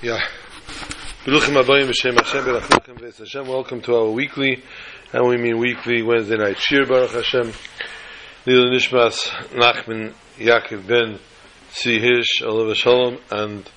Yeah. 0.00 0.20
Welcome 1.26 1.54
to 3.82 3.96
our 3.96 4.10
weekly, 4.10 4.62
and 5.12 5.26
we 5.26 5.36
mean 5.38 5.58
weekly 5.58 6.02
Wednesday 6.02 6.36
night 6.36 6.56
Shir 6.56 6.86
Baruch 6.86 7.10
Hashem. 7.10 7.52
Lila 8.46 8.70
Nishmas 8.70 9.26
Nachman 9.48 10.14
Yaakov 10.36 10.86
Ben 10.86 11.18
Si 11.72 11.98
Hirsch 11.98 12.42
Olav 12.44 12.76
Shalom 12.76 13.18
and 13.32 13.68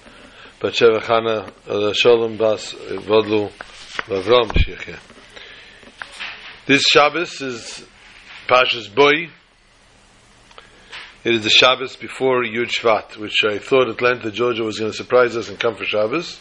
Batsheva 0.59 0.99
Chana 1.01 1.51
Olav 1.67 1.95
Shalom 1.95 2.37
Bas 2.37 2.71
Vodlu 2.71 3.51
Lavram 4.05 4.51
Shirche. 4.51 4.99
This 6.67 6.83
Shabbos 6.83 7.41
is 7.41 7.83
Pashas 8.47 8.93
Boy. 8.93 9.31
It 11.23 11.35
is 11.35 11.43
the 11.43 11.51
Shabbos 11.51 11.95
before 11.95 12.43
Yud 12.43 12.71
Shvat, 12.71 13.15
which 13.17 13.43
I 13.47 13.59
thought 13.59 13.87
Atlanta, 13.87 14.31
Georgia 14.31 14.63
was 14.63 14.79
going 14.79 14.89
to 14.91 14.97
surprise 14.97 15.37
us 15.37 15.49
and 15.49 15.59
come 15.59 15.75
for 15.75 15.85
Shabbos. 15.85 16.39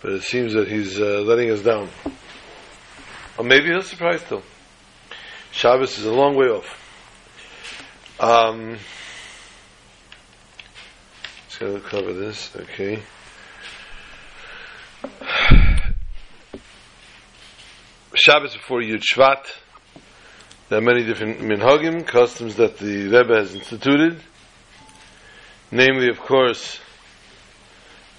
But 0.00 0.12
it 0.12 0.22
seems 0.22 0.52
that 0.52 0.68
he's 0.68 1.00
uh, 1.00 1.22
letting 1.22 1.50
us 1.50 1.60
down. 1.60 1.88
Or 3.36 3.44
maybe 3.44 3.70
he'll 3.70 3.82
surprise 3.82 4.22
too. 4.28 4.42
Shabbos 5.50 5.98
is 5.98 6.04
a 6.04 6.12
long 6.12 6.36
way 6.36 6.46
off. 6.46 6.66
Um, 8.20 8.78
just 11.48 11.58
going 11.58 11.74
to 11.74 11.80
cover 11.80 12.12
this, 12.12 12.54
okay. 12.54 13.02
Shabbos 18.14 18.54
before 18.54 18.80
Yud 18.80 19.02
Shvat. 19.02 19.44
There 20.68 20.76
are 20.76 20.82
many 20.82 21.02
different 21.02 21.40
minhagim, 21.40 22.06
customs 22.06 22.56
that 22.56 22.76
the 22.76 23.04
Rebbe 23.04 23.34
has 23.34 23.54
instituted. 23.54 24.20
Namely, 25.70 26.10
of 26.10 26.20
course, 26.20 26.78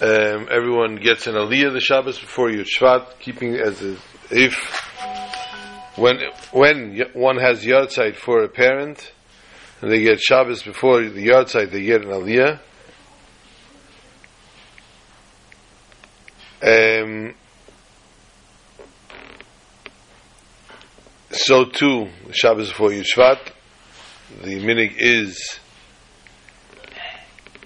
um, 0.02 0.48
everyone 0.50 0.96
gets 0.96 1.28
an 1.28 1.36
aliyah 1.36 1.72
the 1.72 1.80
Shabbos 1.80 2.18
before 2.18 2.50
Yud 2.50 2.66
Shvat, 2.66 3.20
keeping 3.20 3.54
as 3.54 3.84
if 4.32 4.56
when 5.96 6.22
when 6.52 7.00
one 7.14 7.38
has 7.38 7.64
yahrzeit 7.64 8.16
for 8.16 8.44
a 8.44 8.50
parent 8.50 9.12
and 9.82 9.92
they 9.92 10.02
get 10.02 10.20
Shabbos 10.20 10.64
before 10.64 11.08
the 11.08 11.28
yahrzeit, 11.28 11.70
they 11.70 11.84
get 11.84 12.04
an 12.04 12.10
aliyah. 12.10 12.60
Um, 16.64 17.36
so 21.32 21.66
too, 21.66 22.10
Shabbos 22.32 22.70
before 22.70 22.90
Yud 22.90 23.06
Shvat, 23.06 23.40
the 24.44 24.60
minig 24.60 24.96
is 24.98 25.60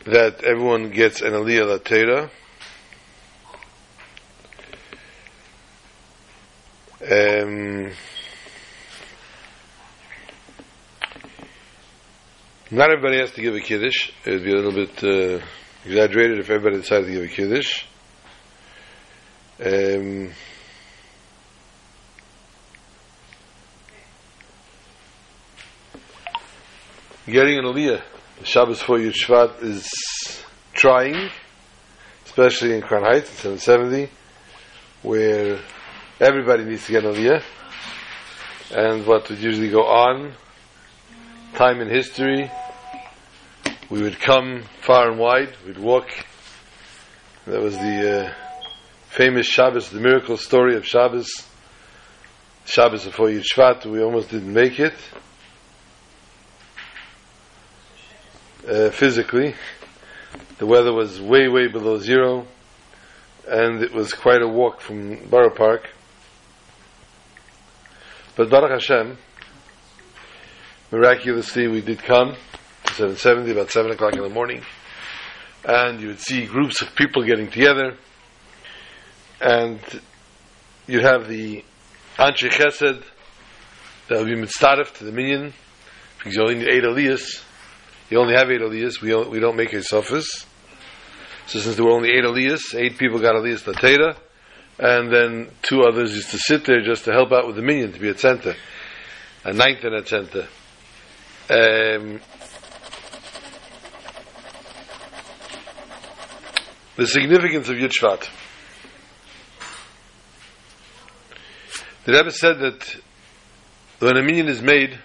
that 0.05 0.43
everyone 0.43 0.89
gets 0.89 1.21
an 1.21 1.31
aliyah 1.31 1.79
latera. 1.79 2.29
Um, 7.03 7.91
not 12.71 12.89
everybody 12.91 13.19
has 13.19 13.31
to 13.31 13.41
give 13.41 13.55
a 13.55 13.59
kiddush. 13.61 14.11
It 14.25 14.31
would 14.31 14.43
be 14.43 14.51
a 14.51 14.55
little 14.55 14.71
bit 14.71 15.03
uh, 15.03 15.45
exaggerated 15.85 16.39
if 16.39 16.49
everybody 16.49 16.77
decided 16.81 17.07
to 17.07 17.11
give 17.11 17.23
a 17.23 17.27
kiddush. 17.27 17.85
Um, 19.63 20.31
getting 27.25 27.57
an 27.57 27.65
aliyah, 27.65 28.01
Shabbos 28.43 28.81
for 28.81 28.97
Yud 28.97 29.13
Shvat 29.13 29.63
is 29.63 29.89
trying, 30.73 31.29
especially 32.25 32.73
in 32.73 32.81
Crown 32.81 33.03
Heights, 33.03 33.45
in 33.45 33.57
770, 33.57 34.11
where 35.03 35.59
everybody 36.19 36.65
needs 36.65 36.85
to 36.85 36.91
get 36.91 37.05
an 37.05 37.13
aliyah. 37.13 37.41
And 38.75 39.05
what 39.05 39.29
would 39.29 39.39
usually 39.39 39.69
go 39.69 39.83
on, 39.83 40.33
time 41.53 41.79
in 41.79 41.89
history, 41.89 42.51
we 43.89 44.01
would 44.01 44.19
come 44.19 44.63
far 44.81 45.09
and 45.09 45.19
wide, 45.19 45.55
we'd 45.65 45.77
walk. 45.77 46.09
That 47.45 47.61
was 47.61 47.75
the 47.77 48.25
uh, 48.25 48.33
famous 49.09 49.47
Shabbos, 49.47 49.89
the 49.89 49.99
miracle 49.99 50.37
story 50.37 50.75
of 50.75 50.85
Shabbos. 50.85 51.29
Shabbos 52.65 53.05
before 53.05 53.27
Yud 53.27 53.43
Shvat, 53.43 53.85
we 53.85 54.01
almost 54.01 54.29
didn't 54.29 54.51
make 54.51 54.79
it. 54.79 54.95
Uh, 58.67 58.89
physically. 58.91 59.55
The 60.57 60.65
weather 60.65 60.93
was 60.93 61.21
way, 61.21 61.47
way 61.47 61.67
below 61.67 61.97
zero, 61.97 62.47
and 63.47 63.81
it 63.81 63.93
was 63.93 64.13
quite 64.13 64.41
a 64.41 64.47
walk 64.47 64.81
from 64.81 65.27
Borough 65.29 65.53
Park. 65.53 65.89
But 68.35 68.49
Baruch 68.49 68.71
Hashem, 68.71 69.17
miraculously, 70.91 71.67
we 71.67 71.81
did 71.81 71.99
come 71.99 72.35
to 72.85 72.93
770, 72.93 73.51
about 73.51 73.69
7 73.69 73.91
o'clock 73.91 74.15
in 74.15 74.23
the 74.23 74.29
morning, 74.29 74.63
and 75.65 76.01
you 76.01 76.07
would 76.07 76.19
see 76.19 76.45
groups 76.45 76.81
of 76.81 76.95
people 76.95 77.23
getting 77.23 77.49
together, 77.49 77.97
and 79.41 79.79
you'd 80.87 81.03
have 81.03 81.27
the 81.27 81.63
Anshe 82.17 82.49
Chesed 82.49 83.03
that 84.07 84.19
would 84.19 84.27
be 84.27 84.35
mitzaref 84.35 84.93
to 84.97 85.03
the 85.03 85.11
minyan, 85.11 85.53
because 86.17 86.35
you 86.35 86.41
only 86.41 86.55
need 86.55 86.69
eight 86.69 86.83
aliyahs, 86.83 87.43
you 88.09 88.19
only 88.19 88.35
have 88.35 88.49
eight 88.51 88.61
aliyahs. 88.61 89.01
We 89.01 89.09
don't, 89.09 89.29
we 89.29 89.39
don't 89.39 89.55
make 89.55 89.73
a 89.73 89.81
suffix. 89.81 90.45
So 91.47 91.59
since 91.59 91.75
there 91.75 91.85
were 91.85 91.91
only 91.91 92.09
eight 92.09 92.23
aliyahs, 92.23 92.75
eight 92.75 92.97
people 92.97 93.19
got 93.19 93.35
aliyahs 93.35 93.63
latera, 93.63 94.17
and 94.79 95.13
then 95.13 95.51
two 95.61 95.81
others 95.81 96.15
used 96.15 96.31
to 96.31 96.37
sit 96.37 96.65
there 96.65 96.81
just 96.81 97.05
to 97.05 97.11
help 97.11 97.31
out 97.31 97.47
with 97.47 97.55
the 97.55 97.61
minyan 97.61 97.91
to 97.91 97.99
be 97.99 98.09
a 98.09 98.17
center, 98.17 98.55
a 99.43 99.53
ninth 99.53 99.83
and 99.83 99.95
a 99.95 100.05
center. 100.05 100.47
Um, 101.49 102.21
the 106.95 107.07
significance 107.07 107.69
of 107.69 107.75
Yud. 107.75 108.29
The 112.05 112.11
Rebbe 112.11 112.31
said 112.31 112.59
that 112.59 112.95
when 113.99 114.17
a 114.17 114.23
minyan 114.23 114.49
is 114.49 114.61
made 114.61 114.99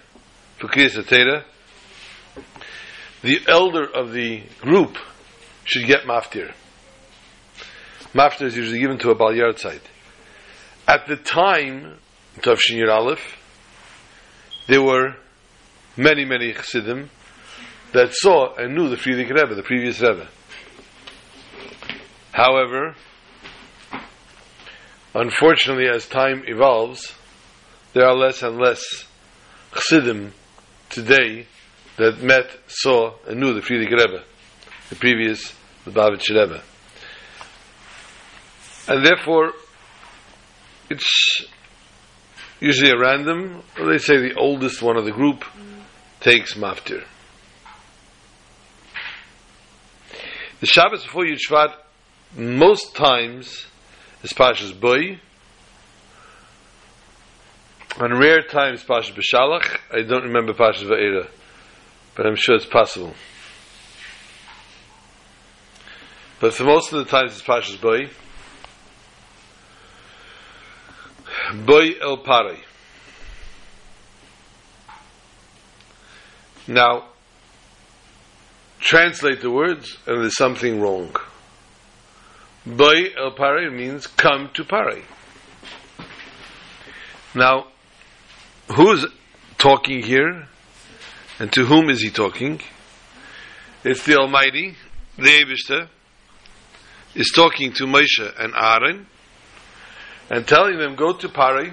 for 0.57 0.67
Kriyas 0.67 0.97
Atera, 0.97 1.43
the 3.21 3.39
elder 3.47 3.85
of 3.85 4.13
the 4.13 4.43
group 4.61 4.97
should 5.65 5.85
get 5.85 6.03
maftir. 6.03 6.53
Maftir 8.13 8.47
is 8.47 8.55
usually 8.55 8.79
given 8.79 8.97
to 8.99 9.11
a 9.11 9.15
bal 9.15 9.33
site. 9.57 9.81
At 10.87 11.07
the 11.07 11.15
time, 11.15 11.97
Tavshin 12.37 12.77
Yir 12.77 12.89
Aleph, 12.89 13.37
there 14.67 14.81
were 14.81 15.15
many, 15.95 16.25
many 16.25 16.53
chassidim 16.53 17.09
that 17.93 18.13
saw 18.13 18.55
and 18.55 18.75
knew 18.75 18.89
the 18.89 18.95
Frierdiker 18.95 19.33
Rebbe, 19.33 19.55
the 19.55 19.63
previous 19.63 19.99
Rebbe. 19.99 20.27
However, 22.31 22.95
unfortunately, 25.13 25.87
as 25.87 26.07
time 26.07 26.43
evolves, 26.47 27.13
there 27.93 28.05
are 28.05 28.15
less 28.15 28.41
and 28.41 28.57
less 28.57 28.83
chassidim 29.73 30.33
today 30.89 31.47
that 31.99 32.23
met, 32.23 32.49
saw, 32.67 33.13
and 33.27 33.41
knew 33.41 33.53
the 33.53 33.59
Frierdiker 33.59 33.97
Rebbe, 33.97 34.23
the 34.89 34.95
previous 34.95 35.53
Lubavitch 35.85 36.29
Rebbe. 36.29 36.61
And 38.87 39.05
therefore, 39.05 39.51
it's 40.89 41.45
usually 42.61 42.91
a 42.91 42.97
random, 42.97 43.63
or 43.77 43.91
they 43.91 43.97
say 43.97 44.17
the 44.17 44.35
oldest 44.35 44.81
one 44.81 44.95
of 44.95 45.03
the 45.03 45.11
group 45.11 45.43
takes 46.21 46.53
maftir. 46.53 47.03
The 50.61 50.67
Shabbos 50.67 51.03
before 51.03 51.25
Yud 51.25 51.39
Shvat, 51.49 51.73
most 52.35 52.95
times, 52.95 53.65
is 54.23 54.31
Pashas 54.31 54.77
Boy. 54.77 55.19
On 57.99 58.17
rare 58.17 58.41
times, 58.43 58.85
Pashas 58.85 59.13
B'Shalach. 59.13 59.79
I 59.91 60.03
don't 60.03 60.23
remember 60.23 60.53
Pashas 60.53 60.85
Va'era 60.85 61.27
but 62.19 62.27
I'm 62.27 62.35
sure 62.35 62.55
it's 62.55 62.65
possible. 62.65 63.13
But 66.41 66.53
for 66.53 66.65
most 66.65 66.91
of 66.91 66.99
the 66.99 67.09
times 67.09 67.31
it's 67.31 67.41
Pashas 67.41 67.79
Boy. 67.79 68.09
Boy 71.65 71.91
El 72.01 72.17
Pare. 72.17 72.57
Now, 76.67 77.05
translate 78.81 79.39
the 79.39 79.49
words, 79.49 79.97
and 80.05 80.21
there's 80.21 80.35
something 80.35 80.81
wrong. 80.81 81.15
Boy 82.65 83.13
El 83.17 83.31
Pare 83.31 83.71
means 83.71 84.07
come 84.07 84.49
to 84.55 84.65
Pare. 84.65 85.03
Now, 87.33 87.67
who's 88.73 89.05
talking 89.57 90.03
here? 90.03 90.49
And 91.39 91.51
to 91.53 91.65
whom 91.65 91.89
is 91.89 92.01
he 92.01 92.09
talking? 92.09 92.59
It's 93.85 94.03
the 94.05 94.17
Almighty, 94.17 94.75
the 95.15 95.23
Eibishter, 95.23 95.87
is 97.15 97.31
talking 97.33 97.71
to 97.73 97.85
Moshe 97.85 98.33
and 98.37 98.53
Aaron 98.53 99.07
and 100.29 100.45
telling 100.45 100.77
them, 100.77 100.95
go 100.95 101.13
to 101.13 101.29
Pari 101.29 101.71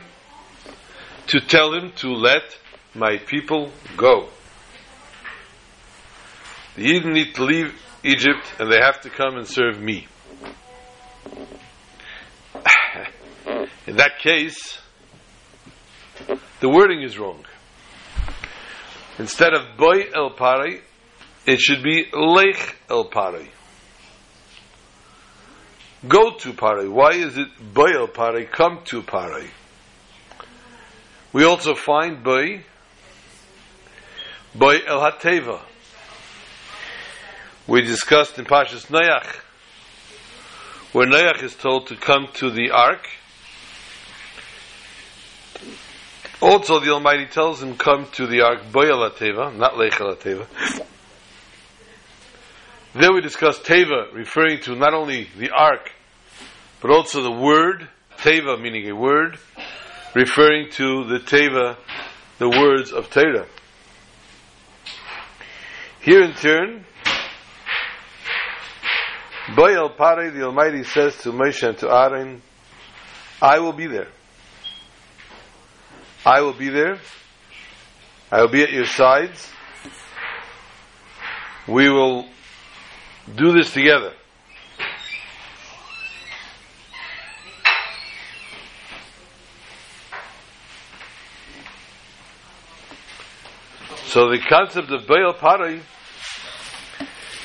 to 1.27 1.41
tell 1.41 1.75
him 1.75 1.91
to 1.97 2.13
let 2.13 2.57
my 2.95 3.19
people 3.19 3.73
go. 3.97 4.29
The 6.77 6.83
Yidden 6.83 7.13
need 7.13 7.35
to 7.35 7.45
leave 7.45 7.75
Egypt 8.05 8.55
and 8.61 8.71
they 8.71 8.79
have 8.79 9.01
to 9.01 9.11
come 9.11 9.37
and 9.37 9.49
serve 9.49 9.81
me. 9.81 10.07
In 13.87 13.97
that 13.97 14.21
case, 14.21 14.79
the 16.61 16.69
wording 16.69 17.03
is 17.03 17.19
wrong. 17.19 17.46
Instead 19.19 19.55
of 19.55 19.77
boy 19.79 20.09
el 20.15 20.31
pari, 20.31 20.81
it 21.47 21.59
should 21.59 21.83
be 21.83 22.07
lech 22.13 22.77
el 22.91 23.05
pari. 23.07 23.51
Go 26.07 26.35
to 26.35 26.53
pari. 26.53 26.89
Why 26.89 27.11
is 27.13 27.39
it 27.39 27.49
boy 27.73 27.93
el 27.99 28.09
pari? 28.09 28.45
Come 28.47 28.81
to 28.87 29.03
pari. 29.03 29.51
We 31.33 31.45
also 31.45 31.75
find 31.75 32.23
boy, 32.23 32.65
boy 34.55 34.77
el 34.87 35.01
hateva. 35.01 35.61
We 37.67 37.81
discussed 37.83 38.39
in 38.39 38.45
Pashas 38.45 38.87
Noach, 38.87 39.27
where 40.93 41.07
Noach 41.07 41.43
is 41.43 41.55
told 41.55 41.89
to 41.89 41.97
come 41.97 42.29
to 42.35 42.51
the 42.51 42.71
ark. 42.71 43.09
Also, 46.41 46.81
the 46.81 46.91
Almighty 46.91 47.27
tells 47.27 47.63
him, 47.63 47.77
come 47.77 48.07
to 48.13 48.27
the 48.27 48.43
ark, 48.43 48.61
Boyal 48.71 49.11
Teva, 49.11 49.57
not 49.57 49.75
Leichel 49.75 50.15
Teva. 50.17 50.47
Then 52.95 53.15
we 53.15 53.21
discuss 53.21 53.59
Teva, 53.59 54.13
referring 54.13 54.61
to 54.63 54.75
not 54.75 54.93
only 54.93 55.29
the 55.39 55.51
ark, 55.51 55.93
but 56.81 56.91
also 56.91 57.23
the 57.23 57.31
word, 57.31 57.89
Teva 58.19 58.61
meaning 58.61 58.89
a 58.91 58.95
word, 58.95 59.39
referring 60.15 60.71
to 60.73 61.05
the 61.05 61.19
Teva, 61.19 61.77
the 62.39 62.49
words 62.49 62.93
of 62.93 63.11
Torah. 63.11 63.47
Here 66.01 66.23
in 66.23 66.35
turn, 66.35 66.85
Boyal 69.55 69.97
Pare, 69.97 70.31
the 70.31 70.45
Almighty 70.45 70.85
says 70.85 71.17
to 71.23 71.33
Moshe 71.33 71.67
and 71.67 71.79
to 71.79 71.91
Aaron, 71.91 72.43
I 73.41 73.59
will 73.59 73.73
be 73.73 73.87
there. 73.87 74.09
I 76.27 76.41
will 76.41 76.55
be 76.55 76.71
there. 76.71 76.99
I 78.33 78.41
will 78.41 78.49
be 78.49 78.65
at 78.65 78.73
your 78.73 78.87
sides. 78.87 79.49
We 81.69 81.89
will 81.89 82.27
do 83.37 83.53
this 83.53 83.73
together. 83.73 84.13
So 94.07 94.29
the 94.31 94.41
concept 94.49 94.91
of 94.91 95.07
Baal 95.07 95.33
Pari 95.35 95.81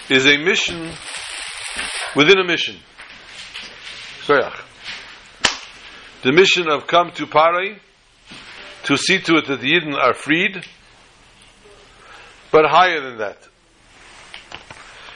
is 0.09 0.25
a 0.25 0.37
mission 0.37 0.91
within 2.15 2.39
a 2.39 2.43
mission. 2.43 2.77
The 6.23 6.31
mission 6.31 6.67
of 6.67 6.87
come 6.87 7.11
to 7.11 7.27
Pari 7.27 7.79
to 8.91 8.97
see 8.97 9.19
to 9.19 9.37
it 9.37 9.47
that 9.47 9.61
the 9.61 9.71
Yidden 9.71 9.95
are 9.97 10.13
freed, 10.13 10.65
but 12.51 12.65
higher 12.65 12.99
than 12.99 13.19
that. 13.19 13.37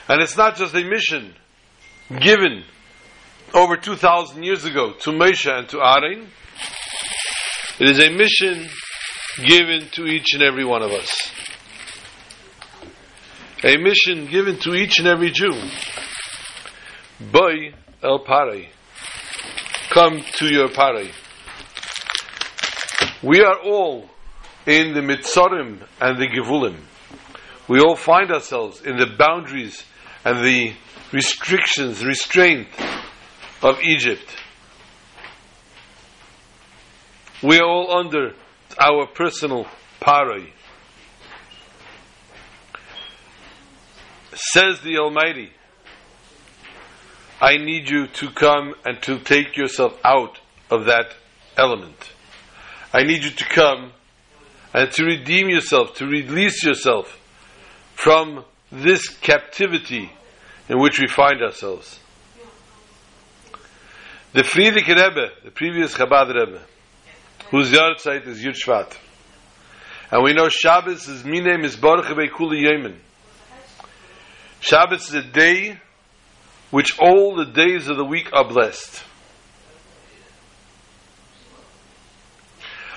And 0.07 0.22
it's 0.22 0.38
not 0.38 0.56
just 0.56 0.74
a 0.75 0.83
mission 0.83 1.36
given 2.22 2.63
over 3.54 3.75
2,000 3.75 4.44
years 4.44 4.63
ago 4.63 4.94
to 5.01 5.12
Moshe 5.12 5.51
and 5.51 5.68
to 5.69 5.81
Aaron. 5.81 6.30
It 7.77 7.89
is 7.89 8.00
a 8.00 8.12
mission 8.12 8.69
given 9.45 9.89
to 9.95 10.06
each 10.06 10.33
and 10.33 10.42
every 10.42 10.63
one 10.63 10.81
of 10.81 10.92
us. 10.92 11.31
A 13.66 13.75
mission 13.75 14.28
given 14.28 14.57
to 14.60 14.74
each 14.74 15.00
and 15.00 15.07
every 15.07 15.31
Jew. 15.31 15.51
Boy 17.19 17.74
el 18.01 18.19
Pare. 18.19 18.68
Come 19.89 20.21
to 20.36 20.45
your 20.45 20.69
Pare. 20.69 21.12
We 23.25 23.42
are 23.42 23.57
all 23.60 24.07
in 24.68 24.94
the 24.94 25.01
Mitzarim 25.01 25.81
and 26.00 26.19
the 26.19 26.27
Gevulim. 26.27 26.77
We 27.68 27.80
all 27.80 27.95
find 27.95 28.31
ourselves 28.31 28.81
in 28.81 28.98
the 28.98 29.07
boundaries 29.18 29.83
and 30.24 30.45
the 30.45 30.74
restrictions, 31.12 32.06
restraint 32.06 32.68
of 33.63 33.81
Egypt. 33.81 34.30
We 37.42 37.57
are 37.57 37.66
all 37.66 37.98
under 37.98 38.33
our 38.80 39.07
personal 39.07 39.66
parai. 40.00 40.51
Says 44.36 44.81
the 44.81 45.00
Almighty, 45.00 45.50
I 47.42 47.57
need 47.57 47.89
you 47.89 48.06
to 48.06 48.30
come 48.30 48.75
and 48.86 49.01
to 49.01 49.18
take 49.18 49.57
yourself 49.57 50.00
out 50.04 50.39
of 50.69 50.86
that 50.86 51.16
element. 51.57 52.12
I 52.95 53.03
need 53.03 53.25
you 53.25 53.31
to 53.31 53.45
come 53.45 53.92
and 54.74 54.89
to 54.89 55.03
redeem 55.03 55.50
yourself, 55.50 55.95
to 55.95 56.06
release 56.06 56.63
yourself 56.63 57.19
from 57.94 58.45
this 58.71 59.09
captivity 59.09 60.09
in 60.69 60.80
which 60.80 60.97
we 61.01 61.07
find 61.07 61.42
ourselves. 61.42 62.00
The 64.31 64.44
Frierdiker 64.44 64.95
Rebbe, 64.95 65.27
the 65.44 65.51
previous 65.51 65.94
Chabad 65.94 66.33
Rebbe, 66.33 66.62
whose 67.51 67.69
yahrzeit 67.74 68.27
is 68.27 68.42
Yud 68.42 68.56
Shvat, 68.56 68.97
and 70.09 70.24
we 70.24 70.31
know 70.31 70.47
Shabbos 70.47 71.09
is 71.09 71.25
Mine 71.25 71.62
Mizbarach 71.63 72.15
Kuli 72.33 72.62
Yemen. 72.62 72.97
Shabbos 74.62 75.09
is 75.09 75.15
a 75.15 75.21
day 75.21 75.77
which 76.71 76.97
all 77.00 77.36
the 77.36 77.45
days 77.45 77.89
of 77.89 77.97
the 77.97 78.06
week 78.06 78.31
are 78.31 78.47
blessed. 78.47 79.03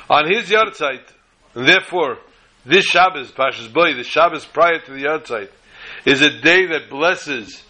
On 0.09 0.31
his 0.31 0.49
yahrzeit, 0.49 1.05
and 1.55 1.69
therefore 1.69 2.19
this 2.65 2.85
Shabbos, 2.85 3.31
Pashas 3.31 3.73
Boy, 3.73 3.95
the 3.95 4.05
Shabbos 4.05 4.45
prior 4.45 4.79
to 4.81 4.93
the 4.93 5.05
yahrzeit, 5.05 5.51
is 6.05 6.21
a 6.21 6.31
day 6.41 6.67
that 6.67 6.91
blesses 6.91 7.63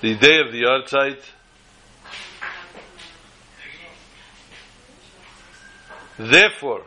the 0.00 0.14
day 0.16 0.40
of 0.40 0.52
the 0.52 0.62
yahrzeit. 0.62 1.22
Therefore, 6.18 6.82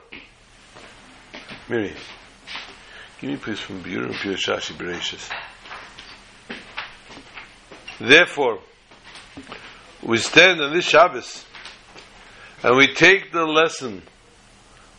Miri, 1.68 1.94
give 3.20 3.30
me 3.32 3.38
please 3.38 3.60
from 3.60 3.84
Biur 3.84 4.06
and 4.06 4.14
Pure 4.14 4.36
Shashi 4.36 4.74
Bereshis. 4.74 5.32
Therefore, 8.00 8.60
we 10.04 10.18
stand 10.18 10.62
on 10.62 10.74
this 10.74 10.86
Shabbos 10.86 11.46
and 12.64 12.78
we 12.78 12.94
take 12.94 13.32
the 13.32 13.46
lesson 13.46 14.04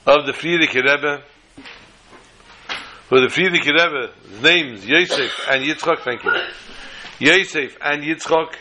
of 0.07 0.25
the 0.25 0.33
Frierdiker 0.33 0.85
Rebbe, 0.85 1.23
For 3.09 3.21
the 3.21 3.27
Frierdiker 3.27 3.73
Rebbe's 3.73 4.43
names 4.43 4.87
Yosef 4.87 5.49
and 5.51 5.65
Yitzchak, 5.65 6.01
thank 6.05 6.23
you. 6.23 6.33
Yosef 7.19 7.77
and 7.81 8.05
Yitzchak, 8.05 8.55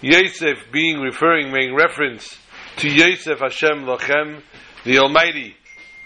Yosef 0.00 0.72
being 0.72 1.00
referring, 1.00 1.52
making 1.52 1.74
reference 1.74 2.38
to 2.76 2.88
Yosef 2.88 3.40
Hashem 3.40 3.84
Lochem, 3.84 4.40
the 4.84 4.98
Almighty 4.98 5.56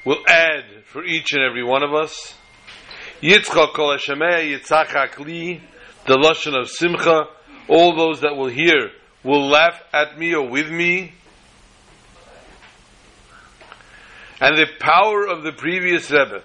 will 0.04 0.22
add 0.26 0.64
for 0.86 1.04
each 1.04 1.32
and 1.32 1.42
every 1.42 1.62
one 1.62 1.84
of 1.84 1.94
us. 1.94 2.34
Yitzchak 3.22 3.72
Kol 3.72 3.96
Hashemeh 3.96 4.58
Yitzchak 4.58 5.18
Li, 5.20 5.62
the 6.06 6.16
Lashon 6.16 6.58
of 6.58 6.68
Simcha, 6.68 7.26
all 7.68 7.94
those 7.96 8.20
that 8.22 8.34
will 8.36 8.48
hear 8.48 8.90
will 9.22 9.48
laugh 9.48 9.80
at 9.92 10.18
me 10.18 10.34
or 10.34 10.48
with 10.48 10.68
me. 10.70 11.12
And 14.40 14.56
the 14.56 14.66
power 14.78 15.26
of 15.26 15.42
the 15.42 15.52
previous 15.52 16.10
Rebbe, 16.10 16.42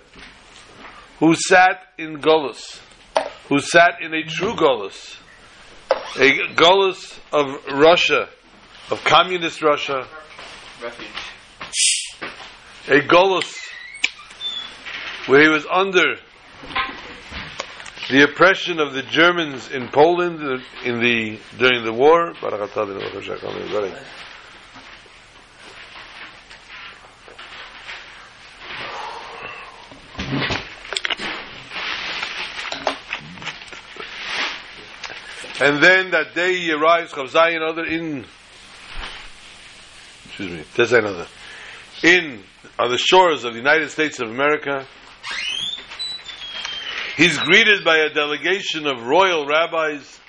who 1.20 1.36
sat 1.36 1.82
in 1.98 2.20
Golos, 2.20 2.80
who 3.48 3.60
sat 3.60 4.02
in 4.02 4.14
a 4.14 4.24
true 4.24 4.54
Golos, 4.54 5.18
a 5.92 6.54
Golos 6.56 7.20
of 7.32 7.64
Russia, 7.74 8.30
of 8.90 9.04
communist 9.04 9.62
Russia, 9.62 10.08
Refuge. 10.82 11.08
a 12.88 13.00
Golos 13.08 13.56
where 15.28 15.42
he 15.42 15.50
was 15.50 15.66
under 15.72 16.16
the 18.10 18.24
oppression 18.24 18.80
of 18.80 18.94
the 18.94 19.04
Germans 19.04 19.70
in 19.70 19.88
Poland 19.90 20.42
in 20.84 21.00
the 21.00 21.40
during 21.58 21.84
the 21.86 21.94
war. 21.94 22.34
And 35.62 35.82
then 35.84 36.10
that 36.10 36.34
day 36.34 36.58
he 36.58 36.72
arrives, 36.72 37.14
Chavzayin 37.14 37.62
other 37.62 37.86
in, 37.86 38.26
excuse 40.26 40.52
me, 40.52 40.64
there's 40.76 40.92
another, 40.92 41.28
in, 42.02 42.42
on 42.80 42.90
the 42.90 42.98
shores 42.98 43.44
of 43.44 43.54
the 43.54 43.60
United 43.60 43.92
States 43.92 44.20
of 44.20 44.28
America. 44.28 44.88
He's 47.16 47.38
greeted 47.38 47.84
by 47.84 47.98
a 47.98 48.10
delegation 48.10 48.88
of 48.88 49.04
royal 49.04 49.46
rabbis. 49.46 50.20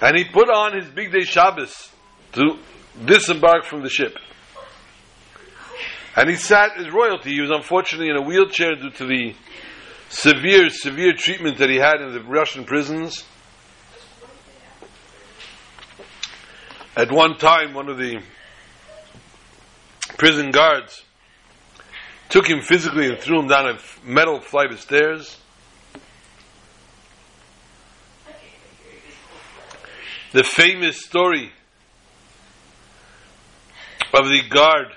And 0.00 0.16
he 0.16 0.22
put 0.22 0.48
on 0.48 0.80
his 0.80 0.88
big 0.88 1.10
day 1.10 1.24
Shabbos 1.24 1.90
to 2.34 2.60
disembark 3.04 3.64
from 3.64 3.82
the 3.82 3.90
ship. 3.90 4.16
And 6.14 6.30
he 6.30 6.36
sat 6.36 6.76
as 6.76 6.88
royalty. 6.92 7.32
He 7.32 7.40
was 7.40 7.50
unfortunately 7.50 8.08
in 8.08 8.16
a 8.16 8.22
wheelchair 8.22 8.76
due 8.76 8.90
to 8.90 9.04
the 9.04 9.34
severe, 10.10 10.68
severe 10.68 11.14
treatment 11.14 11.58
that 11.58 11.70
he 11.70 11.76
had 11.76 12.02
in 12.02 12.12
the 12.12 12.20
Russian 12.20 12.64
prisons. 12.64 13.24
At 16.96 17.10
one 17.10 17.38
time, 17.38 17.72
one 17.72 17.88
of 17.88 17.96
the 17.96 18.20
prison 20.18 20.50
guards 20.50 21.02
took 22.28 22.46
him 22.46 22.60
physically 22.60 23.08
and 23.08 23.18
threw 23.18 23.40
him 23.40 23.48
down 23.48 23.68
a 23.68 23.78
metal 24.04 24.40
flight 24.40 24.70
of 24.70 24.80
stairs. 24.80 25.38
The 30.32 30.44
famous 30.44 31.04
story 31.04 31.52
of 34.12 34.28
the 34.28 34.42
guard 34.48 34.88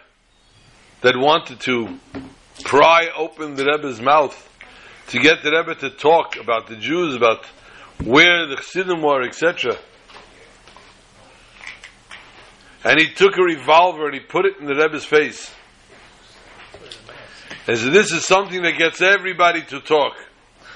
that 1.01 1.15
wanted 1.17 1.59
to 1.61 1.99
pry 2.63 3.07
open 3.15 3.55
the 3.55 3.65
Rebbe's 3.65 4.01
mouth 4.01 4.49
to 5.07 5.19
get 5.19 5.43
the 5.43 5.51
Rebbe 5.51 5.75
to 5.75 5.89
talk 5.89 6.37
about 6.37 6.67
the 6.67 6.75
Jews, 6.75 7.15
about 7.15 7.45
where 8.03 8.47
the 8.47 8.55
Chassidim 8.55 9.01
were, 9.01 9.23
etc. 9.23 9.77
And 12.83 12.99
he 12.99 13.13
took 13.13 13.37
a 13.37 13.41
revolver 13.41 14.05
and 14.05 14.13
he 14.13 14.19
put 14.19 14.45
it 14.45 14.57
in 14.59 14.65
the 14.65 14.75
Rebbe's 14.75 15.05
face. 15.05 15.53
And 17.65 17.77
so 17.77 17.89
this 17.89 18.11
is 18.11 18.25
something 18.25 18.61
that 18.63 18.77
gets 18.77 19.01
everybody 19.01 19.61
to 19.63 19.79
talk. 19.79 20.13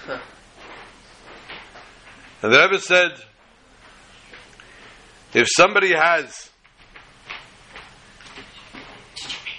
And 2.39 2.53
the 2.53 2.59
Rebbe 2.59 2.79
said, 2.79 3.13
if 5.33 5.47
somebody 5.49 5.91
has 5.91 6.51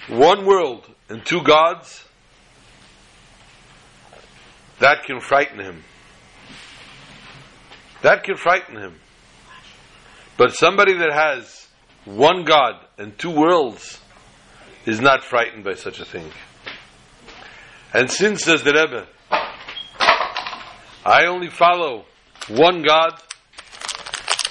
one 0.09 0.47
world 0.47 0.89
and 1.09 1.27
two 1.27 1.43
gods, 1.43 2.05
that 4.81 5.05
can 5.05 5.21
frighten 5.21 5.59
him. 5.59 5.83
That 8.03 8.25
can 8.25 8.37
frighten 8.37 8.77
him. 8.77 8.95
But 10.37 10.55
somebody 10.55 10.95
that 10.99 11.13
has 11.13 11.69
one 12.05 12.45
God 12.45 12.75
and 12.97 13.19
two 13.19 13.31
worlds 13.31 14.01
is 14.87 15.01
not 15.01 15.25
frightened 15.25 15.65
by 15.65 15.75
such 15.75 15.99
a 16.01 16.05
thing. 16.05 16.31
And 17.93 18.11
since, 18.11 18.45
says 18.45 18.63
the 18.63 18.73
Rebbe, 18.73 19.07
I 21.05 21.27
only 21.27 21.49
follow 21.49 22.05
one 22.49 22.83
God, 22.83 23.21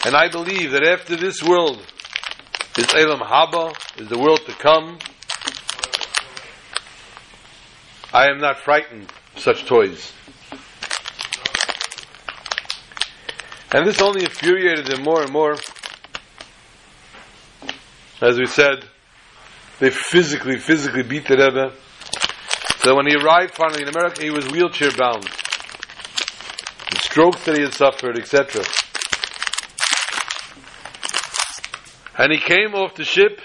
and 0.06 0.16
I 0.16 0.30
believe 0.30 0.72
that 0.72 0.84
after 0.84 1.16
this 1.16 1.42
world 1.42 1.82
is 2.78 2.94
Elam 2.94 3.20
Haba, 3.20 3.74
is 4.00 4.10
the 4.10 4.20
world 4.20 4.42
to 4.46 4.54
come, 4.54 5.00
I 8.14 8.30
am 8.30 8.40
not 8.40 8.60
frightened 8.60 9.12
such 9.40 9.66
toys. 9.66 10.14
And 13.74 13.86
this 13.86 14.02
only 14.02 14.24
infuriated 14.24 14.88
them 14.88 15.04
more 15.04 15.22
and 15.22 15.32
more. 15.32 15.56
As 18.22 18.40
we 18.40 18.46
said, 18.46 18.86
they 19.80 19.90
physically, 19.90 20.58
physically 20.58 21.04
beat 21.04 21.28
the 21.28 21.38
Rebbe. 21.38 21.74
So 22.80 22.96
when 22.96 23.06
he 23.06 23.16
arrived 23.16 23.54
finally 23.54 23.84
in 23.84 23.90
America, 23.90 24.24
he 24.24 24.32
was 24.32 24.48
wheelchair 24.48 24.92
bound. 24.92 25.24
The 25.24 27.00
strokes 27.02 27.44
that 27.46 27.58
he 27.58 27.64
had 27.64 27.74
suffered, 27.74 28.18
etc. 28.18 28.64
And 32.18 32.32
he 32.32 32.40
came 32.40 32.74
off 32.74 32.96
the 32.96 33.04
ship, 33.04 33.42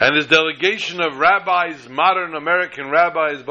and 0.00 0.16
his 0.16 0.26
delegation 0.26 1.00
of 1.00 1.18
rabbis, 1.18 1.88
modern 1.88 2.34
American 2.34 2.90
rabbis, 2.90 3.42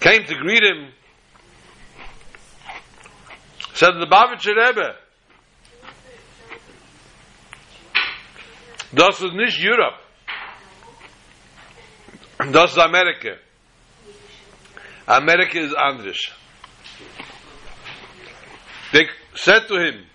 came 0.00 0.24
to 0.24 0.34
greet 0.34 0.62
him. 0.62 0.92
Said 3.74 3.94
the 3.98 4.06
Bavitcher 4.06 4.54
Rebbe, 4.54 4.94
Das 8.94 9.20
ist 9.20 9.34
nicht 9.34 9.58
Europe. 9.58 9.98
Das 12.52 12.70
ist 12.72 12.78
Amerika. 12.78 13.36
America 15.06 15.58
is 15.58 15.74
anders. 15.74 16.18
They 18.92 19.06
said 19.34 19.68
to 19.68 19.74
him, 19.78 20.06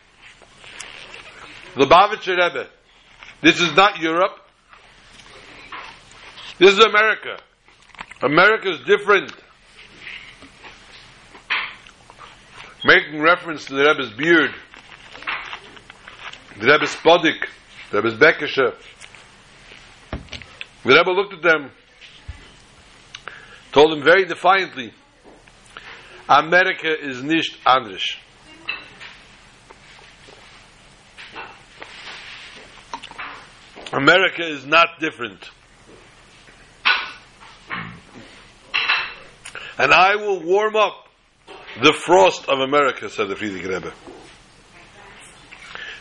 the 1.75 1.86
Bavitcher 1.86 2.38
Rebbe, 2.38 2.68
this 3.42 3.60
is 3.60 3.75
not 3.75 4.00
Europe. 4.00 4.38
This 6.60 6.78
is 6.78 6.80
America. 6.80 7.38
America 8.22 8.70
is 8.70 8.80
different. 8.86 9.34
Making 12.84 13.22
reference 13.22 13.66
to 13.66 13.74
the 13.75 13.84
Rebbe's 13.84 14.12
beard, 14.12 14.51
the 16.60 16.68
Rebbe's 16.68 16.96
podik, 16.96 17.48
the 17.92 18.01
Rebbe's 18.01 18.20
bekesha. 18.20 18.75
The 20.84 20.90
Rebbe 20.96 21.12
looked 21.12 21.34
at 21.34 21.42
them, 21.42 21.72
told 23.72 23.92
them 23.92 24.04
very 24.04 24.25
defiantly, 24.25 24.94
America 26.28 26.90
is 27.00 27.22
nicht 27.24 27.58
anders. 27.66 28.04
America 33.91 34.43
is 34.43 34.65
not 34.65 35.00
different. 35.00 35.50
And 39.77 39.93
I 39.93 40.15
will 40.15 40.41
warm 40.41 40.75
up 40.75 41.07
the 41.81 41.93
frost 41.93 42.48
of 42.48 42.60
America, 42.60 43.10
said 43.10 43.27
the 43.27 43.36
Frierdiker 43.36 43.74
Rebbe. 43.74 43.93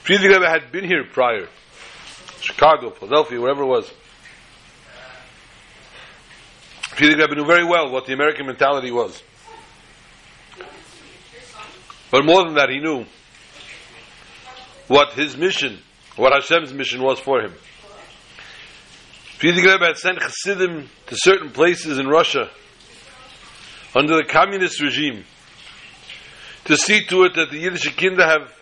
Frierdiker 0.04 0.34
Rebbe 0.34 0.48
had 0.48 0.70
been 0.70 0.84
here 0.84 1.04
prior. 1.04 1.48
Chicago, 2.40 2.90
Philadelphia, 2.90 3.40
wherever 3.40 3.62
it 3.62 3.66
was. 3.66 3.90
Frierdiker 6.90 7.20
Rebbe 7.22 7.34
knew 7.36 7.46
very 7.46 7.64
well 7.64 7.90
what 7.90 8.06
the 8.06 8.12
American 8.12 8.46
mentality 8.46 8.90
was. 8.90 9.22
But 12.10 12.24
more 12.24 12.44
than 12.44 12.54
that, 12.54 12.68
he 12.68 12.80
knew 12.80 13.04
what 14.88 15.14
his 15.14 15.36
mission, 15.36 15.78
what 16.16 16.32
Hashem's 16.32 16.72
mission 16.74 17.02
was 17.02 17.20
for 17.20 17.40
him. 17.40 17.54
Frierdiker 19.40 19.80
Rebbe 19.80 19.94
sent 19.96 20.18
Chassidim 20.20 20.90
to 21.06 21.16
certain 21.16 21.50
places 21.50 21.96
in 21.98 22.06
Russia 22.06 22.50
under 23.94 24.16
the 24.16 24.24
communist 24.24 24.82
regime 24.82 25.24
to 26.66 26.76
see 26.76 27.06
to 27.06 27.24
it 27.24 27.34
that 27.36 27.50
the 27.50 27.56
Yiddish 27.56 27.88
kinder 27.96 28.22
have 28.22 28.52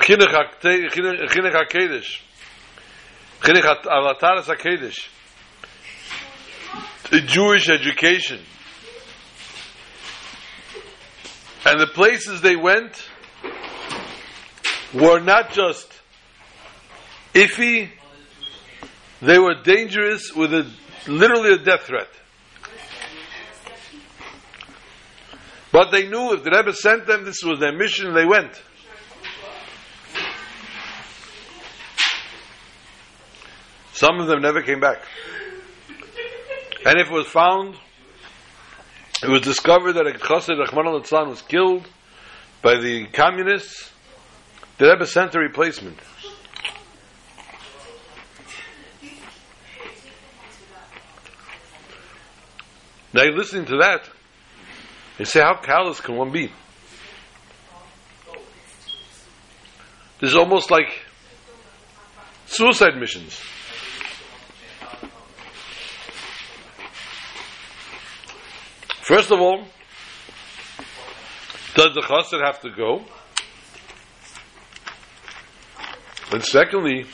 chinuch 0.00 0.34
HaKedesh, 0.60 2.20
chinuch 3.40 3.84
Alataras 3.84 4.48
a 7.12 7.20
Jewish 7.20 7.68
education. 7.68 8.40
And 11.64 11.80
the 11.80 11.86
places 11.86 12.40
they 12.40 12.56
went 12.56 13.08
were 14.92 15.20
not 15.20 15.52
just 15.52 15.92
iffy, 17.32 17.90
they 19.20 19.38
were 19.38 19.54
dangerous 19.62 20.32
with 20.34 20.52
a, 20.54 20.70
literally 21.06 21.54
a 21.54 21.58
death 21.58 21.82
threat. 21.82 22.08
But 25.72 25.90
they 25.90 26.08
knew 26.08 26.32
if 26.32 26.42
the 26.42 26.50
Rebbe 26.50 26.72
sent 26.72 27.06
them, 27.06 27.24
this 27.24 27.42
was 27.44 27.60
their 27.60 27.72
mission, 27.72 28.12
they 28.12 28.24
went. 28.24 28.60
Some 33.92 34.18
of 34.18 34.26
them 34.26 34.40
never 34.40 34.62
came 34.62 34.80
back. 34.80 35.02
And 36.86 36.98
if 36.98 37.08
it 37.08 37.12
was 37.12 37.26
found, 37.26 37.76
it 39.22 39.28
was 39.28 39.42
discovered 39.42 39.92
that 39.92 40.06
Chassid 40.20 40.58
Rahman 40.58 40.86
al 40.86 41.26
was 41.26 41.42
killed 41.42 41.86
by 42.62 42.78
the 42.78 43.06
communists, 43.12 43.92
the 44.78 44.90
Rebbe 44.90 45.06
sent 45.06 45.34
a 45.34 45.38
replacement. 45.38 45.98
Now 53.12 53.24
you're 53.24 53.36
listening 53.36 53.64
to 53.66 53.76
that, 53.78 54.08
you 55.18 55.24
say, 55.24 55.40
how 55.40 55.60
callous 55.60 56.00
can 56.00 56.16
one 56.16 56.30
be? 56.30 56.52
This 60.20 60.30
is 60.30 60.36
almost 60.36 60.70
like 60.70 60.88
suicide 62.46 62.96
missions. 62.96 63.40
First 69.02 69.32
of 69.32 69.40
all, 69.40 69.64
does 71.74 71.94
the 71.94 72.02
chassid 72.02 72.44
have 72.44 72.60
to 72.60 72.70
go? 72.70 73.02
And 76.30 76.44
secondly, 76.44 77.06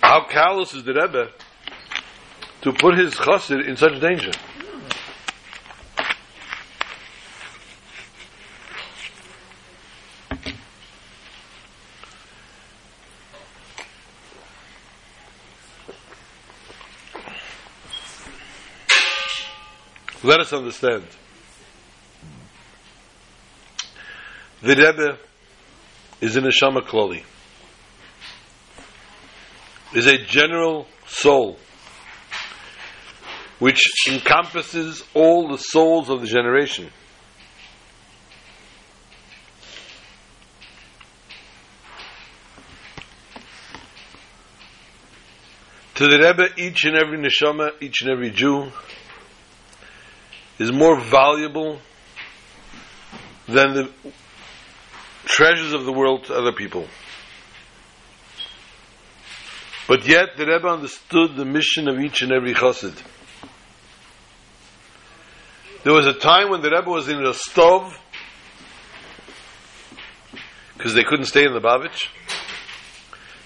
how 0.00 0.26
callous 0.30 0.72
is 0.72 0.84
the 0.84 0.94
Rebbe 0.94 1.30
to 2.62 2.72
put 2.72 2.98
his 2.98 3.14
chassid 3.14 3.66
in 3.66 3.76
such 3.76 4.00
danger? 4.00 4.32
Let 20.24 20.40
us 20.40 20.52
understand. 20.52 21.04
The 24.60 24.74
Rebbe 24.74 25.18
is 26.20 26.36
a 26.36 26.40
neshama 26.40 26.82
kloli, 26.82 27.22
is 29.94 30.06
a 30.06 30.18
general 30.18 30.86
soul 31.06 31.58
which 33.58 33.80
encompasses 34.08 35.02
all 35.14 35.48
the 35.48 35.58
souls 35.58 36.08
of 36.08 36.20
the 36.20 36.26
generation. 36.26 36.90
To 45.96 46.06
the 46.06 46.18
Rebbe, 46.18 46.48
each 46.56 46.84
and 46.84 46.96
every 46.96 47.18
neshama, 47.18 47.72
each 47.80 48.02
and 48.02 48.10
every 48.10 48.30
Jew, 48.30 48.70
is 50.60 50.70
more 50.70 51.00
valuable 51.00 51.80
than 53.48 53.74
the 53.74 53.90
treasures 55.24 55.72
of 55.72 55.84
the 55.84 55.92
world 55.92 56.24
to 56.26 56.34
other 56.34 56.52
people. 56.52 56.86
But 59.88 60.06
yet 60.06 60.36
the 60.36 60.46
Rebbe 60.46 60.68
understood 60.68 61.34
the 61.34 61.44
mission 61.44 61.88
of 61.88 61.98
each 61.98 62.22
and 62.22 62.30
every 62.30 62.54
chassid. 62.54 62.94
There 65.84 65.92
was 65.92 66.06
a 66.06 66.12
time 66.12 66.50
when 66.50 66.60
the 66.60 66.70
Rebbe 66.70 66.90
was 66.90 67.08
in 67.08 67.18
Rostov 67.18 67.96
because 70.76 70.92
they 70.94 71.04
couldn't 71.04 71.26
stay 71.26 71.44
in 71.44 71.52
the 71.52 71.60
Babich. 71.60 72.08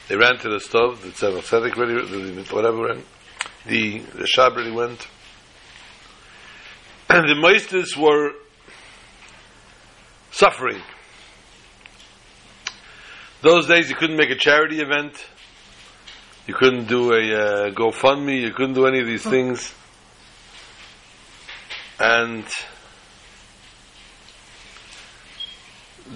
They 0.09 0.17
ran 0.17 0.39
to 0.39 0.49
Rostov. 0.49 1.03
The 1.03 1.11
Tzemach 1.11 1.43
Tzedek 1.43 1.77
ready, 1.77 2.55
whatever 2.55 2.85
ran. 2.85 3.03
The 3.67 3.99
the 3.99 4.29
Shab 4.37 4.57
really 4.57 4.73
went. 4.73 5.07
And 7.11 7.29
the 7.29 7.35
Meisters 7.35 7.95
were 7.95 8.33
suffering. 10.31 10.81
Those 13.43 13.67
days 13.67 13.91
you 13.91 13.97
couldn't 13.97 14.17
make 14.17 14.31
a 14.31 14.37
charity 14.37 14.81
event. 14.81 15.23
You 16.47 16.55
couldn't 16.55 16.89
do 16.89 17.13
a 17.13 17.17
uh, 17.17 17.71
GoFundMe. 17.73 18.41
You 18.41 18.53
couldn't 18.53 18.75
do 18.75 18.87
any 18.87 19.01
of 19.01 19.07
these 19.07 19.23
things. 19.23 19.75
And 22.03 22.45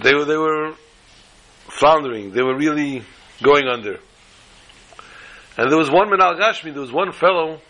they 0.02 0.14
were 0.14 0.24
they 0.24 0.36
were 0.36 0.74
floundering. 1.68 2.32
They 2.32 2.42
were 2.42 2.56
really 2.56 3.04
going 3.40 3.68
under. 3.68 4.00
And 5.56 5.70
there 5.70 5.78
was 5.78 5.88
one 5.88 6.08
Menal 6.08 6.40
Gashmi, 6.40 6.72
there 6.72 6.82
was 6.82 6.90
one 6.90 7.12
fellow 7.12 7.60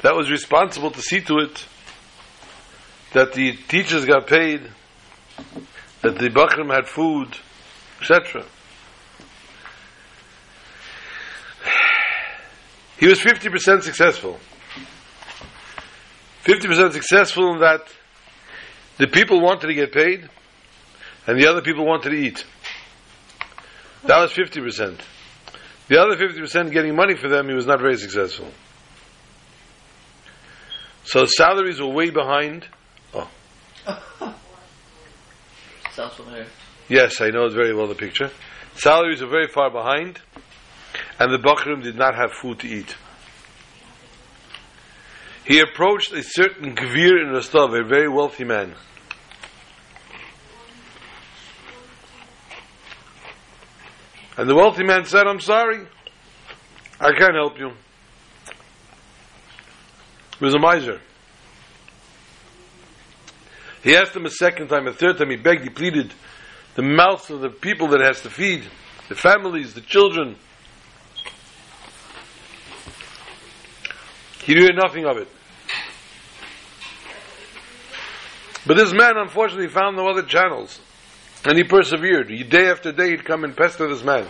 that 0.00 0.16
was 0.16 0.30
responsible 0.30 0.90
to 0.92 1.02
see 1.02 1.20
to 1.20 1.36
it 1.40 1.66
that 3.12 3.34
the 3.34 3.52
teachers 3.68 4.06
got 4.06 4.26
paid, 4.26 4.62
that 6.02 6.18
the 6.18 6.30
Bachrim 6.30 6.74
had 6.74 6.88
food, 6.88 7.36
etc. 8.00 8.46
He 12.98 13.06
was 13.06 13.20
50% 13.20 13.82
successful. 13.82 14.40
50% 16.48 16.92
successful 16.92 17.52
in 17.52 17.60
that 17.60 17.82
the 18.96 19.06
people 19.06 19.42
wanted 19.42 19.66
to 19.66 19.74
get 19.74 19.92
paid 19.92 20.26
and 21.26 21.38
the 21.38 21.46
other 21.46 21.60
people 21.60 21.84
wanted 21.84 22.08
to 22.08 22.16
eat. 22.16 22.42
That 24.04 24.18
was 24.18 24.32
50%. 24.32 24.98
The 25.88 26.00
other 26.00 26.16
50% 26.16 26.72
getting 26.72 26.96
money 26.96 27.16
for 27.16 27.28
them, 27.28 27.48
he 27.48 27.54
was 27.54 27.66
not 27.66 27.80
very 27.80 27.98
successful. 27.98 28.48
So 31.04 31.26
salaries 31.26 31.80
were 31.80 31.88
way 31.88 32.08
behind. 32.08 32.66
Oh. 33.12 33.28
Yes, 36.88 37.20
I 37.20 37.28
know 37.28 37.44
it 37.44 37.52
very 37.52 37.74
well, 37.74 37.88
the 37.88 37.94
picture. 37.94 38.30
Salaries 38.76 39.20
were 39.20 39.28
very 39.28 39.48
far 39.48 39.70
behind, 39.70 40.20
and 41.18 41.30
the 41.30 41.38
Bachrim 41.38 41.82
did 41.82 41.96
not 41.96 42.14
have 42.14 42.32
food 42.32 42.60
to 42.60 42.68
eat. 42.68 42.96
He 45.48 45.60
approached 45.60 46.12
a 46.12 46.22
certain 46.22 46.76
Gvir 46.76 47.22
in 47.22 47.30
Rostov, 47.30 47.72
a 47.72 47.82
very 47.82 48.06
wealthy 48.06 48.44
man. 48.44 48.74
And 54.36 54.46
the 54.46 54.54
wealthy 54.54 54.84
man 54.84 55.06
said, 55.06 55.26
I'm 55.26 55.40
sorry, 55.40 55.86
I 57.00 57.12
can't 57.18 57.34
help 57.34 57.58
you. 57.58 57.70
He 60.38 60.44
was 60.44 60.54
a 60.54 60.58
miser. 60.58 61.00
He 63.82 63.96
asked 63.96 64.14
him 64.14 64.26
a 64.26 64.30
second 64.30 64.68
time, 64.68 64.86
a 64.86 64.92
third 64.92 65.16
time, 65.16 65.30
he 65.30 65.36
begged, 65.36 65.62
he 65.62 65.70
pleaded 65.70 66.12
the 66.74 66.82
mouths 66.82 67.30
of 67.30 67.40
the 67.40 67.48
people 67.48 67.88
that 67.88 68.02
has 68.02 68.20
to 68.20 68.28
feed, 68.28 68.64
the 69.08 69.14
families, 69.14 69.72
the 69.72 69.80
children. 69.80 70.36
He 74.44 74.52
knew 74.52 74.68
nothing 74.74 75.06
of 75.06 75.16
it. 75.16 75.28
But 78.66 78.76
this 78.76 78.92
man 78.92 79.16
unfortunately 79.16 79.68
found 79.68 79.96
no 79.96 80.08
other 80.08 80.22
channels. 80.22 80.80
And 81.44 81.56
he 81.56 81.64
persevered. 81.64 82.28
Day 82.50 82.68
after 82.68 82.92
day 82.92 83.10
he'd 83.10 83.24
come 83.24 83.44
and 83.44 83.56
pester 83.56 83.88
this 83.88 84.02
man. 84.02 84.26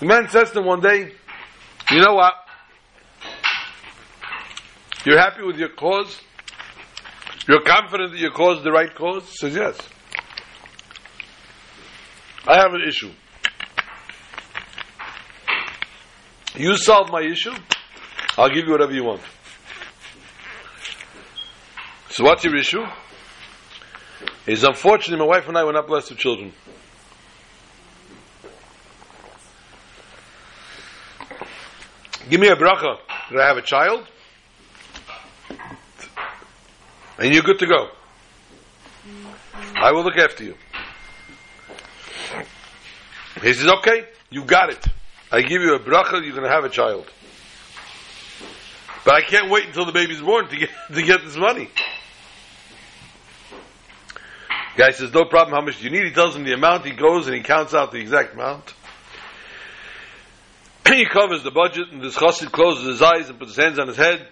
The 0.00 0.06
man 0.06 0.28
says 0.30 0.50
to 0.50 0.58
him 0.58 0.66
one 0.66 0.80
day, 0.80 1.12
You 1.90 2.00
know 2.00 2.14
what? 2.14 2.34
You're 5.04 5.18
happy 5.18 5.42
with 5.44 5.58
your 5.58 5.68
cause? 5.68 6.20
You're 7.48 7.62
confident 7.62 8.12
that 8.12 8.18
your 8.18 8.32
cause 8.32 8.58
is 8.58 8.64
the 8.64 8.72
right 8.72 8.92
cause? 8.92 9.28
He 9.30 9.36
says, 9.36 9.54
Yes. 9.54 9.78
I 12.48 12.56
have 12.56 12.74
an 12.74 12.82
issue. 12.82 13.12
You 16.56 16.76
solve 16.76 17.10
my 17.10 17.22
issue, 17.22 17.54
I'll 18.38 18.48
give 18.48 18.66
you 18.66 18.72
whatever 18.72 18.92
you 18.92 19.04
want. 19.04 19.20
So 22.08 22.24
what's 22.24 22.44
your 22.44 22.56
issue? 22.56 22.84
It's 24.46 24.62
unfortunate 24.62 25.18
my 25.18 25.24
wife 25.24 25.48
and 25.48 25.56
I 25.56 25.64
were 25.64 25.72
not 25.72 25.86
blessed 25.86 26.10
with 26.10 26.18
children. 26.18 26.52
Give 32.28 32.40
me 32.40 32.48
a 32.48 32.56
bracha 32.56 32.96
that 33.30 33.40
I 33.40 33.48
have 33.48 33.56
a 33.56 33.62
child, 33.62 34.06
and 37.18 37.34
you're 37.34 37.42
good 37.42 37.58
to 37.58 37.66
go. 37.66 37.88
I 39.74 39.92
will 39.92 40.04
look 40.04 40.16
after 40.16 40.44
you. 40.44 40.54
He 43.42 43.52
says, 43.52 43.68
okay, 43.78 44.06
you 44.30 44.44
got 44.44 44.70
it. 44.70 44.86
I 45.30 45.42
give 45.42 45.62
you 45.62 45.74
a 45.74 45.80
bracha, 45.80 46.22
you're 46.24 46.32
going 46.32 46.44
to 46.44 46.48
have 46.48 46.64
a 46.64 46.68
child. 46.68 47.06
But 49.04 49.14
I 49.14 49.22
can't 49.22 49.50
wait 49.50 49.66
until 49.66 49.84
the 49.84 49.92
baby's 49.92 50.20
born 50.20 50.48
to 50.48 50.56
get, 50.56 50.70
to 50.94 51.02
get 51.02 51.24
this 51.24 51.36
money. 51.36 51.68
Guy 54.76 54.90
says, 54.90 55.12
no 55.12 55.24
problem, 55.24 55.54
how 55.54 55.64
much 55.64 55.78
do 55.78 55.84
you 55.84 55.90
need? 55.90 56.04
He 56.04 56.12
tells 56.12 56.34
him 56.34 56.44
the 56.44 56.54
amount, 56.54 56.86
he 56.86 56.92
goes 56.92 57.26
and 57.26 57.36
he 57.36 57.42
counts 57.42 57.74
out 57.74 57.92
the 57.92 57.98
exact 57.98 58.34
amount. 58.34 58.72
he 60.86 61.04
covers 61.06 61.42
the 61.42 61.50
budget, 61.50 61.88
and 61.92 62.02
this 62.02 62.16
chassid 62.16 62.50
closes 62.52 62.86
his 62.86 63.02
eyes 63.02 63.28
and 63.28 63.38
puts 63.38 63.54
his 63.54 63.64
hands 63.64 63.78
on 63.78 63.88
his 63.88 63.96
head, 63.96 64.26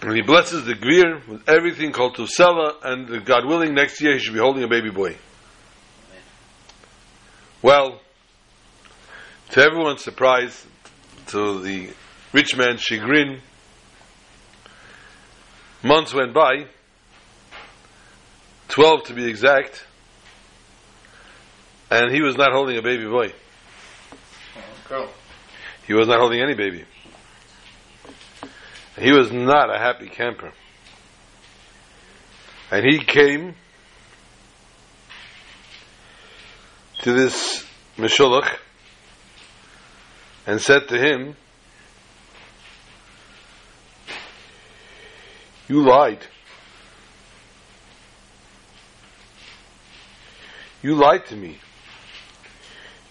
and 0.00 0.14
he 0.14 0.22
blesses 0.22 0.64
the 0.64 0.74
gvir 0.74 1.26
with 1.28 1.48
everything 1.48 1.92
called 1.92 2.16
Tusela, 2.16 2.74
and 2.82 3.24
God 3.24 3.46
willing, 3.46 3.74
next 3.74 4.00
year 4.00 4.14
he 4.14 4.18
should 4.18 4.34
be 4.34 4.40
holding 4.40 4.64
a 4.64 4.68
baby 4.68 4.90
boy. 4.90 5.16
Well, 7.62 8.00
to 9.50 9.60
everyone's 9.60 10.02
surprise, 10.02 10.66
to 11.28 11.60
the 11.60 11.90
rich 12.32 12.56
man's 12.56 12.80
chagrin, 12.80 13.40
months 15.88 16.14
went 16.14 16.34
by, 16.34 16.66
12 18.68 19.04
to 19.04 19.14
be 19.14 19.24
exact, 19.26 19.84
and 21.90 22.14
he 22.14 22.20
was 22.20 22.36
not 22.36 22.52
holding 22.52 22.76
a 22.76 22.82
baby 22.82 23.06
boy. 23.06 23.32
Cool. 24.84 25.08
He 25.86 25.94
was 25.94 26.06
not 26.06 26.20
holding 26.20 26.40
any 26.40 26.54
baby. 26.54 26.84
He 28.98 29.12
was 29.12 29.32
not 29.32 29.74
a 29.74 29.78
happy 29.78 30.08
camper. 30.08 30.52
And 32.70 32.84
he 32.84 32.98
came 32.98 33.54
to 37.02 37.12
this 37.12 37.64
Meshulach 37.96 38.58
and 40.46 40.60
said 40.60 40.88
to 40.88 40.98
him, 40.98 41.36
You 45.68 45.82
lied. 45.82 46.26
You 50.82 50.94
lied 50.94 51.26
to 51.26 51.36
me. 51.36 51.58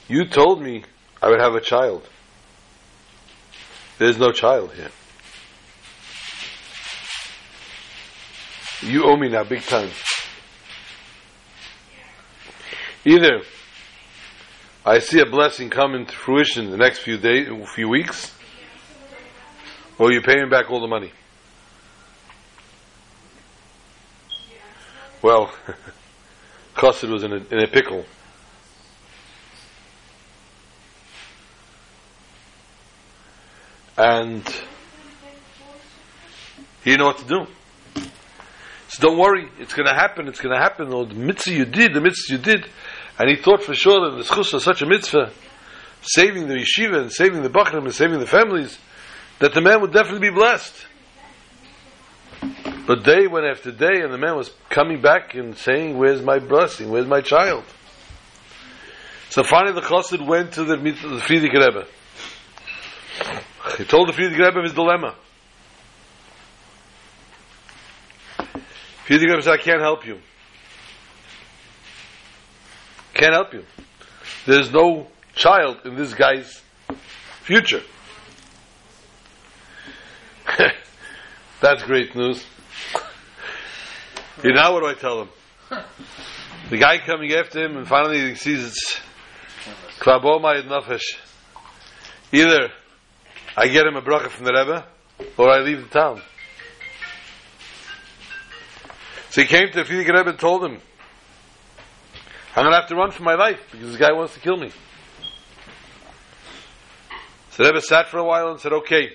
You 0.08 0.26
told 0.26 0.62
me 0.62 0.84
I 1.22 1.30
would 1.30 1.40
have 1.40 1.54
a 1.54 1.62
child. 1.62 2.08
There's 4.00 4.18
no 4.18 4.32
child 4.32 4.74
here. 4.74 4.92
You 8.82 9.04
owe 9.06 9.18
me 9.18 9.30
now 9.30 9.44
big 9.44 9.62
time. 9.62 9.90
Either 13.06 13.42
I 14.86 15.00
see 15.00 15.20
a 15.20 15.26
blessing 15.26 15.70
come 15.70 15.96
into 15.96 16.14
fruition 16.14 16.72
the 16.72 16.78
next 16.78 17.00
few 17.00 17.18
days, 17.18 17.48
few 17.74 17.90
weeks, 17.90 18.34
or 19.98 20.12
you 20.12 20.22
pay 20.22 20.36
me 20.36 20.50
back 20.50 20.70
all 20.70 20.80
the 20.80 20.88
money. 20.88 21.12
Well, 25.22 25.52
Chassid 26.76 27.10
was 27.10 27.24
in 27.24 27.34
a, 27.34 27.38
in 27.38 27.64
a 27.64 27.68
pickle. 27.68 28.06
And 33.98 34.48
he 36.84 36.92
didn't 36.92 37.00
know 37.00 37.06
what 37.08 37.18
to 37.18 37.26
do. 37.26 37.48
So 38.90 39.02
don't 39.02 39.18
worry, 39.18 39.50
it's 39.60 39.74
going 39.74 39.88
to 39.88 39.94
happen, 39.94 40.28
it's 40.28 40.40
going 40.40 40.56
to 40.56 40.62
happen. 40.62 40.90
The 40.90 41.16
mitzvah 41.16 41.52
you 41.52 41.66
did, 41.66 41.94
the 41.94 42.02
mitzvah 42.02 42.36
you 42.36 42.38
did. 42.38 42.70
And 43.20 43.30
he 43.30 43.36
thought 43.36 43.64
for 43.64 43.74
sure 43.74 44.10
that 44.10 44.18
the 44.18 44.24
schus 44.24 44.54
of 44.54 44.62
such 44.62 44.84
a 44.84 44.86
mitzvah, 44.86 45.32
saving 46.02 46.48
the 46.48 46.56
yeshiva 46.56 47.02
and 47.02 47.12
saving 47.12 47.42
the 47.42 47.50
bachram 47.50 47.86
and 47.86 47.94
saving 47.94 48.20
the 48.20 48.28
families, 48.28 48.78
that 49.40 49.54
the 49.54 49.62
man 49.62 49.82
would 49.82 49.92
definitely 49.92 50.30
be 50.30 50.36
blessed. 50.36 50.86
But 52.88 53.04
day 53.04 53.28
went 53.28 53.46
after 53.46 53.70
day, 53.70 54.02
and 54.02 54.14
the 54.14 54.18
man 54.18 54.38
was 54.38 54.50
coming 54.70 55.02
back 55.02 55.36
and 55.36 55.58
saying, 55.58 55.98
Where's 55.98 56.22
my 56.22 56.40
blessing? 56.40 56.90
Where's 56.90 57.06
my 57.06 57.20
child? 57.20 57.66
So 59.30 59.44
finally 59.44 59.74
the 59.74 59.82
chassid 59.82 60.26
went 60.26 60.54
to 60.54 60.64
the, 60.64 60.78
the 60.78 60.92
Frierdiker 61.20 61.68
Rebbe. 61.68 61.86
He 63.78 63.84
told 63.84 64.08
the 64.08 64.14
Frierdiker 64.14 64.48
Rebbe 64.48 64.62
his 64.64 64.72
dilemma. 64.72 65.16
Frierdiker 69.06 69.32
Rebbe 69.32 69.42
said, 69.42 69.54
I 69.54 69.58
can't 69.58 69.82
help 69.82 70.06
you. 70.06 70.20
Can't 73.14 73.34
help 73.34 73.54
you. 73.54 73.66
There's 74.46 74.72
no 74.72 75.08
child 75.36 75.82
in 75.84 75.96
this 75.96 76.14
guy's 76.14 76.62
future. 77.42 77.84
That's 81.60 81.84
great 81.84 82.16
news. 82.16 82.46
You 84.44 84.54
know 84.54 84.72
what 84.74 84.82
do 84.82 84.88
I 84.88 84.94
tell 84.94 85.22
him? 85.22 85.30
The 86.70 86.78
guy 86.78 86.98
coming 87.00 87.32
after 87.34 87.64
him, 87.64 87.78
and 87.78 87.88
finally 87.88 88.30
he 88.30 88.36
sees 88.36 88.66
it's 88.66 89.00
Klaboma 90.00 90.62
Nafesh. 90.64 91.18
Either 92.32 92.70
I 93.56 93.68
get 93.68 93.88
him 93.88 93.96
a 93.96 94.02
bracha 94.02 94.30
from 94.30 94.46
the 94.46 94.54
Rebbe, 94.54 94.86
or 95.38 95.50
I 95.50 95.62
leave 95.62 95.82
the 95.82 95.90
town. 95.90 96.22
So 99.30 99.42
he 99.42 99.48
came 99.48 99.70
to 99.72 99.84
the 99.84 99.84
Frierdiker 99.84 100.14
Rebbe 100.14 100.30
and 100.32 100.40
told 100.40 100.64
him, 100.64 100.80
I'm 102.56 102.64
going 102.64 102.72
to 102.72 102.80
have 102.80 102.90
to 102.90 102.96
run 102.96 103.12
for 103.12 103.24
my 103.24 103.36
life 103.36 103.60
because 103.72 103.90
this 103.90 103.98
guy 103.98 104.12
wants 104.12 104.34
to 104.34 104.40
kill 104.40 104.58
me. 104.58 104.72
So 107.52 107.64
the 107.64 107.70
Rebbe 107.70 107.82
sat 107.82 108.08
for 108.10 108.18
a 108.18 108.24
while 108.24 108.50
and 108.50 108.60
said, 108.60 108.74
okay, 108.74 109.12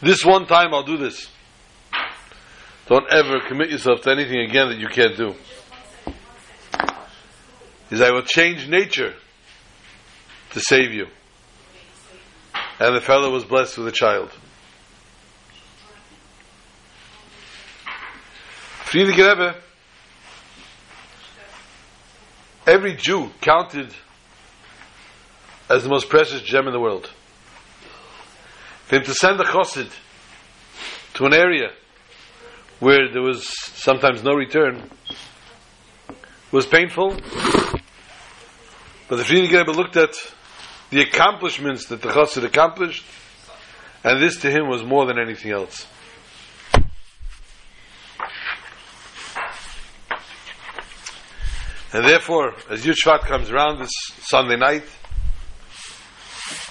this 0.00 0.24
one 0.24 0.46
time 0.46 0.74
I'll 0.74 0.84
do 0.84 0.96
this. 0.96 1.28
Don't 2.86 3.10
ever 3.10 3.40
commit 3.48 3.70
yourself 3.70 4.02
to 4.02 4.10
anything 4.10 4.40
again 4.40 4.68
that 4.68 4.78
you 4.78 4.88
can't 4.88 5.16
do. 5.16 5.34
Said, 7.90 8.02
I 8.02 8.10
will 8.12 8.22
change 8.22 8.68
nature 8.68 9.14
to 10.50 10.60
save 10.60 10.92
you. 10.92 11.06
And 12.80 12.96
the 12.96 13.00
fellow 13.00 13.30
was 13.30 13.44
blessed 13.44 13.78
with 13.78 13.88
a 13.88 13.92
child. 13.92 14.30
Frierdiker 18.84 19.28
Rebbe 19.28 19.56
every 22.66 22.94
Jew 22.94 23.30
counted 23.40 23.94
as 25.68 25.82
the 25.82 25.88
most 25.88 26.08
precious 26.08 26.42
gem 26.42 26.66
in 26.66 26.72
the 26.72 26.80
world. 26.80 27.10
For 28.86 28.96
him 28.96 29.04
to 29.04 29.14
send 29.14 29.40
a 29.40 29.44
chassid 29.44 29.90
to 31.14 31.24
an 31.24 31.34
area 31.34 31.70
where 32.84 33.10
there 33.10 33.22
was 33.22 33.48
sometimes 33.48 34.22
no 34.22 34.34
return 34.34 34.90
was 36.52 36.66
painful. 36.66 37.16
But 39.08 39.16
the 39.16 39.22
Frierdiker 39.22 39.60
Rebbe 39.60 39.72
looked 39.72 39.96
at 39.96 40.14
the 40.90 41.00
accomplishments 41.00 41.86
that 41.86 42.02
the 42.02 42.08
chassid 42.08 42.44
accomplished, 42.44 43.02
and 44.04 44.22
this 44.22 44.36
to 44.42 44.50
him 44.50 44.68
was 44.68 44.84
more 44.84 45.06
than 45.06 45.18
anything 45.18 45.52
else. 45.52 45.86
And 51.94 52.04
therefore, 52.04 52.52
as 52.68 52.84
Yud 52.84 52.96
Shvat 53.02 53.20
comes 53.20 53.50
around 53.50 53.78
this 53.80 53.92
Sunday 54.18 54.56
night, 54.56 54.84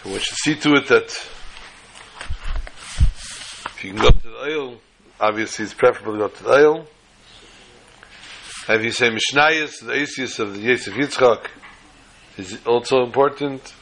we 0.06 0.20
should 0.20 0.38
see 0.38 0.56
to 0.58 0.74
it 0.76 0.88
that 0.90 1.06
if 3.66 3.84
you 3.84 3.94
can 3.94 4.00
go 4.00 4.10
to 4.12 4.22
the 4.22 4.30
Ohel, 4.30 4.78
obviously 5.20 5.66
it's 5.66 5.74
preferable 5.74 6.14
to 6.14 6.20
go 6.20 6.28
to 6.28 6.44
the 6.44 6.50
Ohel. 6.50 6.88
If 8.70 8.84
you 8.84 8.92
say 8.92 9.10
Mishnayos, 9.10 9.86
the 9.86 9.94
Asius 9.94 10.40
of 10.40 10.54
the 10.54 10.62
Yosef 10.62 10.94
Yitzchak 10.94 11.48
is 12.38 12.60
also 12.66 13.04
important. 13.04 13.74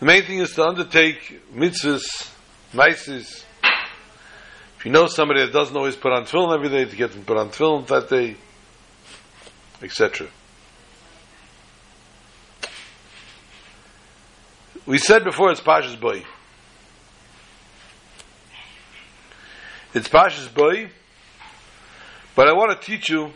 The 0.00 0.06
main 0.06 0.22
thing 0.24 0.38
is 0.38 0.54
to 0.54 0.64
undertake 0.66 1.42
mitzvahs, 1.54 2.30
mitzvahs. 2.72 3.44
If 4.78 4.84
you 4.84 4.90
know 4.90 5.06
somebody 5.06 5.40
that 5.44 5.52
doesn't 5.52 5.76
always 5.76 5.96
put 5.96 6.12
on 6.12 6.24
tefillin 6.24 6.54
every 6.54 6.68
day, 6.68 6.84
to 6.84 6.96
get 6.96 7.12
them 7.12 7.24
put 7.24 7.36
on 7.36 7.50
tefillin 7.50 7.86
that 7.86 8.08
day 8.08 8.36
etc. 9.84 10.28
We 14.86 14.98
said 14.98 15.24
before 15.24 15.50
it's 15.50 15.60
Pasha's 15.60 15.96
boy. 15.96 16.24
It's 19.94 20.08
Pasha's 20.08 20.48
boy, 20.48 20.90
but 22.34 22.48
I 22.48 22.52
want 22.52 22.72
to 22.72 22.84
teach 22.84 23.08
you, 23.08 23.30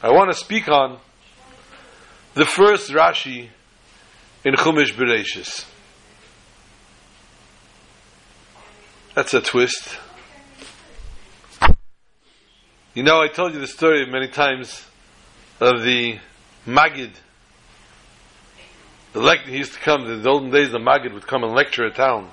I 0.00 0.12
want 0.12 0.30
to 0.30 0.36
speak 0.36 0.68
on 0.68 1.00
the 2.34 2.44
first 2.44 2.92
Rashi 2.92 3.48
in 4.44 4.54
Chumash 4.54 4.92
Bereshis. 4.92 5.64
That's 9.16 9.34
a 9.34 9.40
twist. 9.40 9.98
You 12.94 13.02
know, 13.02 13.20
I 13.20 13.26
told 13.26 13.54
you 13.54 13.58
the 13.58 13.66
story 13.66 14.06
many 14.08 14.28
times 14.28 14.86
of 15.58 15.82
the 15.82 16.20
Magid. 16.64 17.10
The 19.14 19.20
lecture 19.20 19.50
he 19.50 19.56
used 19.56 19.72
to 19.72 19.80
come, 19.80 20.04
in 20.04 20.22
the 20.22 20.30
olden 20.30 20.52
days 20.52 20.70
the 20.70 20.78
Magid 20.78 21.12
would 21.12 21.26
come 21.26 21.42
and 21.42 21.52
lecture 21.54 21.84
a 21.86 21.90
town. 21.90 22.30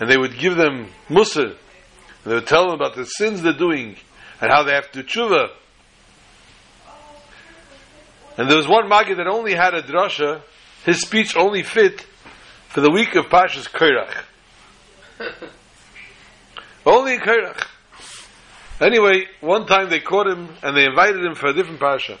And 0.00 0.10
they 0.10 0.16
would 0.16 0.36
give 0.36 0.56
them 0.56 0.88
Musar. 1.08 1.56
They 2.26 2.34
would 2.34 2.48
tell 2.48 2.64
them 2.64 2.74
about 2.74 2.96
the 2.96 3.04
sins 3.04 3.40
they're 3.40 3.52
doing 3.52 3.94
and 4.40 4.50
how 4.50 4.64
they 4.64 4.72
have 4.72 4.90
to 4.92 5.04
tshuva. 5.04 5.50
And 8.36 8.50
there 8.50 8.56
was 8.56 8.66
one 8.66 8.90
Magid 8.90 9.18
that 9.18 9.28
only 9.28 9.54
had 9.54 9.74
a 9.74 9.82
drasha, 9.82 10.42
his 10.84 11.00
speech 11.00 11.36
only 11.36 11.62
fit 11.62 12.04
for 12.68 12.80
the 12.80 12.90
week 12.90 13.14
of 13.14 13.26
Pasha's 13.26 13.68
Kairach. 13.68 14.24
only 16.84 17.14
in 17.14 17.20
Kairach. 17.20 17.68
Anyway, 18.80 19.26
one 19.40 19.66
time 19.66 19.88
they 19.88 20.00
caught 20.00 20.26
him 20.26 20.48
and 20.64 20.76
they 20.76 20.84
invited 20.84 21.24
him 21.24 21.36
for 21.36 21.46
a 21.46 21.54
different 21.54 21.80
parsha 21.80 22.18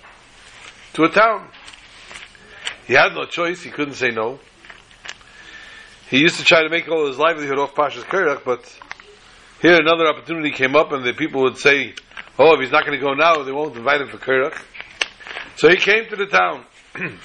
to 0.94 1.02
a 1.02 1.08
town. 1.08 1.50
He 2.86 2.94
had 2.94 3.12
no 3.12 3.24
choice. 3.24 3.62
He 3.62 3.70
couldn't 3.70 3.94
say 3.94 4.12
no. 4.12 4.38
He 6.08 6.20
used 6.20 6.38
to 6.38 6.44
try 6.44 6.62
to 6.62 6.68
make 6.70 6.88
all 6.88 7.08
his 7.08 7.18
livelihood 7.18 7.58
off 7.58 7.74
Pasha's 7.74 8.04
Kerach, 8.04 8.44
but 8.44 8.62
here 9.60 9.76
another 9.80 10.06
opportunity 10.06 10.50
came 10.50 10.76
up, 10.76 10.92
and 10.92 11.04
the 11.04 11.12
people 11.12 11.42
would 11.42 11.58
say, 11.58 11.94
"Oh, 12.38 12.54
if 12.54 12.60
he's 12.60 12.70
not 12.70 12.84
going 12.84 12.98
to 12.98 13.04
go 13.04 13.14
now, 13.14 13.42
they 13.42 13.52
won't 13.52 13.76
invite 13.76 14.00
him 14.00 14.08
for 14.08 14.18
Kerach." 14.18 14.60
So 15.56 15.68
he 15.68 15.76
came 15.76 16.06
to 16.10 16.16
the 16.16 16.26
town, 16.26 16.64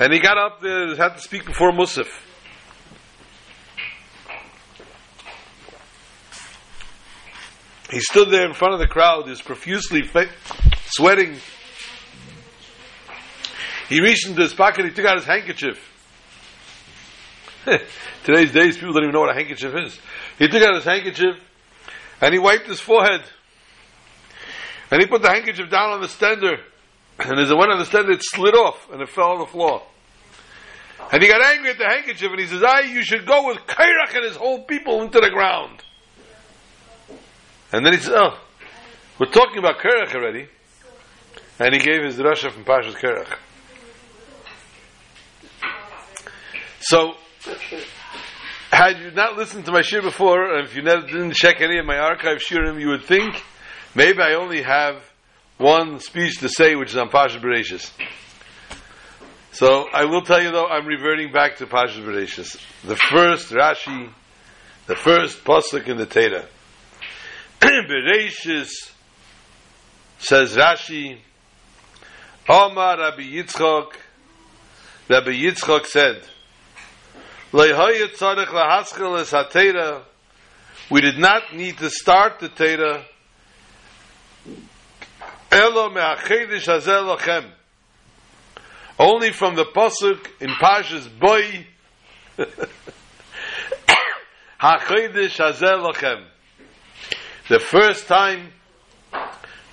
and 0.00 0.12
he 0.12 0.18
got 0.18 0.38
up 0.38 0.60
there, 0.62 0.96
had 0.96 1.14
to 1.14 1.20
speak 1.20 1.44
before 1.44 1.72
Musaf. 1.72 2.08
He 7.90 8.00
stood 8.00 8.30
there 8.30 8.46
in 8.46 8.54
front 8.54 8.74
of 8.74 8.80
the 8.80 8.88
crowd, 8.88 9.24
he 9.24 9.30
was 9.30 9.42
profusely 9.42 10.02
sweating. 10.86 11.36
He 13.88 14.00
reached 14.00 14.26
into 14.26 14.42
his 14.42 14.54
pocket, 14.54 14.86
he 14.86 14.90
took 14.90 15.04
out 15.04 15.16
his 15.16 15.26
handkerchief. 15.26 15.78
Today's 18.24 18.52
days, 18.52 18.76
people 18.76 18.94
don't 18.94 19.04
even 19.04 19.12
know 19.12 19.20
what 19.20 19.30
a 19.30 19.34
handkerchief 19.34 19.74
is. 19.76 20.00
He 20.38 20.48
took 20.48 20.62
out 20.62 20.74
his 20.74 20.84
handkerchief 20.84 21.36
and 22.20 22.32
he 22.32 22.38
wiped 22.38 22.66
his 22.66 22.80
forehead. 22.80 23.22
And 24.90 25.00
he 25.00 25.06
put 25.06 25.22
the 25.22 25.30
handkerchief 25.30 25.70
down 25.70 25.92
on 25.92 26.00
the 26.00 26.06
stender. 26.06 26.58
And 27.18 27.38
as 27.38 27.50
it 27.50 27.56
went 27.56 27.70
on 27.70 27.78
the 27.78 27.84
stender, 27.84 28.12
it 28.12 28.22
slid 28.22 28.54
off 28.54 28.90
and 28.90 29.00
it 29.00 29.08
fell 29.08 29.32
on 29.32 29.38
the 29.38 29.46
floor. 29.46 29.82
And 31.12 31.22
he 31.22 31.28
got 31.28 31.42
angry 31.42 31.70
at 31.70 31.78
the 31.78 31.86
handkerchief 31.86 32.30
and 32.30 32.40
he 32.40 32.46
says, 32.46 32.62
I, 32.62 32.80
you 32.80 33.02
should 33.02 33.26
go 33.26 33.46
with 33.46 33.58
Kairach 33.58 34.14
and 34.14 34.24
his 34.24 34.36
whole 34.36 34.62
people 34.64 35.02
into 35.02 35.20
the 35.20 35.30
ground. 35.30 35.82
And 37.72 37.84
then 37.84 37.92
he 37.92 37.98
says, 37.98 38.14
Oh, 38.16 38.38
we're 39.18 39.30
talking 39.30 39.58
about 39.58 39.78
Kairach 39.78 40.14
already. 40.14 40.48
And 41.58 41.74
he 41.74 41.80
gave 41.80 42.02
his 42.02 42.16
drasha 42.16 42.50
from 42.50 42.64
Pashas 42.64 42.94
Kairach. 42.94 43.38
So, 46.80 47.14
had 48.74 48.98
you 48.98 49.10
not 49.12 49.36
listened 49.36 49.64
to 49.66 49.72
my 49.72 49.82
shir 49.82 50.02
before, 50.02 50.56
and 50.56 50.66
if 50.66 50.74
you 50.74 50.82
never 50.82 51.06
didn't 51.06 51.34
check 51.34 51.60
any 51.60 51.78
of 51.78 51.86
my 51.86 51.96
archive 51.96 52.38
shirim, 52.38 52.80
you 52.80 52.88
would 52.88 53.04
think 53.04 53.42
maybe 53.94 54.20
I 54.20 54.34
only 54.34 54.62
have 54.62 55.02
one 55.58 56.00
speech 56.00 56.38
to 56.40 56.48
say, 56.48 56.74
which 56.74 56.90
is 56.90 56.96
on 56.96 57.08
Pasha 57.08 57.38
Bereshis. 57.38 57.90
So 59.52 59.86
I 59.92 60.06
will 60.06 60.22
tell 60.22 60.42
you 60.42 60.50
though, 60.50 60.66
I'm 60.66 60.86
reverting 60.86 61.30
back 61.30 61.58
to 61.58 61.66
Pasha 61.66 62.00
Bereshis. 62.00 62.60
The 62.82 62.96
first 62.96 63.50
Rashi, 63.50 64.10
the 64.86 64.96
first 64.96 65.44
pasuk 65.44 65.86
in 65.86 65.96
the 65.96 66.06
Torah. 66.06 66.46
Bereshis 67.60 68.90
says 70.18 70.56
Rashi, 70.56 71.18
Omar 72.48 72.98
Rabbi 72.98 73.22
Yitzchok, 73.22 73.92
Rabbi 75.08 75.30
Yitzchok 75.30 75.86
said, 75.86 76.26
we 77.54 77.70
did 81.00 81.18
not 81.18 81.54
need 81.54 81.78
to 81.78 81.88
start 81.88 82.40
the 82.40 82.48
Torah. 82.48 83.04
Only 88.98 89.30
from 89.30 89.54
the 89.54 89.66
pasuk 89.66 90.26
in 90.40 90.50
Pashas 90.50 91.08
Boy. 91.16 91.68
The 97.48 97.60
first 97.60 98.08
time 98.08 98.52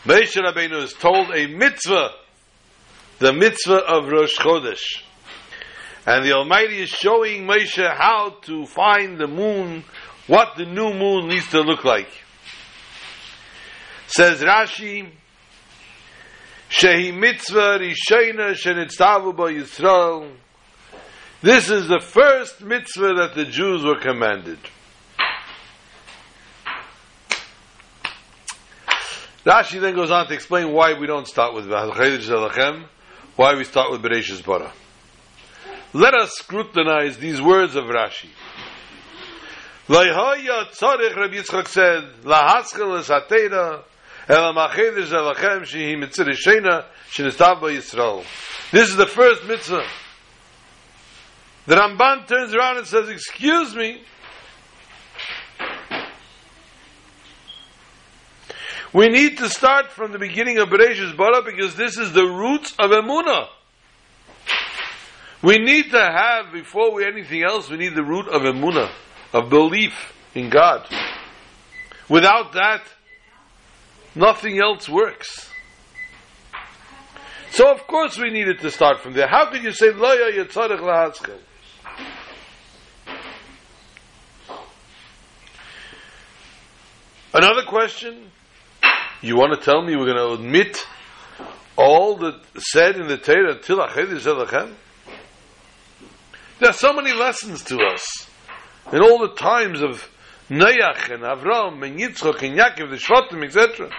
Moshe 0.06 0.36
Rabbeinu 0.36 0.84
is 0.84 0.94
told 0.94 1.32
a 1.34 1.48
mitzvah, 1.48 2.12
the 3.17 3.34
mitzvah 3.34 3.84
of 3.88 4.08
Rosh 4.08 4.38
Chodesh. 4.38 5.02
And 6.06 6.26
the 6.26 6.34
Almighty 6.34 6.82
is 6.82 6.90
showing 6.90 7.46
Moshe 7.46 7.88
how 7.96 8.38
to 8.44 8.66
find 8.66 9.20
the 9.20 9.28
moon, 9.28 9.84
what 10.28 10.58
the 10.58 10.66
new 10.66 10.94
moon 10.94 11.28
needs 11.28 11.48
to 11.50 11.62
look 11.62 11.84
like. 11.84 12.10
Says 14.08 14.42
Rashi, 14.42 15.10
Shehi 16.70 17.14
mitzvah 17.18 17.80
rishayna 17.80 18.54
shenitztavu 18.54 19.36
ba 19.36 19.44
Yisrael. 19.44 20.32
This 21.42 21.70
is 21.70 21.88
the 21.88 22.00
first 22.00 22.62
mitzvah 22.62 23.14
that 23.16 23.36
the 23.36 23.46
Jews 23.46 23.84
were 23.84 24.00
commanded. 24.00 24.60
Rashi 29.46 29.82
then 29.82 29.96
goes 29.96 30.12
on 30.12 30.28
to 30.28 30.34
explain 30.34 30.72
why 30.72 30.94
we 30.94 31.08
don't 31.08 31.28
start 31.28 31.54
with 31.54 31.68
why 33.36 33.56
we 33.56 33.64
start 33.64 33.92
with 33.92 34.02
Bereshis 34.04 34.46
Bara. 34.46 34.72
Let 35.93 36.13
us 36.13 36.32
scrutinize 36.32 37.17
these 37.17 37.41
words 37.41 37.75
of 37.75 37.86
Rashi. 37.86 38.30
Laihoya 39.88 40.71
tzarich 40.71 41.15
Rabbi 41.15 41.36
Yitzchak 41.36 41.67
said, 41.67 42.04
Lahaskel 42.23 42.99
es 42.99 43.10
hatera, 43.10 43.84
el 44.30 44.54
amachedesh 44.54 45.12
elachem 45.12 45.63
shehi 45.63 45.97
mitzir 45.97 46.30
shena 46.30 46.86
shenistav 47.10 47.60
ba 47.60 47.67
Yisrael. 47.67 48.23
This 48.71 48.89
is 48.89 48.95
the 48.95 49.06
first 49.06 49.45
mitzvah. 49.45 49.86
The 51.67 51.75
Ramban 51.75 52.27
turns 52.27 52.54
around 52.54 52.77
and 52.77 52.88
says, 52.88 53.10
excuse 53.10 53.75
me, 53.75 54.01
We 58.93 59.08
need 59.08 59.38
to 59.38 59.47
start 59.49 59.89
from 59.89 60.12
the 60.12 60.19
beginning 60.19 60.58
of 60.58 60.67
Bereshis 60.67 61.15
Bara 61.15 61.41
because 61.43 61.75
this 61.75 61.97
is 61.97 62.12
the 62.12 62.25
roots 62.25 62.73
of 62.77 62.91
Emunah. 62.91 63.47
We 65.43 65.58
need 65.58 65.91
to 65.91 65.99
have, 65.99 66.54
before 66.54 66.93
we 66.93 67.06
anything 67.06 67.43
else, 67.43 67.69
we 67.69 67.77
need 67.77 67.95
the 67.95 68.04
root 68.04 68.27
of 68.27 68.43
emuna, 68.43 68.91
of 69.34 69.49
belief 69.49 70.13
in 70.36 70.49
God. 70.49 70.88
Without 72.08 72.54
that, 72.54 72.84
nothing 74.13 74.60
else 74.62 74.88
works. 74.88 75.49
So 77.51 77.69
of 77.71 77.86
course 77.88 78.17
we 78.17 78.30
needed 78.30 78.60
to 78.60 78.71
start 78.71 79.01
from 79.01 79.13
there. 79.13 79.27
How 79.27 79.49
could 79.49 79.63
you 79.63 79.71
say 79.71 79.88
Loya 79.88 80.32
Yitzarech 80.32 80.80
Lahaskel? 80.80 81.39
Another 87.34 87.63
question. 87.63 88.30
You 89.21 89.38
want 89.38 89.58
to 89.58 89.65
tell 89.65 89.82
me 89.82 89.95
we're 89.95 90.13
going 90.13 90.38
to 90.38 90.43
admit 90.43 90.86
all 91.77 92.17
that 92.17 92.41
said 92.58 92.97
in 92.97 93.08
the 93.08 93.17
Torah 93.17 93.54
until 93.54 93.77
Achedish 93.80 94.25
Elachem? 94.25 94.73
There 96.62 96.69
are 96.69 96.74
so 96.74 96.93
many 96.93 97.12
lessons 97.12 97.63
to 97.63 97.80
us. 97.80 98.30
In 98.93 99.02
all 99.02 99.17
the 99.17 99.34
times 99.34 99.82
of 99.82 100.08
Noach 100.47 101.10
and 101.10 101.24
Avram 101.24 101.84
and 101.84 102.00
Yitzchak 102.00 102.43
and 102.43 102.56
Yaakov, 102.56 102.91
the 102.91 102.97
Shvatim, 102.97 103.43
etc. 103.43 103.89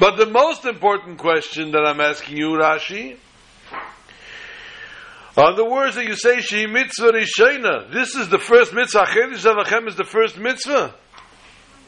But 0.00 0.16
the 0.16 0.24
most 0.24 0.64
important 0.64 1.18
question 1.18 1.72
that 1.72 1.84
I'm 1.84 2.00
asking 2.00 2.38
you, 2.38 2.52
Rashi, 2.52 3.18
are 5.36 5.54
the 5.54 5.64
words 5.66 5.96
that 5.96 6.06
you 6.06 6.16
say, 6.16 6.40
Shi 6.40 6.68
mitzvah 6.68 7.12
rishayna. 7.12 7.92
This 7.92 8.14
is 8.14 8.30
the 8.30 8.38
first 8.38 8.72
mitzvah. 8.72 9.04
Chedish 9.04 9.44
Zavachem 9.44 9.88
is 9.88 9.96
the 9.96 10.04
first 10.04 10.38
mitzvah. 10.38 10.94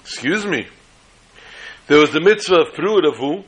Excuse 0.03 0.45
me. 0.45 0.67
There 1.87 2.01
was 2.01 2.13
the 2.13 2.21
mitzvah 2.21 2.67
of 2.67 2.75
Prudavu. 2.75 3.45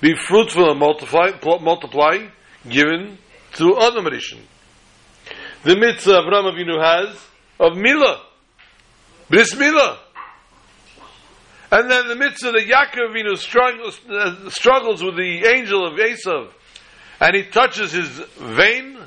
Be 0.00 0.14
fruitful 0.14 0.70
and 0.70 0.78
multiply, 0.78 1.32
multiply, 1.60 2.28
given 2.68 3.18
to 3.54 3.74
other 3.74 4.00
Rishon. 4.00 4.40
The 5.62 5.76
mitzvah 5.76 6.12
Avraham 6.12 6.52
Avinu 6.52 6.82
has 6.82 7.16
of 7.58 7.72
Milah, 7.72 8.20
Bris 9.30 9.54
Milah. 9.54 9.98
And 11.70 11.90
then 11.90 12.08
the 12.08 12.16
mitzvah 12.16 12.52
that 12.52 12.66
Yaakov 12.66 13.14
Avinu 13.14 13.36
struggles, 13.38 13.98
uh, 14.08 14.50
struggles 14.50 15.02
with 15.02 15.16
the 15.16 15.46
angel 15.46 15.86
of 15.86 15.94
Esav, 15.94 16.50
and 17.20 17.34
he 17.34 17.44
touches 17.44 17.92
his 17.92 18.08
vein, 18.08 18.98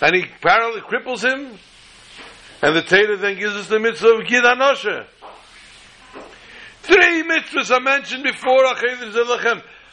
and 0.00 0.14
he 0.14 0.24
parallel 0.40 0.80
cripples 0.82 1.22
him, 1.22 1.58
and 2.62 2.76
the 2.76 2.82
Torah 2.82 3.16
then 3.16 3.38
gives 3.38 3.54
us 3.54 3.68
the 3.68 3.78
mitzvah 3.78 4.08
of 4.08 4.26
Gid. 4.26 4.44
Three 6.82 7.22
mitzvahs 7.22 7.70
are 7.70 7.80
mentioned 7.80 8.24
before 8.24 8.64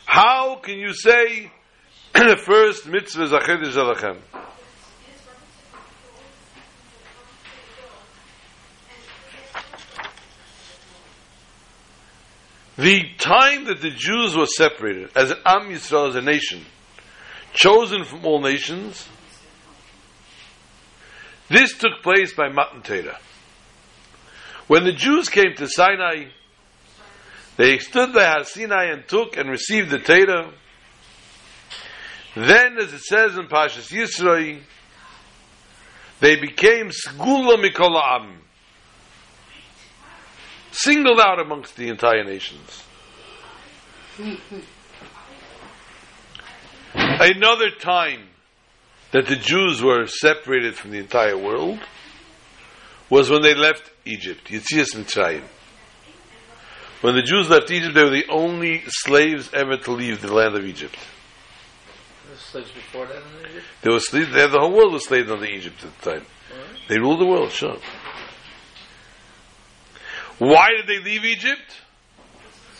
How 0.05 0.55
can 0.55 0.77
you 0.77 0.93
say 0.93 1.51
the 2.13 2.37
first 2.37 2.87
mitzvah 2.87 3.23
is 3.23 3.31
Alachem. 3.31 4.17
The 12.77 13.03
time 13.17 13.65
that 13.65 13.81
the 13.81 13.91
Jews 13.91 14.35
were 14.35 14.45
separated 14.45 15.09
as 15.15 15.31
Am 15.45 15.69
Yisrael, 15.69 16.09
as 16.09 16.15
a 16.15 16.21
nation, 16.21 16.65
chosen 17.53 18.05
from 18.05 18.25
all 18.25 18.41
nations, 18.41 19.07
this 21.49 21.77
took 21.77 22.01
place 22.01 22.33
by 22.33 22.49
Matan 22.49 22.81
Torah. 22.81 23.19
When 24.67 24.83
the 24.85 24.93
Jews 24.93 25.29
came 25.29 25.53
to 25.55 25.67
Sinai, 25.67 26.29
They 27.57 27.77
stood 27.77 28.13
by 28.13 28.23
Har 28.23 28.43
Sinai 28.43 28.85
and 28.85 29.07
took 29.07 29.37
and 29.37 29.49
received 29.49 29.91
the 29.91 29.99
Torah. 29.99 30.51
Then, 32.35 32.77
as 32.77 32.93
it 32.93 33.01
says 33.01 33.37
in 33.37 33.47
Pashas 33.47 33.91
Yisroi, 33.91 34.61
they 36.19 36.35
became 36.37 36.89
Sgula 36.89 37.57
Mikol 37.57 38.01
Am, 38.01 38.41
singled 40.71 41.19
out 41.19 41.39
amongst 41.39 41.75
the 41.75 41.89
entire 41.89 42.23
nations. 42.23 42.83
Another 46.93 47.71
time 47.71 48.27
that 49.11 49.27
the 49.27 49.35
Jews 49.35 49.81
were 49.81 50.07
separated 50.07 50.75
from 50.75 50.91
the 50.91 50.99
entire 50.99 51.37
world 51.37 51.79
was 53.09 53.29
when 53.29 53.41
they 53.41 53.55
left 53.55 53.91
Egypt, 54.05 54.47
Yitzias 54.47 54.95
Mitzrayim. 54.95 55.43
When 57.01 57.15
the 57.15 57.23
Jews 57.23 57.49
left 57.49 57.69
Egypt, 57.71 57.93
they 57.95 58.03
were 58.03 58.09
the 58.09 58.29
only 58.29 58.83
slaves 58.87 59.49
ever 59.53 59.75
to 59.75 59.91
leave 59.91 60.21
the 60.21 60.33
land 60.33 60.55
of 60.55 60.65
Egypt. 60.65 60.95
Slaves 62.51 62.71
before 62.71 63.05
that 63.05 63.15
in 63.15 63.49
Egypt? 63.49 63.65
They 63.81 63.89
were 63.91 63.99
slaves, 64.01 64.33
they, 64.33 64.47
the 64.47 64.59
whole 64.59 64.75
world 64.75 64.91
was 64.91 65.05
slaves 65.05 65.31
under 65.31 65.45
Egypt 65.45 65.85
at 65.85 65.97
the 66.01 66.11
time. 66.11 66.25
They 66.89 66.99
ruled 66.99 67.21
the 67.21 67.25
world, 67.25 67.51
sure. 67.51 67.77
Why 70.37 70.67
did 70.75 70.87
they 70.87 70.99
leave 71.01 71.23
Egypt? 71.23 71.81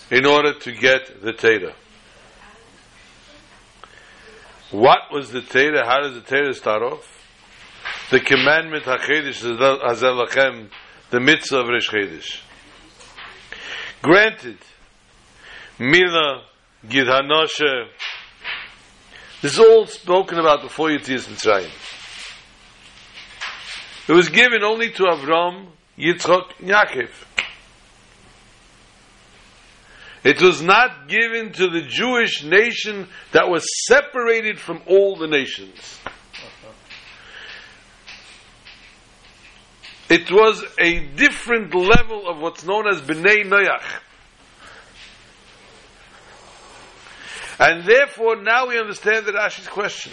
In 0.09 0.25
order 0.25 0.53
to 0.59 0.71
get 0.73 1.21
the 1.21 1.31
Torah. 1.31 1.73
What 4.71 4.99
was 5.09 5.31
the 5.31 5.41
Torah? 5.41 5.85
How 5.85 6.01
does 6.01 6.15
the 6.15 6.21
Torah 6.21 6.53
start 6.53 6.81
off? 6.81 7.07
The 8.09 8.19
commandment 8.19 8.83
HaChedesh 8.83 9.41
Hazel 9.87 10.25
Lachem, 10.25 10.69
the 11.11 11.21
mitzvah 11.21 11.59
of 11.59 11.67
Rish 11.67 11.89
Chedesh. 11.89 12.41
Granted, 14.01 14.57
Mila, 15.79 16.43
Gid 16.89 17.07
Hanoshe, 17.07 17.87
this 19.41 19.53
is 19.53 19.59
all 19.59 19.85
spoken 19.87 20.39
about 20.39 20.61
before 20.61 20.89
Yitzias 20.89 21.27
Mitzrayim. 21.27 21.69
It 24.07 24.13
was 24.13 24.29
given 24.29 24.63
only 24.63 24.91
to 24.91 25.03
Avram, 25.03 25.67
Yitzchak, 25.97 26.53
Yaakov. 26.61 27.09
It 30.23 30.41
was 30.41 30.61
not 30.61 31.07
given 31.07 31.51
to 31.53 31.69
the 31.69 31.81
Jewish 31.81 32.43
nation 32.43 33.07
that 33.31 33.49
was 33.49 33.65
separated 33.87 34.59
from 34.59 34.81
all 34.85 35.15
the 35.15 35.27
nations. 35.27 35.99
It 40.09 40.29
was 40.29 40.63
a 40.77 40.99
different 41.15 41.73
level 41.73 42.27
of 42.27 42.39
what's 42.39 42.65
known 42.65 42.87
as 42.87 43.01
Bnei 43.01 43.45
Noach. 43.45 43.81
And 47.61 47.85
therefore, 47.85 48.41
now 48.41 48.69
we 48.69 48.79
understand 48.79 49.27
the 49.27 49.33
Rashi's 49.33 49.67
question. 49.67 50.11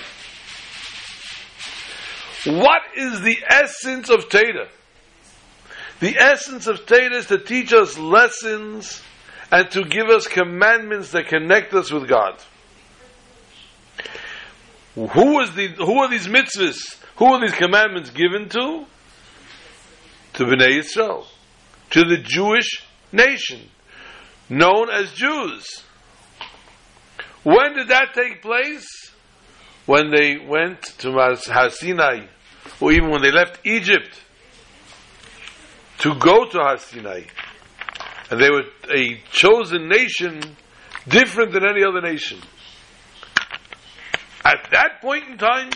What 2.45 2.83
is 2.95 3.23
the 3.23 3.39
essence 3.49 4.11
of 4.11 4.29
Torah? 4.29 4.69
The 6.01 6.15
essence 6.19 6.67
of 6.67 6.85
Torah 6.85 7.17
is 7.17 7.27
to 7.29 7.39
teach 7.39 7.73
us 7.73 7.99
lessons 7.99 9.03
and 9.51 9.71
to 9.71 9.83
give 9.85 10.09
us 10.11 10.27
commandments 10.27 11.13
that 11.13 11.29
connect 11.29 11.73
us 11.73 11.91
with 11.91 12.07
God. 12.07 12.39
Who 14.95 15.41
is 15.41 15.55
the 15.55 15.69
who 15.69 16.01
are 16.01 16.11
these 16.11 16.27
mitzvahs? 16.27 17.03
Who 17.17 17.25
are 17.33 17.41
these 17.41 17.55
commandments 17.57 18.11
given 18.11 18.51
to? 18.51 18.85
To 20.35 20.45
Bnei 20.45 20.81
Yisrael, 20.81 21.25
to 21.93 22.05
the 22.05 22.19
Jewish 22.19 22.85
nation, 23.11 23.71
known 24.51 24.91
as 24.91 25.13
Jews. 25.13 25.85
When 27.49 27.73
did 27.77 27.89
that 27.89 28.13
take 28.13 28.43
place? 28.43 28.87
When 29.87 30.11
they 30.11 30.37
went 30.37 30.83
to 30.99 31.13
Har 31.13 31.71
Sinai, 31.71 32.27
or 32.79 32.93
even 32.93 33.09
when 33.09 33.23
they 33.23 33.31
left 33.31 33.67
Egypt 33.67 34.21
to 36.01 36.15
go 36.17 36.45
to 36.45 36.77
Sinai. 36.77 37.23
And 38.31 38.39
they 38.39 38.51
were 38.51 38.65
a 38.95 39.19
chosen 39.33 39.89
nation 39.89 40.43
different 41.09 41.53
than 41.53 41.65
any 41.65 41.83
other 41.83 42.03
nation. 42.03 42.39
At 44.45 44.69
that 44.73 45.01
point 45.01 45.27
in 45.31 45.39
time, 45.39 45.71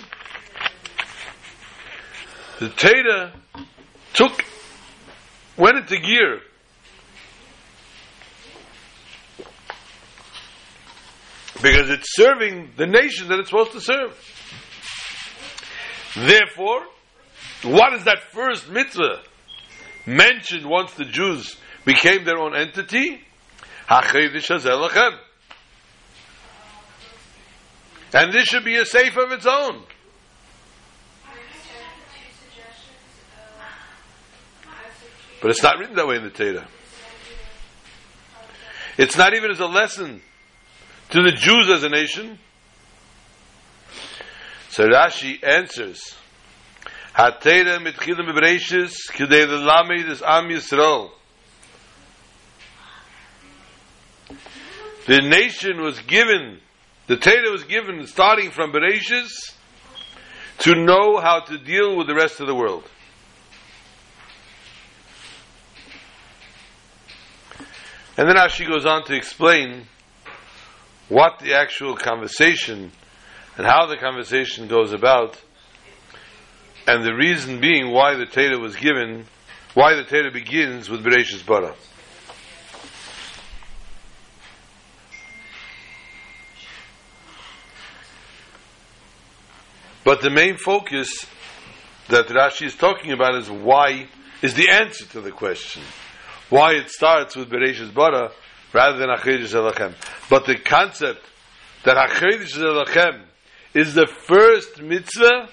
the 2.61 2.69
Torah 2.69 3.33
took, 4.13 4.45
went 5.57 5.79
into 5.79 5.99
gear. 6.01 6.43
Because 11.63 11.91
it's 11.91 12.15
serving 12.17 12.73
the 12.77 12.87
nation 12.87 13.29
that 13.29 13.39
it's 13.39 13.51
supposed 13.51 13.73
to 13.73 13.81
serve. 13.81 14.19
Therefore, 16.17 16.83
what 17.63 17.93
is 17.95 18.05
that 18.05 18.19
first 18.33 18.69
mitzvah 18.69 19.23
mentioned 20.05 20.67
once 20.67 20.93
the 20.95 21.05
Jews 21.05 21.57
became 21.85 22.25
their 22.25 22.39
own 22.39 22.57
entity? 22.57 23.21
And 28.15 28.33
this 28.33 28.45
should 28.45 28.65
be 28.65 28.77
a 28.77 28.85
safe 28.85 29.17
of 29.17 29.31
its 29.31 29.47
own. 29.47 29.85
But 35.41 35.51
it's 35.51 35.63
not 35.63 35.79
written 35.79 35.95
that 35.97 36.07
way 36.07 36.17
in 36.17 36.25
the 36.25 36.31
Torah. 36.31 36.67
It's 38.99 39.17
not 39.17 39.35
even 39.35 39.51
as 39.51 39.61
a 39.61 39.67
lesson 39.67 40.23
to 41.13 41.23
the 41.23 41.33
Jews 41.33 41.69
as 41.69 41.83
a 41.83 41.91
nation. 41.91 42.39
So 44.71 44.89
Rashi 44.89 45.45
answers, 45.45 46.17
"Hatera 47.15 47.79
mitchilim 47.79 48.27
b'bereishis 48.33 48.95
k'dei 49.11 49.47
l'lamed 49.47 50.11
es 50.11 50.23
am 50.23 50.49
Yisrael." 50.49 51.11
The 55.07 55.21
nation 55.21 55.83
was 55.83 56.01
given, 56.01 56.63
the 57.09 57.19
Torah 57.19 57.51
was 57.51 57.65
given 57.65 58.07
starting 58.07 58.51
from 58.51 58.73
Bereshis 58.73 59.53
to 60.61 60.75
know 60.75 61.21
how 61.21 61.41
to 61.41 61.59
deal 61.59 61.95
with 61.95 62.07
the 62.07 62.15
rest 62.15 62.41
of 62.41 62.47
the 62.47 62.55
world. 62.55 62.89
And 68.17 68.29
then 68.29 68.37
Rashi 68.37 68.67
goes 68.67 68.87
on 68.87 69.05
to 69.05 69.15
explain 69.15 69.89
what 71.13 71.41
the 71.41 71.53
actual 71.53 71.95
conversation 71.95 72.91
and 73.59 73.67
how 73.67 73.85
the 73.85 73.99
conversation 73.99 74.67
goes 74.67 74.95
about, 74.95 75.39
and 76.87 77.05
the 77.05 77.15
reason 77.15 77.61
being 77.61 77.93
why 77.93 78.15
the 78.15 78.25
Torah 78.25 78.59
was 78.59 78.77
given, 78.77 79.27
why 79.75 79.95
the 79.95 80.05
Torah 80.05 80.31
begins 80.31 80.89
with 80.89 81.05
Bereshis 81.05 81.45
Bara. 81.45 81.75
But 90.03 90.23
the 90.23 90.31
main 90.31 90.57
focus 90.57 91.27
that 92.09 92.27
Rashi 92.29 92.65
is 92.65 92.75
talking 92.75 93.13
about 93.13 93.35
is 93.35 93.51
why 93.51 94.09
is 94.41 94.55
the 94.55 94.71
answer 94.71 95.05
to 95.09 95.21
the 95.21 95.31
question. 95.31 95.83
Why 96.49 96.73
it 96.73 96.89
starts 96.89 97.37
with 97.37 97.51
Bereshis 97.51 97.93
Bara 97.93 98.33
rather 98.73 98.99
than 98.99 99.09
Achidish 99.09 99.55
Elachem. 99.55 99.95
But 100.29 100.47
the 100.47 100.57
concept 100.57 101.21
that 101.85 101.97
Achidish 101.97 102.57
Elachem 102.57 103.25
is 103.75 103.95
the 103.95 104.07
first 104.07 104.81
mitzvah, 104.81 105.49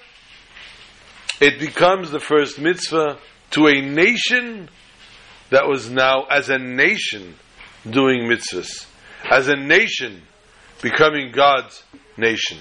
it 1.41 1.59
becomes 1.59 2.11
the 2.11 2.19
first 2.19 2.59
mitzvah 2.59 3.17
to 3.51 3.67
a 3.67 3.81
nation 3.81 4.69
that 5.49 5.67
was 5.67 5.89
now, 5.89 6.25
as 6.29 6.49
a 6.49 6.57
nation, 6.57 7.35
doing 7.89 8.29
mitzvahs. 8.29 8.85
As 9.29 9.47
a 9.47 9.55
nation, 9.55 10.21
becoming 10.81 11.31
God's 11.31 11.83
nation. 12.17 12.57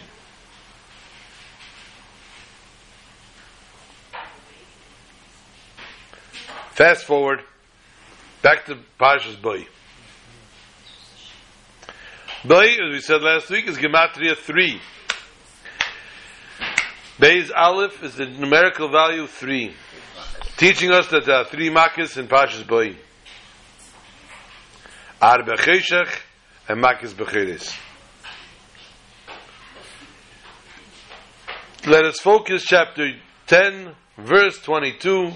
Fast 6.72 7.04
forward, 7.04 7.40
back 8.40 8.64
to 8.66 8.78
Parshas 9.00 9.40
Boy. 9.42 9.66
Boy, 12.44 12.66
as 12.66 12.92
we 12.92 13.00
said 13.00 13.20
last 13.20 13.50
week, 13.50 13.66
is 13.66 13.78
Gematria 13.78 14.36
3. 14.36 14.80
Bay's 17.18 17.50
Aleph 17.50 18.00
is 18.04 18.14
the 18.14 18.26
numerical 18.26 18.88
value 18.88 19.26
3, 19.26 19.74
teaching 20.56 20.92
us 20.92 21.08
that 21.08 21.26
there 21.26 21.34
are 21.34 21.46
three 21.46 21.68
Makkahs 21.68 22.16
in 22.16 22.28
Parshas 22.28 22.64
Boy. 22.64 22.94
Ar 25.20 25.38
Becheshach 25.38 26.20
and 26.68 26.80
Makkahs 26.80 27.12
Becheres. 27.12 27.76
Let 31.88 32.04
us 32.04 32.20
focus 32.20 32.62
chapter 32.64 33.14
10, 33.48 33.96
verse 34.16 34.62
22. 34.62 35.32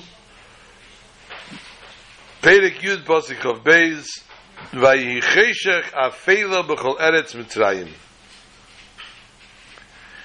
Perek 2.42 2.78
Yud 2.78 3.04
Pasik 3.04 3.44
of 3.44 3.64
Beis. 3.64 4.06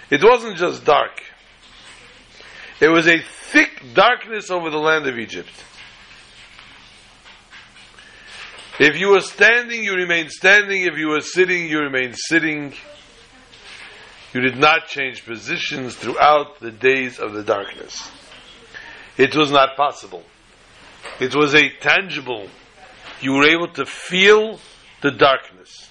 It 0.10 0.24
wasn't 0.24 0.58
just 0.58 0.86
dark. 0.86 1.22
It 2.80 2.90
was 2.90 3.08
a 3.08 3.20
thick 3.20 3.82
darkness 3.94 4.50
over 4.52 4.70
the 4.70 4.78
land 4.78 5.08
of 5.08 5.18
Egypt. 5.18 5.52
If 8.80 8.96
you 9.00 9.10
were 9.10 9.22
standing, 9.22 9.84
you 9.84 9.96
remained 9.96 10.32
standing. 10.32 10.84
If 10.84 10.98
you 10.98 11.08
were 11.08 11.22
sitting, 11.22 11.68
you 11.68 11.80
remained 11.80 12.16
sitting. 12.16 12.74
You 14.34 14.42
did 14.42 14.58
not 14.58 14.88
change 14.88 15.26
positions 15.26 15.96
throughout 15.96 16.60
the 16.60 16.72
days 16.72 17.18
of 17.18 17.34
the 17.34 17.44
darkness. 17.44 18.12
It 19.18 19.36
was 19.36 19.52
not 19.52 19.76
possible. 19.76 20.24
It 21.20 21.36
was 21.36 21.56
a 21.56 21.70
tangible. 21.80 22.48
You 23.22 23.34
were 23.34 23.45
able 23.45 23.68
to 23.70 23.86
feel 23.86 24.59
the 25.01 25.11
darkness. 25.11 25.89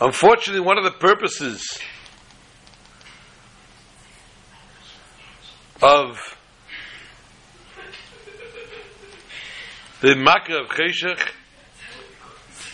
Unfortunately, 0.00 0.60
one 0.60 0.78
of 0.78 0.84
the 0.84 0.90
purposes 0.90 1.78
of 5.80 6.18
the 10.00 10.16
Makkah 10.16 10.58
of 10.58 10.68
Cheshach, 10.68 11.32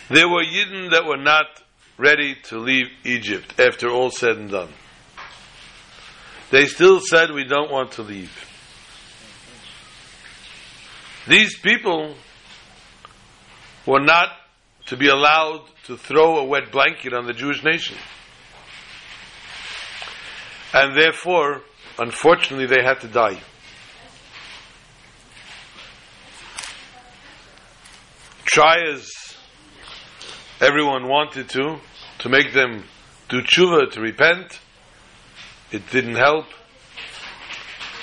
there 0.09 0.27
were 0.27 0.43
Yidden 0.43 0.91
that 0.91 1.05
were 1.05 1.17
not 1.17 1.45
ready 1.97 2.35
to 2.45 2.57
leave 2.57 2.87
Egypt 3.03 3.59
after 3.59 3.89
all 3.89 4.09
said 4.09 4.37
and 4.37 4.49
done. 4.49 4.69
They 6.49 6.65
still 6.65 6.99
said, 6.99 7.31
We 7.31 7.43
don't 7.43 7.71
want 7.71 7.91
to 7.93 8.01
leave. 8.01 8.48
These 11.29 11.59
people 11.59 12.15
were 13.85 13.99
not 13.99 14.29
to 14.87 14.97
be 14.97 15.09
allowed 15.09 15.61
to 15.85 15.95
throw 15.95 16.39
a 16.39 16.43
wet 16.43 16.71
blanket 16.71 17.13
on 17.13 17.27
the 17.27 17.33
Jewish 17.33 17.63
nation. 17.63 17.97
And 20.73 20.97
therefore, 20.97 21.61
unfortunately, 21.99 22.65
they 22.65 22.81
had 22.83 23.01
to 23.01 23.07
die. 23.07 23.39
Try 28.45 28.77
as 28.91 29.11
everyone 30.59 31.07
wanted 31.07 31.47
to, 31.49 31.77
to 32.19 32.29
make 32.29 32.53
them 32.53 32.85
do 33.27 33.43
tshuva, 33.43 33.91
to 33.91 34.01
repent, 34.01 34.59
it 35.71 35.91
didn't 35.91 36.15
help, 36.15 36.47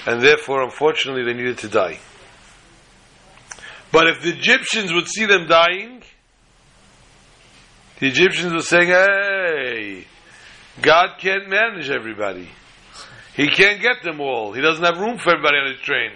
and 0.06 0.22
therefore, 0.22 0.62
unfortunately, 0.62 1.24
they 1.24 1.34
needed 1.36 1.58
to 1.58 1.68
die. 1.68 1.98
But 3.96 4.08
if 4.08 4.20
the 4.20 4.28
Egyptians 4.28 4.92
would 4.92 5.08
see 5.08 5.24
them 5.24 5.46
dying, 5.46 6.02
the 7.98 8.08
Egyptians 8.08 8.52
were 8.52 8.60
saying, 8.60 8.88
hey, 8.88 10.04
God 10.82 11.16
can't 11.18 11.48
manage 11.48 11.88
everybody. 11.88 12.46
He 13.34 13.48
can't 13.48 13.80
get 13.80 14.02
them 14.02 14.20
all. 14.20 14.52
He 14.52 14.60
doesn't 14.60 14.84
have 14.84 14.98
room 14.98 15.16
for 15.16 15.30
everybody 15.30 15.56
on 15.56 15.72
his 15.72 15.80
train. 15.80 16.10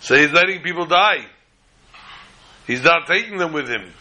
So 0.00 0.14
he's 0.14 0.30
letting 0.30 0.60
people 0.60 0.84
die. 0.84 1.24
He's 2.66 2.84
not 2.84 3.06
taking 3.06 3.38
them 3.38 3.54
with 3.54 3.66
him. 3.66 3.94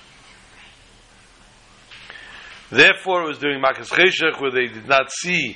Therefore, 2.70 3.24
it 3.24 3.28
was 3.28 3.38
during 3.38 3.64
Makas 3.64 3.88
Cheshach 3.88 4.42
where 4.42 4.52
they 4.52 4.68
did 4.68 4.90
not 4.90 5.10
see 5.10 5.56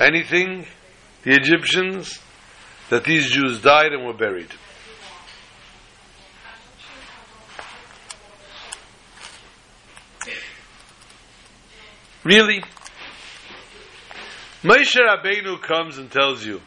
anything, 0.00 0.64
the 1.22 1.34
Egyptians, 1.34 2.18
that 2.90 3.04
these 3.04 3.30
Jews 3.30 3.60
died 3.60 3.92
and 3.92 4.04
were 4.06 4.14
buried. 4.14 4.50
Really? 12.24 12.62
Moshe 14.62 14.96
Rabbeinu 14.96 15.60
comes 15.62 15.98
and 15.98 16.10
tells 16.10 16.44
you, 16.44 16.60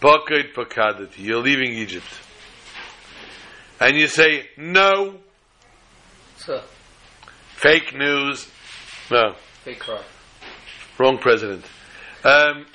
Pakait 0.00 0.54
Pakadati, 0.54 1.18
you're 1.18 1.42
leaving 1.42 1.72
Egypt. 1.72 2.06
And 3.80 3.96
you 3.96 4.06
say, 4.06 4.48
no, 4.56 5.18
So, 6.38 6.62
fake 7.56 7.94
news, 7.94 8.48
no, 9.10 9.34
fake 9.64 9.80
cry. 9.80 10.02
wrong 10.98 11.18
president. 11.18 11.64
Um, 12.22 12.66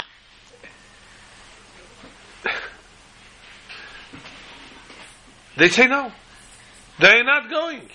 they 5.57 5.69
say 5.69 5.87
no. 5.87 6.11
They're 6.99 7.23
not 7.23 7.49
going. 7.49 7.89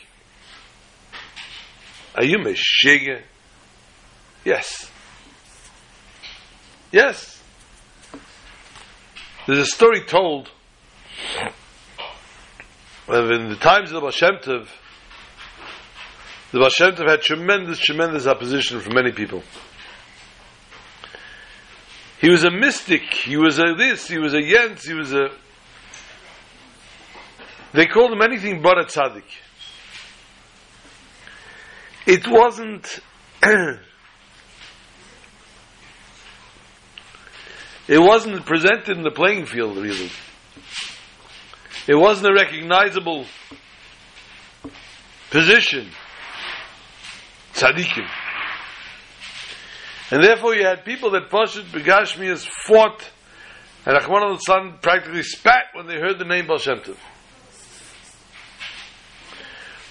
Are 2.14 2.24
you 2.24 2.38
Meshiga? 2.38 3.22
Yes. 4.44 4.90
Yes. 6.92 7.42
There's 9.46 9.58
a 9.58 9.66
story 9.66 10.00
told 10.02 10.50
of 13.08 13.30
in 13.30 13.50
the 13.50 13.56
times 13.56 13.92
of 13.92 14.00
the 14.00 14.06
Tov, 14.42 14.68
the 16.52 16.58
Tov 16.58 17.08
had 17.08 17.20
tremendous, 17.20 17.78
tremendous 17.78 18.26
opposition 18.26 18.80
from 18.80 18.94
many 18.94 19.12
people. 19.12 19.42
He 22.24 22.30
was 22.30 22.42
a 22.42 22.50
mystic. 22.50 23.02
He 23.12 23.36
was 23.36 23.58
a 23.58 23.74
this. 23.76 24.08
He 24.08 24.16
was 24.16 24.32
a 24.32 24.40
Yentz. 24.40 24.86
He 24.86 24.94
was 24.94 25.12
a. 25.12 25.28
They 27.74 27.84
called 27.84 28.12
him 28.12 28.22
anything 28.22 28.62
but 28.62 28.78
a 28.78 28.84
tzaddik. 28.84 29.24
It 32.06 32.26
wasn't. 32.26 33.00
it 37.88 37.98
wasn't 37.98 38.46
presented 38.46 38.96
in 38.96 39.02
the 39.02 39.10
playing 39.10 39.44
field, 39.44 39.76
really. 39.76 40.10
It 41.86 41.94
wasn't 41.94 42.28
a 42.28 42.32
recognizable 42.32 43.26
position. 45.30 45.90
Tzaddikim. 47.52 48.23
And 50.10 50.22
therefore 50.22 50.54
you 50.54 50.64
had 50.66 50.84
people 50.84 51.10
that 51.12 51.30
Pashut 51.30 51.64
Begashmias 51.64 52.46
fought, 52.46 53.10
and 53.86 53.96
Rahman 53.96 54.38
al 54.38 54.72
practically 54.82 55.22
spat 55.22 55.66
when 55.72 55.86
they 55.86 55.94
heard 55.94 56.18
the 56.18 56.24
name 56.24 56.46
Baal. 56.46 56.58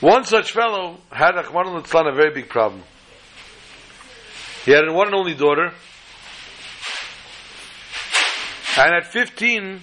One 0.01 0.23
such 0.25 0.51
fellow 0.51 0.97
had 1.11 1.35
Rahman 1.35 1.83
al 1.83 2.07
a 2.07 2.15
very 2.15 2.33
big 2.33 2.49
problem. 2.49 2.83
He 4.65 4.71
had 4.71 4.83
one 4.89 5.07
and 5.07 5.15
only 5.15 5.33
daughter, 5.33 5.71
and 8.77 8.95
at 8.95 9.05
15, 9.07 9.81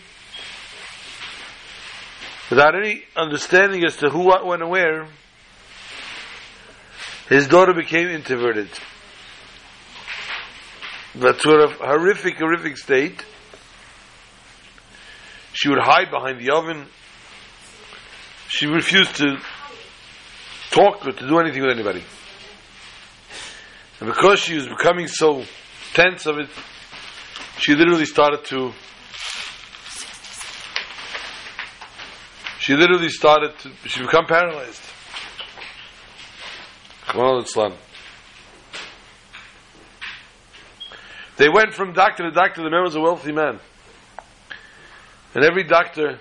without 2.50 2.74
any 2.74 3.02
understanding 3.16 3.84
as 3.84 3.96
to 3.96 4.10
who, 4.10 4.20
what, 4.20 4.46
when, 4.46 4.62
and 4.62 4.70
where, 4.70 5.06
his 7.28 7.46
daughter 7.46 7.74
became 7.74 8.08
introverted. 8.08 8.68
That 11.16 11.40
sort 11.40 11.60
of 11.62 11.72
horrific, 11.72 12.38
horrific 12.38 12.76
state. 12.76 13.24
She 15.52 15.68
would 15.68 15.80
hide 15.80 16.10
behind 16.10 16.40
the 16.40 16.52
oven. 16.52 16.86
She 18.48 18.66
refused 18.66 19.16
to 19.16 19.36
talk 20.70 21.04
or 21.06 21.12
to 21.12 21.28
do 21.28 21.38
anything 21.40 21.62
with 21.62 21.72
anybody. 21.72 22.04
And 24.00 24.08
because 24.08 24.40
she 24.40 24.54
was 24.54 24.66
becoming 24.66 25.08
so 25.08 25.42
tense 25.92 26.26
of 26.26 26.38
it, 26.38 26.48
she 27.58 27.74
literally 27.74 28.06
started 28.06 28.44
to 28.46 28.72
she 32.60 32.74
literally 32.74 33.08
started 33.08 33.58
to 33.58 33.70
she 33.86 34.00
become 34.00 34.26
paralyzed. 34.26 34.82
Well, 37.14 37.40
Islam. 37.40 37.74
They 41.40 41.48
went 41.48 41.72
from 41.72 41.94
doctor 41.94 42.24
to 42.24 42.30
doctor. 42.30 42.62
The 42.62 42.68
man 42.68 42.82
was 42.82 42.96
a 42.96 43.00
wealthy 43.00 43.32
man. 43.32 43.60
And 45.34 45.42
every 45.42 45.64
doctor 45.64 46.18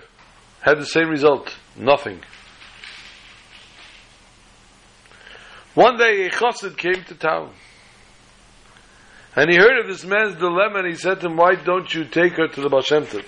had 0.62 0.78
the 0.78 0.86
same 0.86 1.10
result 1.10 1.54
nothing. 1.76 2.22
One 5.74 5.98
day 5.98 6.24
a 6.24 6.30
chassid 6.30 6.78
came 6.78 7.04
to 7.04 7.14
town. 7.14 7.52
And 9.36 9.50
he 9.50 9.58
heard 9.58 9.78
of 9.80 9.88
this 9.88 10.06
man's 10.06 10.36
dilemma 10.36 10.78
and 10.78 10.88
he 10.88 10.94
said 10.94 11.20
to 11.20 11.26
him, 11.26 11.36
Why 11.36 11.54
don't 11.54 11.92
you 11.92 12.06
take 12.06 12.32
her 12.38 12.48
to 12.48 12.60
the 12.62 12.70
Baal 12.70 12.80
The 12.80 13.22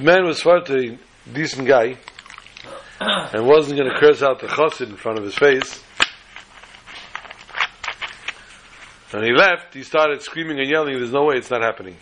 man 0.00 0.24
was 0.24 0.42
far 0.42 0.56
a 0.56 0.98
decent 1.32 1.68
guy 1.68 1.98
and 2.98 3.46
wasn't 3.46 3.78
going 3.78 3.92
to 3.92 4.00
curse 4.00 4.24
out 4.24 4.40
the 4.40 4.48
chassid 4.48 4.88
in 4.88 4.96
front 4.96 5.18
of 5.18 5.24
his 5.24 5.36
face. 5.36 5.84
When 9.10 9.24
he 9.24 9.32
left, 9.32 9.74
he 9.74 9.82
started 9.82 10.22
screaming 10.22 10.60
and 10.60 10.70
yelling, 10.70 10.94
there's 10.94 11.12
no 11.12 11.24
way 11.24 11.36
it's 11.36 11.50
not 11.50 11.62
happening. 11.62 11.96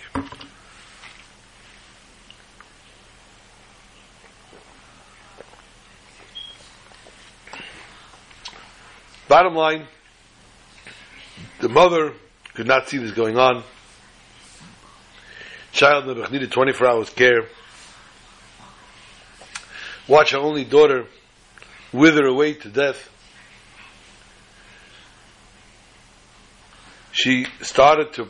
Bottom 9.26 9.54
line, 9.54 9.86
the 11.60 11.68
mother 11.68 12.12
could 12.54 12.66
not 12.66 12.88
see 12.88 12.98
this 12.98 13.12
going 13.12 13.38
on. 13.38 13.62
Child 15.72 16.30
needed 16.30 16.50
24 16.50 16.86
hours 16.86 17.10
care. 17.10 17.46
Watch 20.06 20.32
her 20.32 20.38
only 20.38 20.64
daughter 20.64 21.06
wither 21.92 22.24
away 22.26 22.54
to 22.54 22.68
death. 22.68 23.10
She 27.18 27.46
started 27.62 28.12
to 28.12 28.28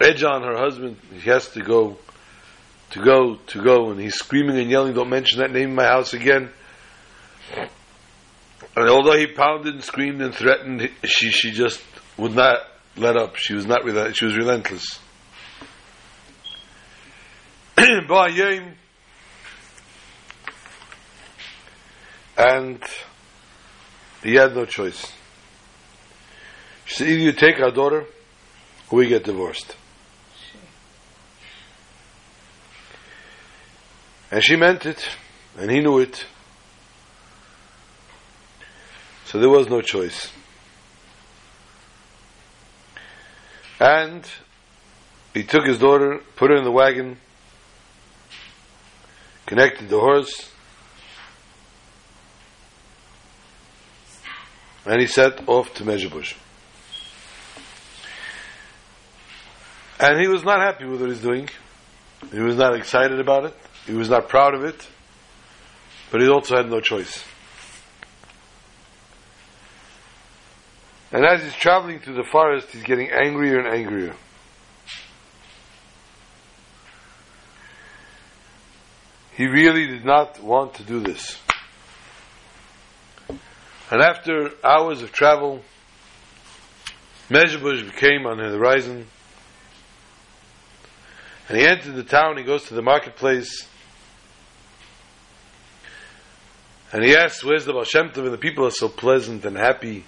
edge 0.00 0.22
on 0.22 0.42
her 0.42 0.56
husband. 0.56 0.96
He 1.12 1.28
has 1.28 1.46
to 1.50 1.60
go, 1.60 1.98
to 2.92 3.04
go, 3.04 3.34
to 3.34 3.62
go, 3.62 3.90
and 3.90 4.00
he's 4.00 4.14
screaming 4.14 4.58
and 4.58 4.70
yelling, 4.70 4.94
don't 4.94 5.10
mention 5.10 5.40
that 5.40 5.50
name 5.50 5.68
in 5.68 5.74
my 5.74 5.84
house 5.84 6.14
again. 6.14 6.48
And 8.74 8.88
although 8.88 9.18
he 9.18 9.26
pounded 9.26 9.74
and 9.74 9.84
screamed 9.84 10.22
and 10.22 10.34
threatened, 10.34 10.88
she, 11.04 11.30
she 11.30 11.50
just 11.50 11.82
would 12.16 12.34
not 12.34 12.60
let 12.96 13.14
up. 13.14 13.36
She 13.36 13.52
was 13.52 13.66
not 13.66 13.84
rel- 13.84 14.12
she 14.12 14.24
was 14.24 14.38
relentless. 14.38 15.00
And 22.38 22.82
he 24.22 24.36
had 24.36 24.54
no 24.54 24.64
choice. 24.64 25.12
She 26.90 26.96
said, 26.96 27.08
either 27.08 27.22
you 27.22 27.32
take 27.32 27.60
our 27.60 27.70
daughter, 27.70 28.04
or 28.90 28.98
we 28.98 29.06
get 29.06 29.22
divorced. 29.22 29.76
And 34.32 34.42
she 34.42 34.56
meant 34.56 34.84
it, 34.84 35.08
and 35.56 35.70
he 35.70 35.78
knew 35.78 36.00
it. 36.00 36.26
So 39.24 39.38
there 39.38 39.48
was 39.48 39.68
no 39.68 39.80
choice. 39.80 40.32
And 43.78 44.28
he 45.32 45.44
took 45.44 45.66
his 45.66 45.78
daughter, 45.78 46.18
put 46.34 46.50
her 46.50 46.56
in 46.56 46.64
the 46.64 46.72
wagon, 46.72 47.18
connected 49.46 49.88
the 49.88 50.00
horse, 50.00 50.50
and 54.84 55.00
he 55.00 55.06
set 55.06 55.48
off 55.48 55.72
to 55.74 55.84
Mezhebush. 55.84 56.34
And 60.00 60.18
he 60.18 60.28
was 60.28 60.42
not 60.44 60.60
happy 60.60 60.86
with 60.86 61.02
what 61.02 61.10
he's 61.10 61.20
doing. 61.20 61.48
He 62.32 62.38
was 62.40 62.56
not 62.56 62.74
excited 62.74 63.20
about 63.20 63.44
it. 63.44 63.54
He 63.86 63.92
was 63.92 64.08
not 64.08 64.28
proud 64.30 64.54
of 64.54 64.64
it. 64.64 64.88
But 66.10 66.22
he 66.22 66.28
also 66.28 66.56
had 66.56 66.70
no 66.70 66.80
choice. 66.80 67.22
And 71.12 71.24
as 71.26 71.42
he's 71.42 71.54
traveling 71.54 72.00
through 72.00 72.14
the 72.14 72.24
forest, 72.24 72.68
he's 72.70 72.82
getting 72.82 73.10
angrier 73.10 73.58
and 73.58 73.68
angrier. 73.68 74.14
He 79.36 79.46
really 79.46 79.86
did 79.86 80.04
not 80.04 80.42
want 80.42 80.74
to 80.74 80.82
do 80.82 81.00
this. 81.00 81.38
And 83.90 84.00
after 84.02 84.50
hours 84.64 85.02
of 85.02 85.12
travel, 85.12 85.60
Mezhebush 87.28 87.84
became 87.90 88.24
on 88.26 88.38
the 88.38 88.50
horizon. 88.50 89.06
And 91.50 91.58
he 91.58 91.66
entered 91.66 91.96
the 91.96 92.04
town, 92.04 92.36
he 92.36 92.44
goes 92.44 92.62
to 92.66 92.74
the 92.74 92.82
marketplace. 92.82 93.66
And 96.92 97.02
he 97.02 97.16
asks, 97.16 97.42
where's 97.42 97.64
the 97.64 97.72
Baal 97.72 97.82
Shem 97.82 98.10
Tov? 98.10 98.22
And 98.22 98.32
the 98.32 98.38
people 98.38 98.64
are 98.66 98.70
so 98.70 98.88
pleasant 98.88 99.44
and 99.44 99.56
happy. 99.56 100.04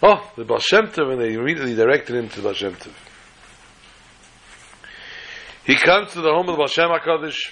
Oh, 0.00 0.30
the 0.36 0.44
Baal 0.44 0.60
Shem 0.60 0.86
Tov, 0.86 1.10
and 1.10 1.20
they 1.20 1.32
immediately 1.32 1.74
directed 1.74 2.14
him 2.14 2.28
to 2.28 2.36
the 2.36 2.42
Baal 2.42 2.52
Shem 2.52 2.74
Tov. 2.74 2.92
He 5.64 5.74
comes 5.74 6.12
to 6.12 6.20
the 6.20 6.30
home 6.30 6.48
of 6.48 6.54
the 6.54 6.58
Baal 6.58 6.68
Shem 6.68 6.90
HaKadosh. 6.90 7.50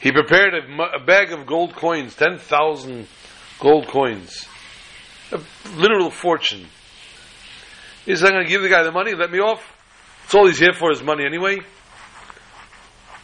He 0.00 0.12
prepared 0.12 0.52
a, 0.52 0.82
a 0.94 1.02
bag 1.02 1.32
of 1.32 1.46
gold 1.46 1.74
coins, 1.74 2.14
10,000 2.16 3.06
gold 3.60 3.88
coins. 3.88 4.46
A 5.32 5.40
literal 5.74 6.10
fortune. 6.10 6.66
He 8.04 8.14
says, 8.14 8.24
I'm 8.24 8.32
going 8.32 8.44
to 8.44 8.50
give 8.50 8.60
the 8.60 8.68
guy 8.68 8.82
the 8.82 8.92
money, 8.92 9.14
let 9.14 9.30
me 9.30 9.38
off. 9.38 9.79
That's 10.30 10.38
all 10.38 10.46
he's 10.46 10.60
here 10.60 10.74
for 10.74 10.92
is 10.92 11.02
money 11.02 11.24
anyway. 11.26 11.58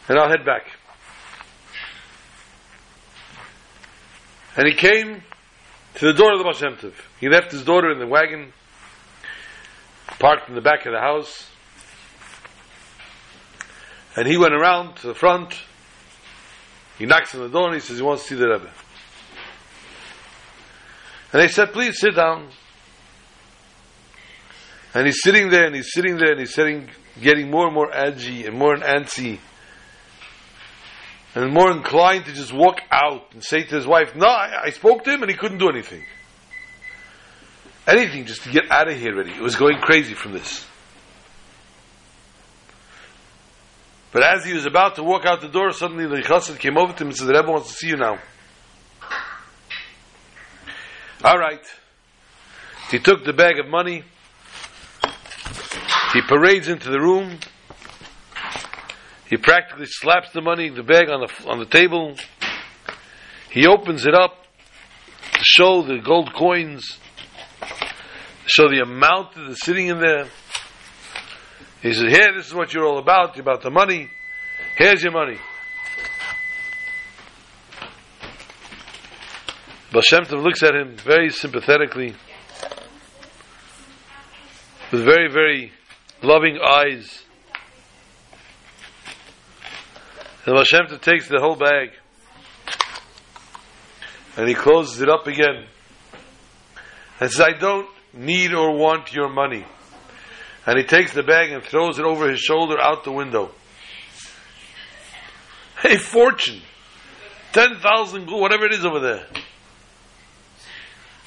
And 0.09 0.19
I'll 0.19 0.29
head 0.29 0.45
back. 0.45 0.67
And 4.57 4.67
he 4.67 4.75
came 4.75 5.23
to 5.95 6.05
the 6.05 6.13
door 6.13 6.33
of 6.33 6.39
the 6.39 6.43
Baal 6.43 6.93
He 7.21 7.29
left 7.29 7.53
his 7.53 7.63
daughter 7.63 7.93
in 7.93 8.01
the 8.01 8.09
wagon, 8.09 8.53
parked 10.19 10.49
in 10.49 10.57
the 10.57 10.61
back 10.61 10.85
of 10.85 10.93
the 10.95 10.99
house, 10.99 11.49
and 14.17 14.27
he 14.27 14.37
went 14.37 14.55
around 14.55 14.97
to 14.97 15.07
the 15.07 15.15
front. 15.15 15.55
He 16.99 17.07
knocks 17.07 17.37
on 17.37 17.43
the 17.43 17.49
door 17.49 17.67
and 17.67 17.75
he 17.75 17.81
says 17.81 17.99
he 17.99 18.03
wants 18.03 18.25
to 18.25 18.31
see 18.31 18.35
the 18.35 18.49
Rebbe. 18.49 18.71
And 21.33 21.41
they 21.41 21.47
said, 21.47 21.73
please 21.73 22.01
sit 22.01 22.17
down. 22.17 22.49
And 24.97 25.05
he's 25.05 25.20
sitting 25.22 25.51
there 25.51 25.66
and 25.66 25.74
he's 25.74 25.92
sitting 25.92 26.16
there 26.16 26.30
and 26.30 26.40
he's 26.40 26.55
sitting, 26.55 26.88
getting 27.20 27.51
more 27.51 27.66
and 27.66 27.74
more 27.74 27.94
edgy 27.94 28.47
and 28.47 28.57
more 28.57 28.72
and 28.72 28.82
antsy 28.82 29.40
and 31.34 31.53
more 31.53 31.70
inclined 31.70 32.24
to 32.24 32.32
just 32.32 32.51
walk 32.51 32.80
out 32.90 33.34
and 33.34 33.44
say 33.44 33.62
to 33.62 33.74
his 33.74 33.86
wife, 33.86 34.16
No, 34.16 34.26
I, 34.26 34.62
I 34.64 34.70
spoke 34.70 35.05
to 35.05 35.12
him 35.12 35.20
and 35.20 35.30
he 35.30 35.36
couldn't 35.36 35.59
do 35.59 35.68
anything. 35.68 36.03
Anything 37.86 38.24
just 38.24 38.44
to 38.44 38.51
get 38.51 38.70
out 38.70 38.90
of 38.90 38.97
here 38.97 39.12
already. 39.12 39.32
It 39.32 39.42
was 39.42 39.57
going 39.57 39.80
crazy 39.82 40.14
from 40.14 40.32
this. 40.32 40.64
But 44.12 44.22
as 44.22 44.47
he 44.47 44.55
was 44.55 44.64
about 44.64 44.97
to 44.97 45.03
walk 45.03 45.26
out 45.26 45.42
the 45.42 45.49
door, 45.49 45.72
suddenly 45.72 46.07
the 46.07 46.26
chassid 46.26 46.59
came 46.59 46.78
over 46.78 46.94
to 46.94 47.03
him 47.03 47.09
and 47.09 47.16
said, 47.18 47.26
The 47.26 47.34
Rebbe 47.34 47.53
wants 47.53 47.68
to 47.68 47.74
see 47.74 47.88
you 47.88 47.97
now. 47.97 48.18
All 51.22 51.36
right. 51.36 51.61
He 52.90 52.99
took 52.99 53.24
the 53.26 53.34
bag 53.34 53.59
of 53.59 53.68
money. 53.68 54.03
He 56.17 56.23
parades 56.23 56.67
into 56.67 56.89
the 56.89 56.99
room. 56.99 57.39
He 59.29 59.37
practically 59.37 59.85
slaps 59.85 60.33
the 60.33 60.41
money, 60.41 60.71
the 60.71 60.83
bag 60.83 61.11
on 61.11 61.21
the 61.21 61.47
on 61.47 61.59
the 61.59 61.67
table. 61.67 62.17
He 63.51 63.67
opens 63.67 64.07
it 64.07 64.14
up 64.14 64.33
to 65.35 65.41
show 65.43 65.83
the 65.83 65.99
gold 65.99 66.33
coins, 66.33 66.99
show 68.47 68.67
the 68.67 68.81
amount 68.81 69.35
that 69.35 69.47
is 69.51 69.61
sitting 69.61 69.89
in 69.89 70.01
there. 70.01 70.25
He 71.83 71.93
says, 71.93 72.11
"Here, 72.11 72.33
this 72.35 72.47
is 72.47 72.55
what 72.55 72.73
you're 72.73 72.87
all 72.87 72.97
about. 72.97 73.37
You're 73.37 73.43
about 73.43 73.61
the 73.61 73.71
money. 73.71 74.09
Here's 74.79 75.03
your 75.03 75.12
money." 75.12 75.37
Baal 79.93 80.01
Shem 80.01 80.25
Tov 80.25 80.43
looks 80.43 80.62
at 80.62 80.75
him 80.75 80.97
very 80.97 81.29
sympathetically, 81.29 82.14
with 84.91 85.05
very, 85.05 85.31
very 85.31 85.73
loving 86.23 86.59
eyes. 86.62 87.23
And 90.45 90.55
Baal 90.55 90.64
Shem 90.64 90.87
Tov 90.87 91.01
takes 91.01 91.29
the 91.29 91.41
whole 91.41 91.57
bag 91.57 91.91
and 94.37 94.49
he 94.49 94.55
closes 94.55 95.01
it 95.01 95.09
up 95.09 95.27
again 95.27 95.67
and 97.21 97.31
says, 97.31 97.41
I 97.41 97.59
don't 97.59 97.89
need 98.12 98.53
or 98.53 98.77
want 98.77 99.12
your 99.12 99.29
money. 99.29 99.64
And 100.67 100.79
he 100.79 100.85
takes 100.85 101.14
the 101.14 101.23
bag 101.23 101.51
and 101.53 101.62
throws 101.62 101.99
it 101.99 102.05
over 102.05 102.29
his 102.31 102.41
shoulder 102.41 102.79
out 102.81 103.05
the 103.05 103.12
window. 103.12 103.51
A 105.85 105.97
fortune. 105.97 106.61
10,000 107.53 108.27
gold, 108.27 108.43
whatever 108.43 108.67
it 108.67 108.73
is 108.73 108.85
over 108.85 109.01
there. 109.01 109.27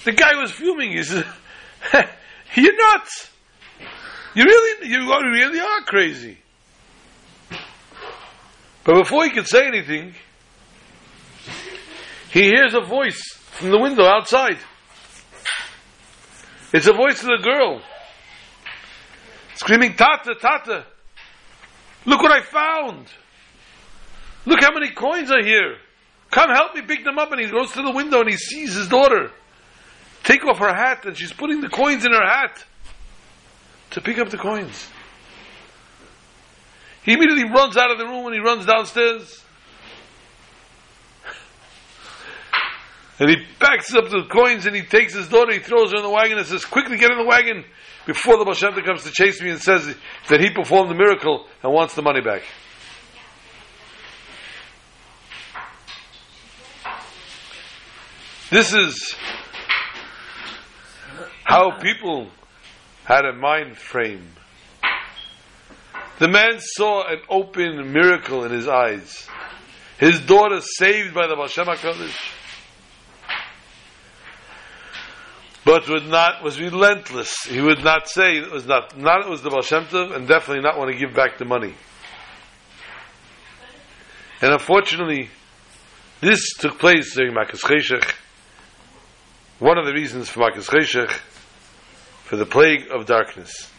The 0.04 0.12
guy 0.12 0.36
was 0.36 0.52
fuming. 0.52 0.92
He 0.92 1.04
says, 1.04 1.26
You're 2.56 2.76
nuts. 2.76 3.32
You 4.36 4.44
really, 4.44 4.88
you 4.88 4.98
really 5.00 5.60
are 5.60 5.82
crazy. 5.86 6.38
But 8.84 9.00
before 9.00 9.24
he 9.26 9.32
could 9.32 9.48
say 9.48 9.68
anything, 9.68 10.14
he 12.32 12.44
hears 12.44 12.74
a 12.74 12.82
voice 12.82 13.22
from 13.52 13.72
the 13.72 13.80
window 13.80 14.06
outside. 14.06 14.58
It's 16.72 16.88
a 16.88 16.94
voice 16.94 17.22
of 17.22 17.28
the 17.28 17.42
girl 17.44 17.82
screaming, 19.56 19.96
Tata, 19.96 20.36
Tata, 20.40 20.86
look 22.06 22.22
what 22.22 22.32
I 22.32 22.42
found. 22.42 23.08
Look 24.46 24.62
how 24.64 24.74
many 24.74 24.92
coins 24.92 25.32
are 25.32 25.44
here. 25.44 25.76
Come 26.32 26.50
help 26.50 26.74
me 26.76 26.82
pick 26.82 27.04
them 27.04 27.20
up. 27.20 27.32
And 27.32 27.42
he 27.42 27.48
goes 27.52 27.72
to 27.74 27.82
the 27.82 27.92
window 27.92 28.22
and 28.22 28.30
he 28.30 28.38
sees 28.38 28.74
his 28.74 28.88
daughter 28.88 29.32
take 30.24 30.46
off 30.46 30.60
her 30.60 30.74
hat 30.74 31.06
and 31.06 31.18
she's 31.18 31.34
putting 31.34 31.62
the 31.62 31.70
coins 31.70 32.06
in 32.06 32.12
her 32.12 32.26
hat 32.26 32.64
to 33.92 34.02
pick 34.02 34.18
up 34.20 34.30
the 34.30 34.38
coins. 34.38 34.88
He 37.04 37.14
immediately 37.14 37.46
runs 37.46 37.78
out 37.78 37.92
of 37.92 37.98
the 37.98 38.06
room 38.06 38.26
and 38.26 38.36
he 38.36 38.40
runs 38.40 38.66
downstairs. 38.66 39.44
And 43.20 43.30
he 43.30 43.36
backs 43.60 43.94
up 43.94 44.06
the 44.10 44.24
coins 44.32 44.66
and 44.66 44.76
he 44.76 44.84
takes 44.84 45.14
his 45.14 45.28
daughter, 45.28 45.52
he 45.52 45.60
throws 45.60 45.92
her 45.92 45.98
in 45.98 46.04
the 46.04 46.10
wagon 46.10 46.38
and 46.38 46.48
says, 46.48 46.64
Quickly 46.66 46.98
get 46.98 47.12
in 47.12 47.18
the 47.18 47.26
wagon 47.26 47.66
before 48.06 48.38
the 48.38 48.46
Tov 48.46 48.84
comes 48.86 49.04
to 49.04 49.12
chase 49.12 49.42
me 49.42 49.50
and 49.50 49.60
says 49.60 49.94
that 50.30 50.40
he 50.40 50.50
performed 50.50 50.90
the 50.90 50.96
miracle 50.96 51.46
and 51.62 51.74
wants 51.74 51.96
the 51.96 52.02
money 52.02 52.22
back. 52.22 52.44
This 58.50 58.74
is 58.74 59.16
how 61.44 61.78
people 61.80 62.30
had 63.10 63.26
a 63.26 63.34
mind 63.34 63.76
frame. 63.76 64.24
The 66.20 66.28
man 66.28 66.60
saw 66.60 67.07
an 67.07 67.22
open 67.28 67.91
miracle 67.91 68.43
in 68.43 68.51
his 68.51 68.68
eyes. 68.68 69.28
His 69.97 70.20
daughter 70.22 70.62
saved 70.62 71.16
by 71.16 71.26
the 71.26 71.36
Baal 71.36 71.47
Shem 71.47 71.66
HaKadosh. 71.66 72.36
But 75.66 75.89
would 75.89 76.05
not, 76.05 76.43
was 76.43 76.60
relentless. 76.60 77.36
He 77.47 77.60
would 77.60 77.84
not 77.84 78.07
say 78.07 78.38
it 78.38 78.51
was 78.51 78.68
not, 78.68 78.95
not 78.95 79.26
it 79.26 79.30
was 79.30 79.41
the 79.41 79.49
Baal 79.49 79.64
Shem 79.64 79.86
Tov 79.86 80.16
and 80.16 80.28
definitely 80.28 80.62
not 80.62 80.78
want 80.78 80.91
to 80.91 80.97
give 80.97 81.16
back 81.16 81.39
the 81.39 81.45
money. 81.45 81.74
And 84.41 84.53
unfortunately, 84.53 85.30
this 86.22 86.53
took 86.60 86.78
place 86.78 87.16
during 87.16 87.34
Makas 87.34 87.62
Cheshech. 87.62 88.14
One 89.57 89.80
of 89.80 89.86
the 89.86 89.93
reasons 89.93 90.30
for 90.30 90.41
Makas 90.41 90.70
Cheshech, 90.70 91.12
for 92.30 92.36
the 92.36 92.46
plague 92.46 92.92
of 92.92 93.08
darkness. 93.08 93.72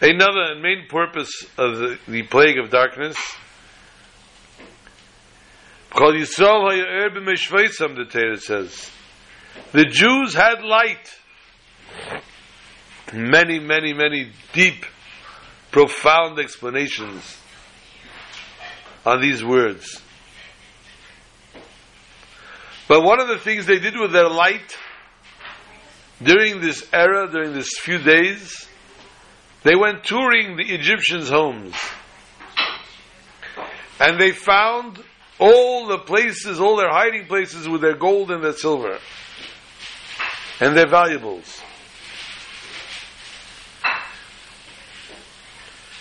Another 0.00 0.42
and 0.50 0.60
main 0.60 0.88
purpose 0.88 1.30
of 1.56 1.78
the, 1.78 1.98
the 2.08 2.22
plague 2.24 2.58
of 2.58 2.68
darkness, 2.68 3.16
called 5.90 6.16
Yisrael 6.16 6.68
ha'yer 6.68 7.10
b'meshveitzam, 7.10 7.94
the 7.94 8.06
Torah 8.06 8.36
says. 8.38 8.90
The 9.70 9.84
Jews 9.84 10.34
had 10.34 10.64
light. 10.64 11.14
Many, 13.14 13.60
many, 13.60 13.92
many 13.92 14.32
deep, 14.52 14.84
profound 15.70 16.40
explanations 16.40 17.38
on 19.06 19.20
these 19.20 19.44
words. 19.44 20.02
But 22.88 23.04
one 23.04 23.20
of 23.20 23.28
the 23.28 23.38
things 23.38 23.66
they 23.66 23.78
did 23.78 23.96
with 23.96 24.10
their 24.10 24.28
light 24.28 24.76
during 26.22 26.60
this 26.60 26.86
era, 26.92 27.30
during 27.30 27.52
this 27.52 27.78
few 27.78 27.98
days, 27.98 28.66
they 29.62 29.74
went 29.74 30.04
touring 30.04 30.56
the 30.56 30.64
Egyptians' 30.64 31.28
homes. 31.28 31.74
And 34.00 34.20
they 34.20 34.30
found 34.30 35.02
all 35.38 35.86
the 35.86 35.98
places, 35.98 36.60
all 36.60 36.76
their 36.76 36.90
hiding 36.90 37.26
places 37.26 37.68
with 37.68 37.80
their 37.80 37.96
gold 37.96 38.30
and 38.30 38.42
their 38.42 38.52
silver 38.52 38.98
and 40.60 40.76
their 40.76 40.88
valuables. 40.88 41.62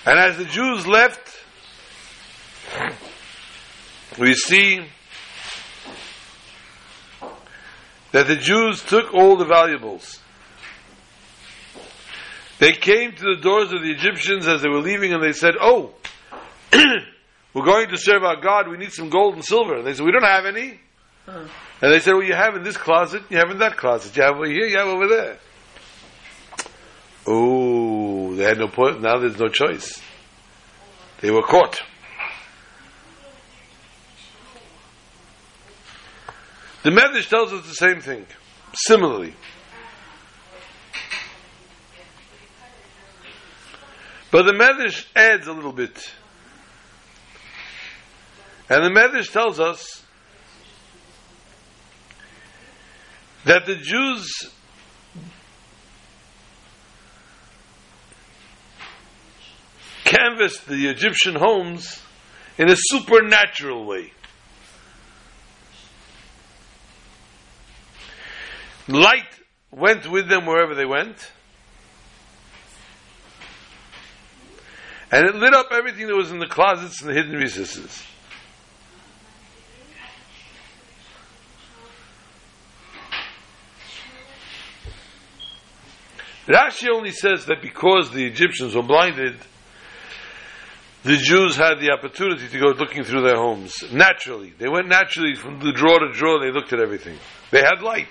And 0.05 0.17
as 0.17 0.37
the 0.37 0.45
Jews 0.45 0.87
left, 0.87 1.35
we 4.17 4.33
see 4.33 4.85
that 8.11 8.27
the 8.27 8.35
Jews 8.35 8.83
took 8.83 9.13
all 9.13 9.35
the 9.37 9.45
valuables. 9.45 10.19
They 12.59 12.73
came 12.73 13.13
to 13.13 13.35
the 13.35 13.41
doors 13.41 13.71
of 13.71 13.81
the 13.81 13.91
Egyptians 13.91 14.47
as 14.47 14.61
they 14.61 14.69
were 14.69 14.79
leaving 14.79 15.13
and 15.13 15.23
they 15.23 15.33
said, 15.33 15.53
Oh, 15.59 15.93
we're 16.73 17.65
going 17.65 17.89
to 17.89 17.97
serve 17.97 18.23
our 18.23 18.41
God, 18.41 18.67
we 18.67 18.77
need 18.77 18.91
some 18.91 19.09
gold 19.09 19.35
and 19.35 19.45
silver. 19.45 19.75
And 19.75 19.85
they 19.85 19.93
said, 19.93 20.05
We 20.05 20.11
don't 20.11 20.23
have 20.23 20.45
any. 20.45 20.79
Uh-huh. 21.27 21.47
And 21.81 21.93
they 21.93 21.99
said, 21.99 22.13
Well, 22.13 22.23
you 22.23 22.33
have 22.33 22.55
in 22.55 22.63
this 22.63 22.77
closet, 22.77 23.23
you 23.29 23.37
have 23.37 23.51
in 23.51 23.59
that 23.59 23.77
closet, 23.77 24.15
you 24.15 24.23
have 24.23 24.35
over 24.35 24.45
here, 24.45 24.65
you 24.65 24.77
have 24.77 24.87
over 24.87 25.07
there. 25.07 25.37
Oh, 27.27 28.33
they 28.35 28.43
had 28.43 28.57
no 28.57 28.67
point, 28.67 29.01
now 29.01 29.19
there's 29.19 29.37
no 29.37 29.49
choice. 29.49 30.01
They 31.21 31.29
were 31.29 31.43
caught. 31.43 31.81
The 36.87 36.93
Medrash 36.93 37.27
tells 37.27 37.51
us 37.51 37.67
the 37.67 37.73
same 37.73 37.99
thing, 37.99 38.25
similarly. 38.73 39.33
But 44.31 44.43
the 44.43 44.53
Medrash 44.53 45.05
adds 45.13 45.47
a 45.47 45.51
little 45.51 45.73
bit. 45.73 46.13
And 48.69 48.85
the 48.85 48.89
Medrash 48.89 49.29
tells 49.33 49.59
us 49.59 50.01
that 53.43 53.65
the 53.65 53.75
Jews 53.75 54.49
canvassed 60.05 60.65
the 60.67 60.87
Egyptian 60.87 61.35
homes 61.35 62.01
in 62.57 62.69
a 62.69 62.77
supernatural 62.77 63.85
way. 63.85 64.13
Light 68.87 69.27
went 69.71 70.09
with 70.09 70.29
them 70.29 70.45
wherever 70.45 70.75
they 70.75 70.85
went. 70.85 71.31
And 75.11 75.25
it 75.25 75.35
lit 75.35 75.53
up 75.53 75.67
everything 75.71 76.07
that 76.07 76.15
was 76.15 76.31
in 76.31 76.39
the 76.39 76.47
closets 76.47 77.01
and 77.01 77.09
the 77.09 77.13
hidden 77.13 77.33
recesses. 77.33 78.03
Rashi 86.47 86.87
only 86.89 87.11
says 87.11 87.45
that 87.47 87.61
because 87.61 88.11
the 88.11 88.25
Egyptians 88.25 88.73
were 88.73 88.83
blinded, 88.83 89.35
the 91.03 91.17
Jews 91.17 91.57
had 91.57 91.79
the 91.79 91.91
opportunity 91.91 92.47
to 92.47 92.59
go 92.59 92.67
looking 92.67 93.03
through 93.03 93.23
their 93.23 93.35
homes. 93.35 93.83
Naturally. 93.91 94.53
They 94.57 94.69
went 94.69 94.87
naturally 94.87 95.35
from 95.35 95.59
the 95.59 95.73
drawer 95.73 95.99
to 95.99 96.11
drawer, 96.11 96.39
they 96.39 96.51
looked 96.51 96.71
at 96.71 96.79
everything. 96.79 97.17
They 97.51 97.61
had 97.61 97.81
light. 97.81 98.07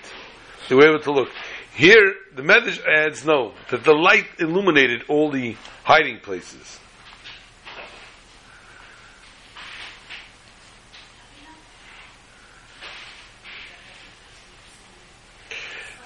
They 0.67 0.75
were 0.75 0.89
able 0.89 1.03
to 1.03 1.11
look. 1.11 1.29
Here, 1.75 2.13
the 2.35 2.41
Medrash 2.41 2.79
adds 2.85 3.25
no, 3.25 3.53
that 3.69 3.83
the 3.83 3.93
light 3.93 4.25
illuminated 4.39 5.03
all 5.07 5.31
the 5.31 5.55
hiding 5.83 6.19
places. 6.19 6.79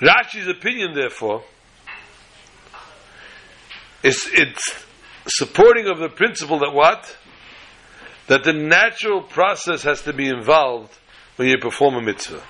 Rashi's 0.02 0.48
opinion, 0.48 0.94
therefore, 0.96 1.44
is 4.04 4.28
it's 4.34 4.86
supporting 5.28 5.88
of 5.88 6.00
the 6.00 6.10
principle 6.10 6.60
that 6.60 6.74
what? 6.74 7.18
That 8.28 8.44
the 8.44 8.54
natural 8.54 9.22
process 9.22 9.84
has 9.84 10.02
to 10.04 10.14
be 10.14 10.28
involved 10.28 10.98
when 11.36 11.48
you 11.48 11.58
perform 11.60 11.96
a 11.96 12.02
mitzvah. 12.02 12.42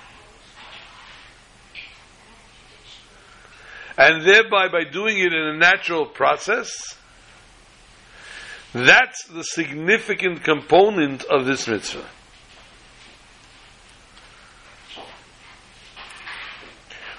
And 3.96 4.26
thereby, 4.26 4.68
by 4.68 4.84
doing 4.84 5.18
it 5.18 5.32
in 5.32 5.42
a 5.42 5.56
natural 5.56 6.06
process, 6.06 6.96
that's 8.72 9.24
the 9.26 9.44
significant 9.44 10.44
component 10.44 11.24
of 11.24 11.44
this 11.44 11.68
mitzvah. 11.68 12.06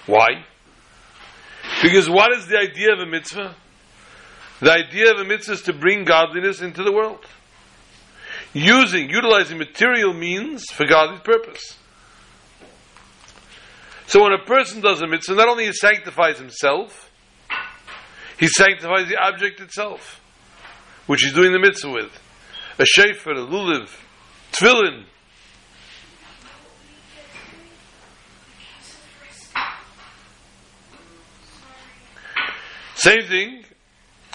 Why? 0.05 0.45
Because 1.81 2.09
what 2.09 2.35
is 2.35 2.47
the 2.47 2.57
idea 2.57 2.93
of 2.93 2.99
a 2.99 3.05
mitzvah? 3.05 3.55
The 4.59 4.71
idea 4.71 5.11
of 5.11 5.19
a 5.19 5.25
mitzvah 5.25 5.53
is 5.53 5.61
to 5.63 5.73
bring 5.73 6.05
godliness 6.05 6.61
into 6.61 6.83
the 6.83 6.91
world. 6.91 7.25
Using, 8.53 9.09
utilizing 9.09 9.57
material 9.57 10.13
means 10.13 10.65
for 10.71 10.85
godly 10.85 11.19
purpose. 11.19 11.77
So 14.07 14.21
when 14.23 14.33
a 14.33 14.43
person 14.43 14.81
does 14.81 15.01
a 15.01 15.07
mitzvah, 15.07 15.35
not 15.35 15.47
only 15.47 15.65
he 15.65 15.73
sanctifies 15.73 16.37
himself, 16.37 17.11
he 18.37 18.47
sanctifies 18.47 19.07
the 19.07 19.17
object 19.17 19.59
itself, 19.61 20.21
which 21.07 21.21
he's 21.21 21.33
doing 21.33 21.51
the 21.51 21.59
mitzvah 21.59 21.91
with. 21.91 22.19
A 22.79 22.83
shefer, 22.83 23.31
a 23.31 23.45
lulav, 23.45 23.89
tefillin. 24.51 25.05
Same 32.95 33.27
thing, 33.27 33.65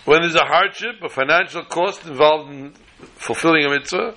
when 0.05 0.23
there's 0.23 0.35
a 0.35 0.45
hardship, 0.45 1.03
a 1.03 1.09
financial 1.09 1.65
cost 1.65 2.05
involved 2.07 2.51
in 2.51 2.75
fulfilling 3.17 3.65
a 3.65 3.71
mitzvah, 3.71 4.15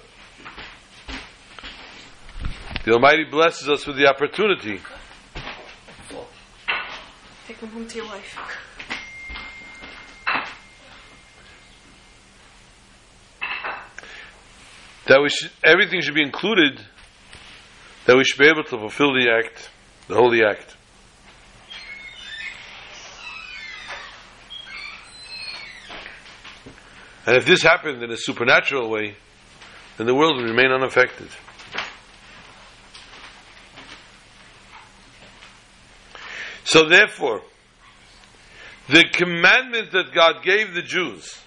the 2.83 2.93
Almighty 2.93 3.25
blesses 3.25 3.69
us 3.69 3.85
with 3.85 3.97
the 3.97 4.07
opportunity 4.07 4.79
Come 7.61 7.69
home 7.69 7.87
to 7.87 7.95
your 7.95 8.07
wife. 8.07 8.37
That 15.05 15.21
we 15.21 15.29
should, 15.29 15.51
everything 15.63 16.01
should 16.01 16.15
be 16.15 16.23
included, 16.23 16.81
that 18.07 18.17
we 18.17 18.23
should 18.23 18.39
be 18.39 18.47
able 18.47 18.63
to 18.63 18.79
fulfill 18.79 19.13
the 19.13 19.29
act, 19.29 19.69
the 20.07 20.15
holy 20.15 20.43
act. 20.43 20.75
And 27.27 27.37
if 27.37 27.45
this 27.45 27.61
happened 27.61 28.01
in 28.01 28.09
a 28.09 28.17
supernatural 28.17 28.89
way, 28.89 29.17
then 29.97 30.07
the 30.07 30.15
world 30.15 30.35
would 30.37 30.49
remain 30.49 30.71
unaffected. 30.71 31.29
So 36.63 36.89
therefore, 36.89 37.43
the 38.91 39.05
commandment 39.13 39.91
that 39.91 40.13
God 40.13 40.43
gave 40.43 40.73
the 40.73 40.81
Jews 40.81 41.39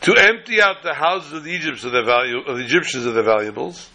to 0.00 0.14
empty 0.16 0.62
out 0.62 0.82
the 0.82 0.94
houses 0.94 1.32
of 1.32 1.44
the 1.44 1.52
Egypts 1.52 1.84
of 1.84 1.92
of 1.94 2.06
the 2.06 2.64
Egyptians 2.64 3.04
of 3.04 3.14
their 3.14 3.22
valuables 3.22 3.88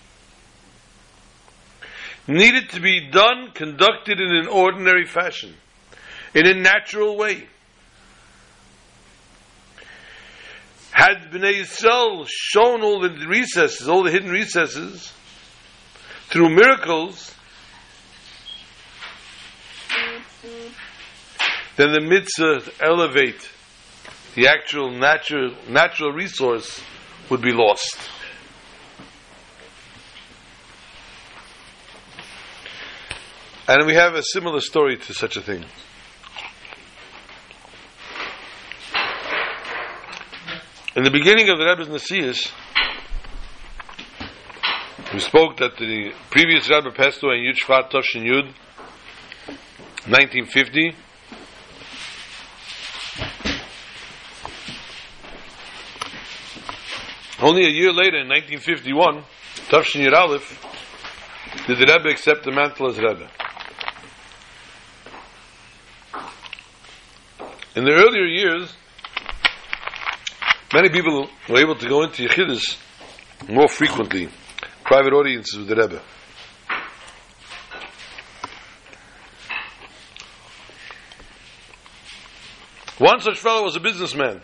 needed 2.28 2.70
to 2.70 2.82
be 2.82 3.10
done, 3.10 3.52
conducted 3.54 4.20
in 4.20 4.36
an 4.36 4.48
ordinary 4.48 5.06
fashion, 5.06 5.56
in 6.36 6.46
a 6.46 6.54
natural 6.54 7.18
way. 7.18 7.48
Had 10.92 11.32
Bnei 11.32 11.62
Yisrael 11.62 12.28
shown 12.28 12.84
all 12.84 13.00
the 13.00 13.26
recesses, 13.28 13.88
all 13.88 14.04
the 14.04 14.12
hidden 14.12 14.30
recesses, 14.30 15.12
through 16.28 16.50
miracles, 16.50 17.34
then 21.78 21.94
the 21.94 22.02
mitzvah 22.02 22.60
to 22.60 22.72
elevate 22.84 23.50
the 24.36 24.48
actual 24.48 24.92
natural 24.92 25.56
natural 25.70 26.12
resource 26.12 26.82
would 27.30 27.42
be 27.42 27.52
lost. 27.52 27.98
And 33.68 33.86
we 33.86 33.94
have 33.94 34.16
a 34.16 34.24
similar 34.24 34.60
story 34.62 34.98
to 34.98 35.14
such 35.14 35.38
a 35.38 35.42
thing. 35.42 35.66
In 40.96 41.04
the 41.04 41.12
beginning 41.12 41.50
of 41.50 41.60
the 41.60 41.66
Rebbe's 41.66 41.90
Nasias, 41.90 42.52
we 45.14 45.20
spoke 45.20 45.58
that 45.58 45.78
the 45.78 46.12
previous 46.32 46.70
Rebbe 46.70 46.92
passed 46.92 47.22
away 47.22 47.36
in 47.36 47.54
Yud 47.54 47.58
Shvat 47.60 47.92
Toshin 47.92 48.24
Yud, 48.24 48.46
1950. 50.08 50.96
Only 57.40 57.66
a 57.66 57.70
year 57.70 57.94
later, 57.94 58.18
in 58.18 58.28
1951, 58.30 59.24
Toshin 59.70 60.06
Yud 60.06 60.14
Aleph, 60.14 60.64
did 61.68 61.78
the 61.78 61.86
Rebbe 61.86 62.10
accept 62.10 62.44
the 62.44 62.52
mantle 62.52 62.90
as 62.90 62.98
Rebbe. 62.98 63.30
In 67.76 67.84
the 67.84 67.92
earlier 67.92 68.26
years, 68.26 68.76
many 70.74 70.90
people 70.90 71.30
were 71.48 71.60
able 71.60 71.76
to 71.76 71.88
go 71.88 72.04
into 72.04 72.28
Yechidus 72.28 72.78
more 73.48 73.68
frequently, 73.68 74.30
private 74.84 75.14
audiences 75.14 75.60
with 75.60 75.68
the 75.68 75.76
Rebbe. 75.76 76.02
One 82.98 83.20
such 83.20 83.38
fellow 83.38 83.64
was 83.64 83.76
a 83.76 83.80
businessman. 83.80 84.42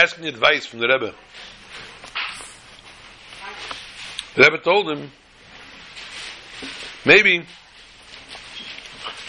Asking 0.00 0.26
advice 0.26 0.64
from 0.64 0.78
the 0.78 0.86
Rebbe. 0.86 1.12
The 4.36 4.42
Rebbe 4.44 4.58
told 4.58 4.88
him, 4.92 5.10
maybe 7.04 7.44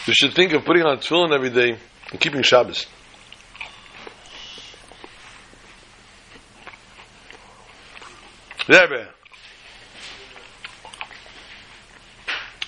you 0.06 0.14
should 0.14 0.36
think 0.36 0.54
of 0.54 0.66
putting 0.66 0.84
on 0.84 1.00
tefillin 1.00 1.34
every 1.34 1.50
day 1.50 1.80
and 2.12 2.20
keeping 2.22 2.44
Shabbos. 2.44 2.86
Rebbe, 8.68 9.08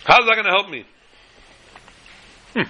how's 0.06 0.26
that 0.26 0.34
going 0.34 0.46
to 0.46 0.52
help 0.52 0.70
me? 0.72 0.86
Hmm. 2.56 2.62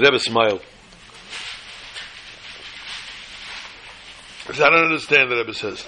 Rebbe 0.00 0.20
smiled. 0.20 0.62
Said, 4.46 4.60
I 4.60 4.70
don't 4.70 4.86
understand, 4.86 5.30
the 5.30 5.36
Rebbe 5.36 5.54
says. 5.54 5.86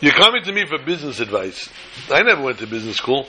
You're 0.00 0.12
coming 0.12 0.42
to 0.44 0.52
me 0.52 0.64
for 0.66 0.78
business 0.78 1.20
advice. 1.20 1.68
I 2.10 2.22
never 2.22 2.42
went 2.42 2.58
to 2.58 2.66
business 2.66 2.96
school. 2.96 3.26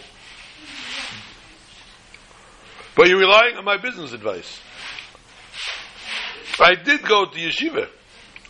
But 2.95 3.07
you're 3.07 3.19
relying 3.19 3.57
on 3.57 3.65
my 3.65 3.77
business 3.77 4.13
advice. 4.13 4.59
I 6.59 6.75
did 6.75 7.03
go 7.03 7.25
to 7.25 7.37
yeshiva. 7.37 7.89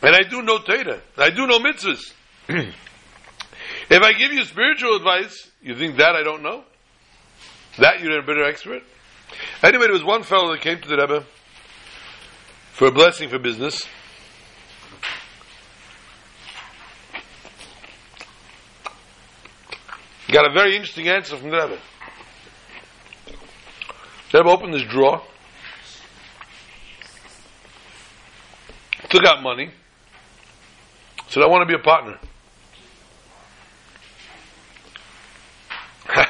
And 0.03 0.15
I 0.15 0.28
do 0.28 0.41
know 0.41 0.57
Torah. 0.59 1.01
I 1.17 1.30
do 1.30 1.47
know 1.47 1.59
mitzvahs. 1.59 2.13
if 2.49 4.01
I 4.01 4.13
give 4.13 4.34
you 4.34 4.43
spiritual 4.45 4.95
advice, 4.95 5.49
you 5.61 5.76
think 5.76 5.97
that 5.97 6.15
I 6.15 6.24
don't 6.24 6.41
know? 6.41 6.63
That 7.78 8.01
you're 8.01 8.19
a 8.19 8.24
better 8.24 8.43
expert? 8.43 8.84
Anyway, 9.63 9.84
there 9.86 9.93
was 9.93 10.03
one 10.03 10.24
fellow 10.24 10.51
that 10.51 10.61
came 10.61 10.82
to 10.82 10.88
the 10.88 10.97
Rebbe 10.97 11.26
for 12.74 12.88
a 12.88 12.91
blessing 12.91 13.30
for 13.30 13.39
business. 13.39 13.86
Got 20.32 20.50
a 20.50 20.54
very 20.54 20.76
interesting 20.78 21.10
answer 21.10 21.36
from 21.36 21.50
the 21.50 21.58
Rebbe. 21.58 21.78
The 24.32 24.38
Rebbe 24.38 24.50
opened 24.50 24.74
his 24.74 24.86
drawer, 24.86 25.22
took 29.10 29.26
out 29.26 29.44
money, 29.44 29.72
said, 31.28 31.44
I 31.44 31.48
want 31.48 31.64
to 31.64 31.66
be 31.66 31.74
a 31.74 31.84
partner. 31.84 32.18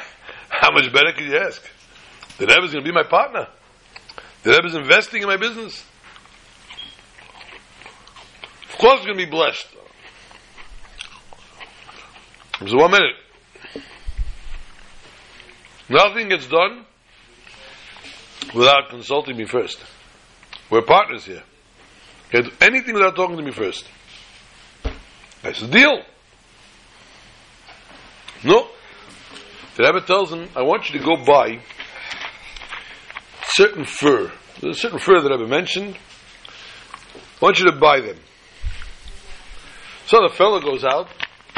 How 0.48 0.72
much 0.72 0.92
better 0.92 1.12
could 1.12 1.26
you 1.26 1.36
ask? 1.38 1.62
The 2.38 2.46
Rebbe's 2.46 2.72
going 2.72 2.84
to 2.84 2.90
be 2.90 2.92
my 2.92 3.04
partner. 3.04 3.46
The 4.42 4.50
Rebbe's 4.50 4.74
investing 4.74 5.22
in 5.22 5.28
my 5.28 5.36
business. 5.36 5.84
Of 8.68 8.78
course, 8.78 8.96
it's 8.96 9.06
going 9.06 9.16
to 9.16 9.24
be 9.24 9.30
blessed. 9.30 9.68
So 12.66 12.76
one 12.76 12.90
minute. 12.90 13.14
Nothing 15.92 16.30
gets 16.30 16.46
done 16.46 16.86
without 18.54 18.88
consulting 18.88 19.36
me 19.36 19.44
first. 19.44 19.78
We're 20.70 20.80
partners 20.80 21.26
here. 21.26 21.42
Can't 22.30 22.46
do 22.46 22.50
anything 22.62 22.94
without 22.94 23.14
talking 23.14 23.36
to 23.36 23.42
me 23.42 23.50
first. 23.50 23.86
That's 25.42 25.58
said, 25.58 25.70
deal. 25.70 26.02
No. 28.42 28.68
The 29.76 29.82
Rebbe 29.84 30.00
tells 30.06 30.32
him, 30.32 30.48
I 30.56 30.62
want 30.62 30.88
you 30.88 30.98
to 30.98 31.04
go 31.04 31.22
buy 31.26 31.60
certain 33.48 33.84
fur. 33.84 34.32
There's 34.62 34.78
a 34.78 34.80
certain 34.80 34.98
fur 34.98 35.20
that 35.20 35.30
Rebbe 35.30 35.46
mentioned. 35.46 35.98
I 37.14 37.44
want 37.44 37.58
you 37.58 37.70
to 37.70 37.76
buy 37.78 38.00
them. 38.00 38.16
So 40.06 40.22
the 40.26 40.34
fellow 40.34 40.58
goes 40.58 40.84
out, 40.84 41.08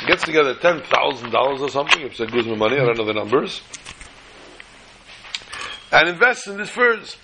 gets 0.08 0.24
together 0.24 0.56
$10,000 0.56 1.60
or 1.60 1.68
something, 1.68 2.02
if 2.02 2.18
it 2.18 2.32
gives 2.32 2.48
me 2.48 2.56
money, 2.56 2.80
I 2.80 2.84
don't 2.84 2.98
know 2.98 3.06
the 3.06 3.12
numbers 3.12 3.62
and 5.94 6.08
invests 6.08 6.48
in 6.48 6.56
these 6.58 6.68
furs. 6.70 7.16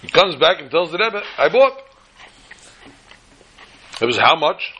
He 0.00 0.08
comes 0.08 0.36
back 0.36 0.60
and 0.60 0.70
tells 0.70 0.92
the 0.92 0.98
Rebbe, 0.98 1.22
I 1.36 1.48
bought. 1.48 1.76
It 4.00 4.06
was 4.06 4.16
how 4.16 4.36
much? 4.36 4.72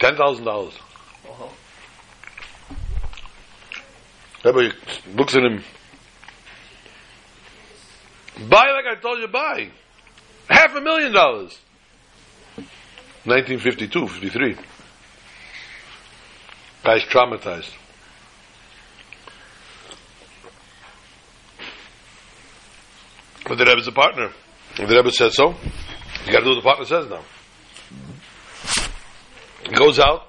Ten 0.00 0.16
thousand 0.16 0.44
dollars. 0.44 0.74
Rebbe 4.44 4.74
looks 5.14 5.36
at 5.36 5.44
him. 5.44 5.62
Buy 8.48 8.66
like 8.72 8.86
I 8.90 9.00
told 9.00 9.20
you 9.20 9.28
buy. 9.28 9.70
Half 10.50 10.74
a 10.74 10.80
million 10.80 11.12
dollars. 11.12 11.56
1952, 13.24 14.08
53. 14.08 14.56
Guy's 16.84 17.02
traumatized. 17.04 17.72
But 23.46 23.58
the 23.58 23.64
Rebbe's 23.64 23.88
a 23.88 23.92
partner. 23.92 24.30
The 24.76 24.86
Rebbe 24.86 25.10
says 25.12 25.34
so. 25.34 25.54
You 26.24 26.32
got 26.32 26.40
to 26.40 26.44
do 26.44 26.50
what 26.50 26.56
the 26.56 26.62
partner 26.62 26.84
says 26.84 27.08
now. 27.08 27.22
He 29.64 29.72
goes 29.74 29.98
out. 29.98 30.28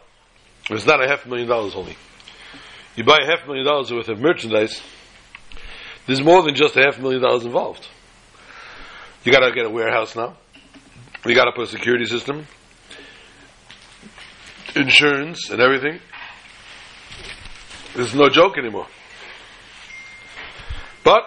It's 0.70 0.86
not 0.86 1.04
a 1.04 1.08
half 1.08 1.26
million 1.26 1.47
dollars 1.47 1.76
only. 1.76 1.95
You 2.95 3.04
buy 3.04 3.20
a 3.22 3.26
half 3.26 3.47
million 3.47 3.66
dollars 3.66 3.91
worth 3.91 4.10
of 4.10 4.20
merchandise. 4.20 4.82
There's 6.06 6.22
more 6.22 6.43
than 6.43 6.56
just 6.56 6.76
a 6.76 6.82
half 6.82 6.99
million 6.99 7.22
dollars 7.22 7.45
involved. 7.45 7.88
You 9.24 9.32
got 9.32 9.39
to 9.39 9.51
get 9.51 9.66
a 9.66 9.70
warehouse 9.70 10.16
now. 10.16 10.36
You 11.26 11.34
got 11.34 11.45
to 11.45 11.54
put 11.54 11.64
a 11.64 11.72
security 11.72 12.06
system, 12.06 12.45
insurance, 14.76 15.49
and 15.49 15.62
everything. 15.62 15.99
There's 17.96 18.16
no 18.16 18.30
joke 18.30 18.58
anymore. 18.58 18.88
But 21.04 21.24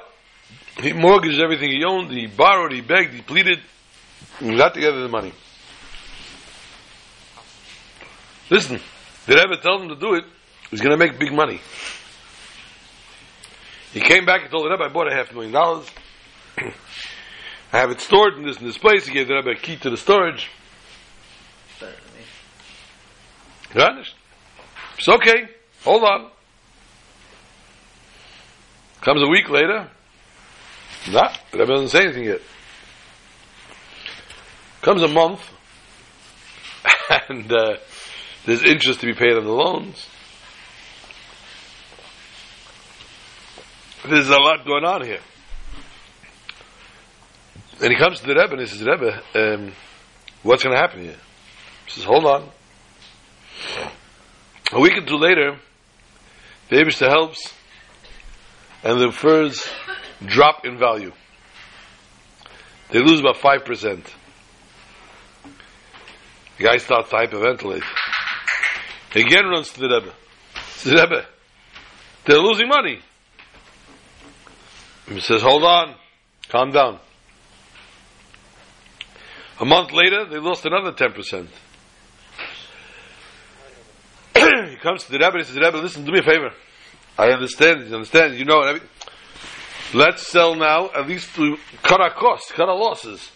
he 0.80 0.92
mortgaged 0.92 1.40
everything 1.40 1.70
he 1.70 1.84
owned. 1.84 2.10
He 2.10 2.26
borrowed. 2.26 2.72
He 2.72 2.80
begged. 2.80 3.14
He 3.14 3.22
pleaded. 3.22 3.60
He 4.40 4.56
got 4.56 4.74
together 4.74 5.02
the 5.02 5.08
money. 5.08 5.32
Listen, 8.50 8.80
did 9.26 9.38
ever 9.38 9.56
tell 9.56 9.80
him 9.80 9.88
to 9.88 9.96
do 9.96 10.14
it? 10.14 10.24
He's 10.70 10.80
going 10.80 10.92
to 10.92 10.96
make 10.96 11.18
big 11.18 11.32
money. 11.32 11.60
He 13.92 14.00
came 14.00 14.26
back 14.26 14.42
and 14.42 14.50
told 14.50 14.66
the 14.66 14.70
Rebbe, 14.70 14.84
I 14.84 14.88
bought 14.88 15.10
a 15.10 15.14
half 15.14 15.32
million 15.32 15.52
dollars. 15.52 15.86
I 16.58 17.78
have 17.78 17.90
it 17.90 18.00
stored 18.00 18.34
in 18.34 18.44
this 18.44 18.58
in 18.58 18.66
this 18.66 18.78
place. 18.78 19.06
He 19.06 19.12
gave 19.12 19.28
the 19.28 19.34
Rebbe 19.34 19.50
a 19.50 19.54
key 19.54 19.76
to 19.76 19.90
the 19.90 19.96
storage. 19.96 20.50
Better 21.80 21.92
than 21.92 22.14
me. 22.14 22.24
Vanished. 23.72 24.14
It's 24.98 25.08
okay. 25.08 25.48
Hold 25.84 26.04
on. 26.04 26.30
Comes 29.06 29.22
a 29.22 29.28
week 29.28 29.48
later. 29.48 29.88
Nah, 31.12 31.32
the 31.52 31.58
Rebbe 31.58 31.74
doesn't 31.74 31.90
say 31.90 32.06
anything 32.06 32.24
yet. 32.24 32.40
Comes 34.82 35.00
a 35.04 35.08
month. 35.08 35.40
And 37.28 37.52
uh, 37.52 37.76
there's 38.44 38.64
interest 38.64 38.98
to 39.00 39.06
be 39.06 39.14
paid 39.14 39.36
on 39.36 39.44
the 39.44 39.52
loans. 39.52 40.08
There's 44.08 44.28
a 44.28 44.38
lot 44.38 44.66
going 44.66 44.84
on 44.84 45.04
here. 45.04 45.20
And 47.80 47.92
he 47.92 47.96
comes 47.96 48.18
to 48.20 48.26
the 48.26 48.34
Rebbe 48.34 48.54
and 48.54 48.60
he 48.60 48.66
says, 48.66 48.82
Rebbe, 48.82 49.22
um, 49.36 49.72
what's 50.42 50.64
going 50.64 50.74
to 50.74 50.80
happen 50.80 51.02
here? 51.02 51.18
He 51.84 51.92
says, 51.92 52.04
hold 52.04 52.26
on. 52.26 52.48
A 54.72 54.80
week 54.80 54.96
or 54.96 55.06
two 55.06 55.16
later, 55.16 55.58
the 56.70 56.76
Abishta 56.76 57.08
helps, 57.08 57.55
and 58.82 59.00
the 59.00 59.12
furs 59.12 59.66
drop 60.24 60.64
in 60.64 60.78
value. 60.78 61.12
They 62.90 63.00
lose 63.00 63.20
about 63.20 63.36
5%. 63.36 64.06
The 66.58 66.64
guy 66.64 66.76
starts 66.78 67.10
to 67.10 67.16
hyperventilate. 67.16 67.82
He 69.12 69.20
again 69.20 69.46
runs 69.46 69.72
to 69.72 69.80
the 69.80 69.88
Rebbe. 69.88 70.14
Says, 70.74 70.92
Rebbe, 70.92 71.26
they're 72.24 72.38
losing 72.38 72.68
money. 72.68 73.00
He 75.08 75.20
says, 75.20 75.42
hold 75.42 75.64
on, 75.64 75.94
calm 76.48 76.72
down. 76.72 76.98
A 79.60 79.64
month 79.64 79.92
later, 79.92 80.26
they 80.26 80.38
lost 80.38 80.66
another 80.66 80.92
10%. 80.92 81.48
he 84.70 84.76
comes 84.76 85.04
to 85.04 85.12
the 85.12 85.18
Rebbe 85.18 85.38
and 85.38 85.38
he 85.38 85.44
says, 85.44 85.56
Rebbe, 85.56 85.78
listen, 85.78 86.04
do 86.04 86.12
me 86.12 86.18
a 86.18 86.22
favor. 86.22 86.50
I 87.18 87.30
understand, 87.30 87.88
you 87.88 87.94
understand, 87.94 88.38
you 88.38 88.44
know, 88.44 88.60
and 88.60 88.68
everything. 88.68 88.88
let's 89.94 90.26
sell 90.26 90.54
now, 90.54 90.90
at 90.90 91.08
least 91.08 91.34
to 91.36 91.56
cut 91.82 92.00
our 92.00 92.12
costs, 92.12 92.52
cut 92.52 92.68
our 92.68 92.76
losses. 92.76 93.30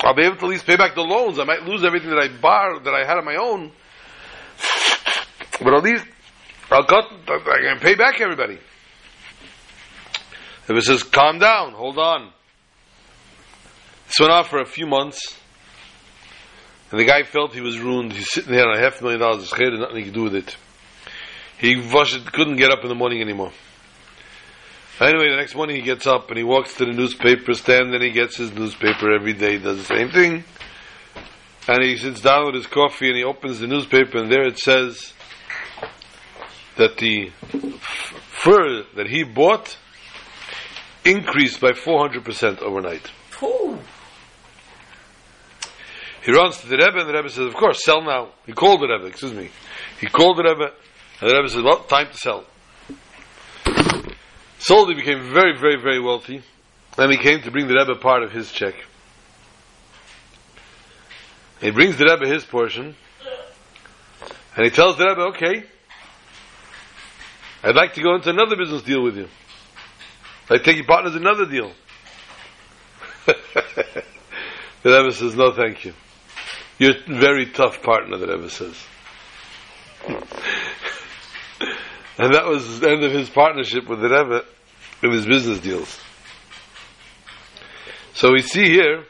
I'll 0.00 0.14
be 0.14 0.24
able 0.24 0.36
to 0.36 0.46
at 0.46 0.50
least 0.50 0.66
pay 0.66 0.76
back 0.76 0.94
the 0.96 1.02
loans. 1.02 1.38
I 1.38 1.44
might 1.44 1.62
lose 1.62 1.84
everything 1.84 2.10
that 2.10 2.18
I 2.18 2.28
borrowed, 2.28 2.84
that 2.84 2.94
I 2.94 3.06
had 3.06 3.18
on 3.18 3.24
my 3.24 3.36
own. 3.36 3.70
But 5.62 5.74
at 5.74 5.84
least 5.84 6.04
I'll 6.70 6.84
cut, 6.84 7.04
I 7.28 7.60
can 7.62 7.78
pay 7.78 7.94
back 7.94 8.20
everybody. 8.20 8.58
If 10.68 10.70
it 10.70 10.82
says, 10.82 11.02
calm 11.02 11.38
down, 11.38 11.72
hold 11.72 11.98
on. 11.98 12.32
This 14.06 14.18
went 14.20 14.32
on 14.32 14.44
for 14.44 14.60
a 14.60 14.66
few 14.66 14.86
months. 14.86 15.38
And 16.90 17.00
the 17.00 17.04
guy 17.04 17.22
felt 17.22 17.54
he 17.54 17.60
was 17.60 17.78
ruined. 17.78 18.12
He's 18.12 18.30
sitting 18.30 18.52
there 18.52 18.68
on 18.68 18.76
a 18.76 18.80
half 18.80 19.00
million 19.00 19.20
dollars. 19.20 19.50
His 19.50 19.52
and 19.52 19.80
nothing 19.80 19.96
he 19.96 20.04
could 20.04 20.14
do 20.14 20.24
with 20.24 20.34
it. 20.34 20.56
He 21.62 21.76
washed, 21.76 22.32
couldn't 22.32 22.56
get 22.56 22.72
up 22.72 22.80
in 22.82 22.88
the 22.88 22.94
morning 22.96 23.20
anymore. 23.20 23.52
Anyway, 25.00 25.30
the 25.30 25.36
next 25.36 25.54
morning 25.54 25.76
he 25.76 25.82
gets 25.82 26.08
up 26.08 26.28
and 26.28 26.36
he 26.36 26.42
walks 26.42 26.74
to 26.74 26.84
the 26.84 26.90
newspaper 26.92 27.54
stand 27.54 27.94
and 27.94 28.02
he 28.02 28.10
gets 28.10 28.36
his 28.36 28.52
newspaper 28.52 29.12
every 29.12 29.32
day, 29.32 29.52
He 29.52 29.58
does 29.58 29.78
the 29.78 29.84
same 29.84 30.10
thing. 30.10 30.44
And 31.68 31.84
he 31.84 31.96
sits 31.96 32.20
down 32.20 32.46
with 32.46 32.56
his 32.56 32.66
coffee 32.66 33.06
and 33.08 33.16
he 33.16 33.22
opens 33.22 33.60
the 33.60 33.68
newspaper 33.68 34.18
and 34.18 34.30
there 34.30 34.44
it 34.44 34.58
says 34.58 35.12
that 36.78 36.98
the 36.98 37.28
f- 37.28 38.20
fur 38.28 38.82
that 38.96 39.06
he 39.06 39.22
bought 39.22 39.78
increased 41.04 41.60
by 41.60 41.70
400% 41.70 42.60
overnight. 42.60 43.06
Phew. 43.30 43.78
He 46.24 46.32
runs 46.32 46.58
to 46.58 46.68
the 46.68 46.76
Rebbe, 46.76 46.98
and 46.98 47.08
the 47.08 47.12
Rebbe 47.12 47.28
says, 47.28 47.46
"Of 47.46 47.54
course, 47.54 47.84
sell 47.84 48.00
now." 48.02 48.30
He 48.46 48.52
called 48.52 48.80
the 48.80 48.86
Rebbe. 48.86 49.06
Excuse 49.06 49.32
me. 49.32 49.50
He 50.00 50.06
called 50.06 50.38
the 50.38 50.44
Rebbe, 50.44 50.72
and 51.22 51.30
the 51.30 51.36
Rebbe 51.36 51.48
said, 51.48 51.62
"Well, 51.62 51.84
time 51.84 52.08
to 52.08 52.16
sell." 52.16 52.44
Sold. 54.58 54.88
He 54.88 54.94
became 54.94 55.32
very, 55.32 55.56
very, 55.56 55.80
very 55.80 56.00
wealthy, 56.00 56.42
and 56.98 57.12
he 57.12 57.16
came 57.16 57.40
to 57.42 57.50
bring 57.52 57.68
the 57.68 57.74
Rebbe 57.74 57.94
part 58.00 58.24
of 58.24 58.32
his 58.32 58.50
check. 58.50 58.74
He 61.60 61.70
brings 61.70 61.96
the 61.96 62.06
Rebbe 62.06 62.26
his 62.26 62.44
portion, 62.44 62.96
and 64.56 64.64
he 64.64 64.70
tells 64.70 64.96
the 64.98 65.06
Rebbe, 65.06 65.20
"Okay, 65.28 65.62
I'd 67.62 67.76
like 67.76 67.94
to 67.94 68.02
go 68.02 68.16
into 68.16 68.30
another 68.30 68.56
business 68.56 68.82
deal 68.82 69.04
with 69.04 69.16
you. 69.16 69.28
I'd 70.50 70.64
take 70.64 70.76
you 70.76 70.84
partners 70.84 71.14
in 71.14 71.22
another 71.24 71.46
deal." 71.46 71.72
the 73.26 74.04
Rebbe 74.84 75.12
says, 75.12 75.36
"No, 75.36 75.52
thank 75.52 75.84
you." 75.84 75.94
You're 76.80 76.96
a 76.96 77.20
very 77.20 77.46
tough 77.46 77.80
partner, 77.80 78.16
the 78.16 78.26
Rebbe 78.26 78.50
says. 78.50 78.74
And 82.18 82.34
that 82.34 82.46
was 82.46 82.80
the 82.80 82.90
end 82.90 83.04
of 83.04 83.12
his 83.12 83.30
partnership 83.30 83.88
with 83.88 84.00
the 84.00 84.08
Rebbe 84.08 84.44
in 85.02 85.12
his 85.12 85.26
business 85.26 85.60
deals. 85.60 85.98
So 88.14 88.32
we 88.32 88.42
see 88.42 88.64
here 88.64 89.04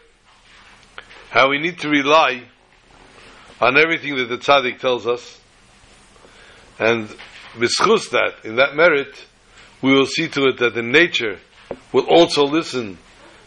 how 1.31 1.51
we 1.51 1.59
need 1.59 1.79
to 1.81 1.89
rely 1.89 2.45
on 3.61 3.77
everything 3.77 4.17
that 4.17 4.29
the 4.29 4.39
tzaddik 4.39 4.79
tells 4.79 5.07
us, 5.07 5.41
and 6.79 7.09
mischus 7.55 8.11
that, 8.11 8.45
in 8.45 8.57
that 8.57 8.75
merit, 8.75 9.27
we 9.83 9.93
will 9.93 10.07
see 10.07 10.29
to 10.29 10.47
it 10.49 10.59
that 10.59 10.75
the 10.75 10.83
nature 10.83 11.39
will 11.93 12.07
also 12.07 12.45
listen 12.45 12.99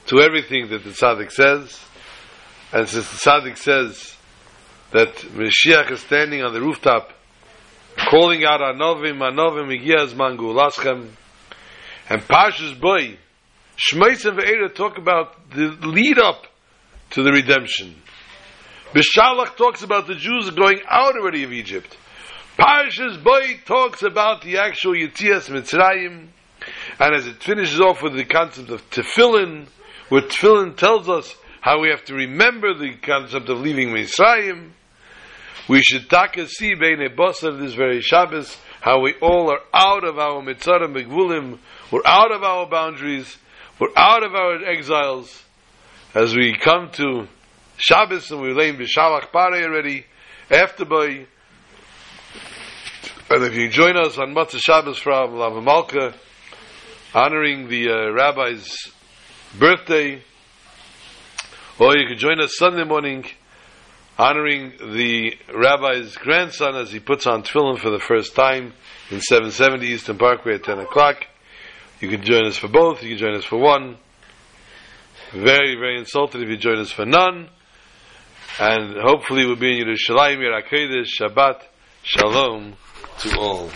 to 0.08 0.20
everything 0.20 0.70
that 0.70 0.84
the 0.84 0.92
tzaddik 0.92 1.32
says, 1.32 1.80
and 2.72 2.88
since 2.88 3.10
the 3.10 3.30
tzaddik 3.30 3.58
says 3.58 4.16
that 4.92 5.16
Mashiach 5.16 5.92
is 5.92 6.02
standing 6.02 6.44
on 6.44 6.54
the 6.54 6.62
rooftop, 6.62 7.12
calling 7.98 8.44
out 8.46 8.62
Anovim, 8.62 9.20
Anovim, 9.20 9.72
Igiyaz 9.72 10.14
Mangulaschem, 10.14 11.10
and 12.10 12.22
Pashas 12.22 12.80
Boy, 12.80 13.18
Shmeis 13.78 14.26
and 14.26 14.38
Ve'era 14.40 14.74
talk 14.74 14.98
about 14.98 15.50
the 15.52 15.78
lead 15.82 16.20
up 16.20 16.46
to 17.12 17.24
the 17.24 17.32
redemption. 17.32 17.96
Bishalach 18.94 19.58
talks 19.58 19.84
about 19.84 20.08
the 20.08 20.16
Jews 20.16 20.50
going 20.52 20.80
out 20.88 21.16
already 21.16 21.44
of 21.44 21.52
Egypt. 21.52 21.98
Parshas 22.58 23.22
Boy 23.22 23.60
talks 23.66 24.04
about 24.04 24.42
the 24.42 24.58
actual 24.58 24.94
Yitzias 24.94 25.50
Mitzrayim, 25.50 26.28
and 27.00 27.16
as 27.16 27.28
it 27.28 27.44
finishes 27.44 27.82
off 27.82 28.02
with 28.02 28.16
the 28.16 28.24
concept 28.24 28.70
of 28.70 28.90
Tefillin, 28.90 29.68
where 30.08 30.22
Tefillin 30.22 30.78
tells 30.78 31.10
us 31.10 31.36
how 31.60 31.82
we 31.82 31.90
have 31.90 32.06
to 32.06 32.14
remember 32.14 32.74
the 32.74 32.96
concept 33.02 33.50
of 33.50 33.60
leaving 33.60 33.90
Mitzrayim, 33.90 34.70
we 35.68 35.82
should 35.82 36.10
taka 36.10 36.48
see 36.48 36.76
bein 36.76 37.02
of 37.02 37.60
this 37.60 37.74
very 37.74 38.02
Shabbos 38.02 38.58
how 38.86 39.00
we 39.00 39.16
all 39.20 39.50
are 39.50 39.62
out 39.74 40.04
of 40.04 40.20
our 40.20 40.44
mitzarim 40.44 40.94
begvulim, 40.94 41.58
we're 41.92 42.06
out 42.06 42.32
of 42.32 42.44
our 42.44 42.70
boundaries, 42.70 43.36
we're 43.80 43.90
out 43.98 44.22
of 44.22 44.36
our 44.36 44.64
exiles. 44.64 45.44
As 46.14 46.36
we 46.36 46.56
come 46.56 46.92
to 46.92 47.28
Shabbos 47.78 48.30
and 48.30 48.42
we 48.42 48.54
lay 48.54 48.70
in 48.70 48.78
B'Shalach 48.78 49.32
Pare 49.32 49.64
already, 49.64 50.06
after 50.52 50.86
by, 50.86 51.26
and 53.32 53.44
if 53.44 53.56
you 53.56 53.70
join 53.70 53.98
us 53.98 54.20
on 54.20 54.36
Motzei 54.36 54.60
Shabbos 54.60 55.00
from 55.00 55.34
Lava 55.36 55.64
Malka, 55.64 56.14
honoring 57.16 57.68
the 57.70 57.90
uh, 57.90 58.12
rabbi's 58.12 58.94
birthday, 59.58 60.22
or 61.80 61.98
you 61.98 62.08
can 62.08 62.20
join 62.20 62.40
us 62.40 62.56
Sunday 62.56 62.84
morning 62.84 63.26
honoring 64.18 64.74
the 64.80 65.34
rabbi's 65.54 66.16
grandson 66.16 66.76
as 66.76 66.92
he 66.92 67.00
puts 67.00 67.28
on 67.28 67.44
tefillin 67.44 67.80
for 67.80 67.90
the 67.90 68.00
first 68.00 68.36
time 68.36 68.74
in 69.12 69.20
770 69.20 69.88
Eastern 69.88 70.18
Parkway 70.18 70.56
at 70.56 70.64
10 70.64 70.80
o'clock. 70.80 71.26
You 72.00 72.10
can 72.10 72.24
join 72.24 72.46
us 72.46 72.58
for 72.58 72.68
both, 72.68 73.04
you 73.04 73.10
can 73.10 73.18
join 73.18 73.36
us 73.36 73.46
for 73.46 73.58
one. 73.58 73.98
very, 75.34 75.76
very 75.76 75.98
insulted 76.00 76.42
if 76.42 76.50
you 76.50 76.58
join 76.58 76.80
us 76.80 76.92
for 76.92 77.06
none. 77.06 77.50
And 78.60 78.96
hopefully 79.02 79.46
we'll 79.46 79.58
be 79.58 79.80
in 79.80 79.88
Yerushalayim, 79.88 80.38
Yerakedesh, 80.38 81.10
Shabbat, 81.20 81.62
Shalom 82.04 82.76
to 83.20 83.38
all. 83.40 83.72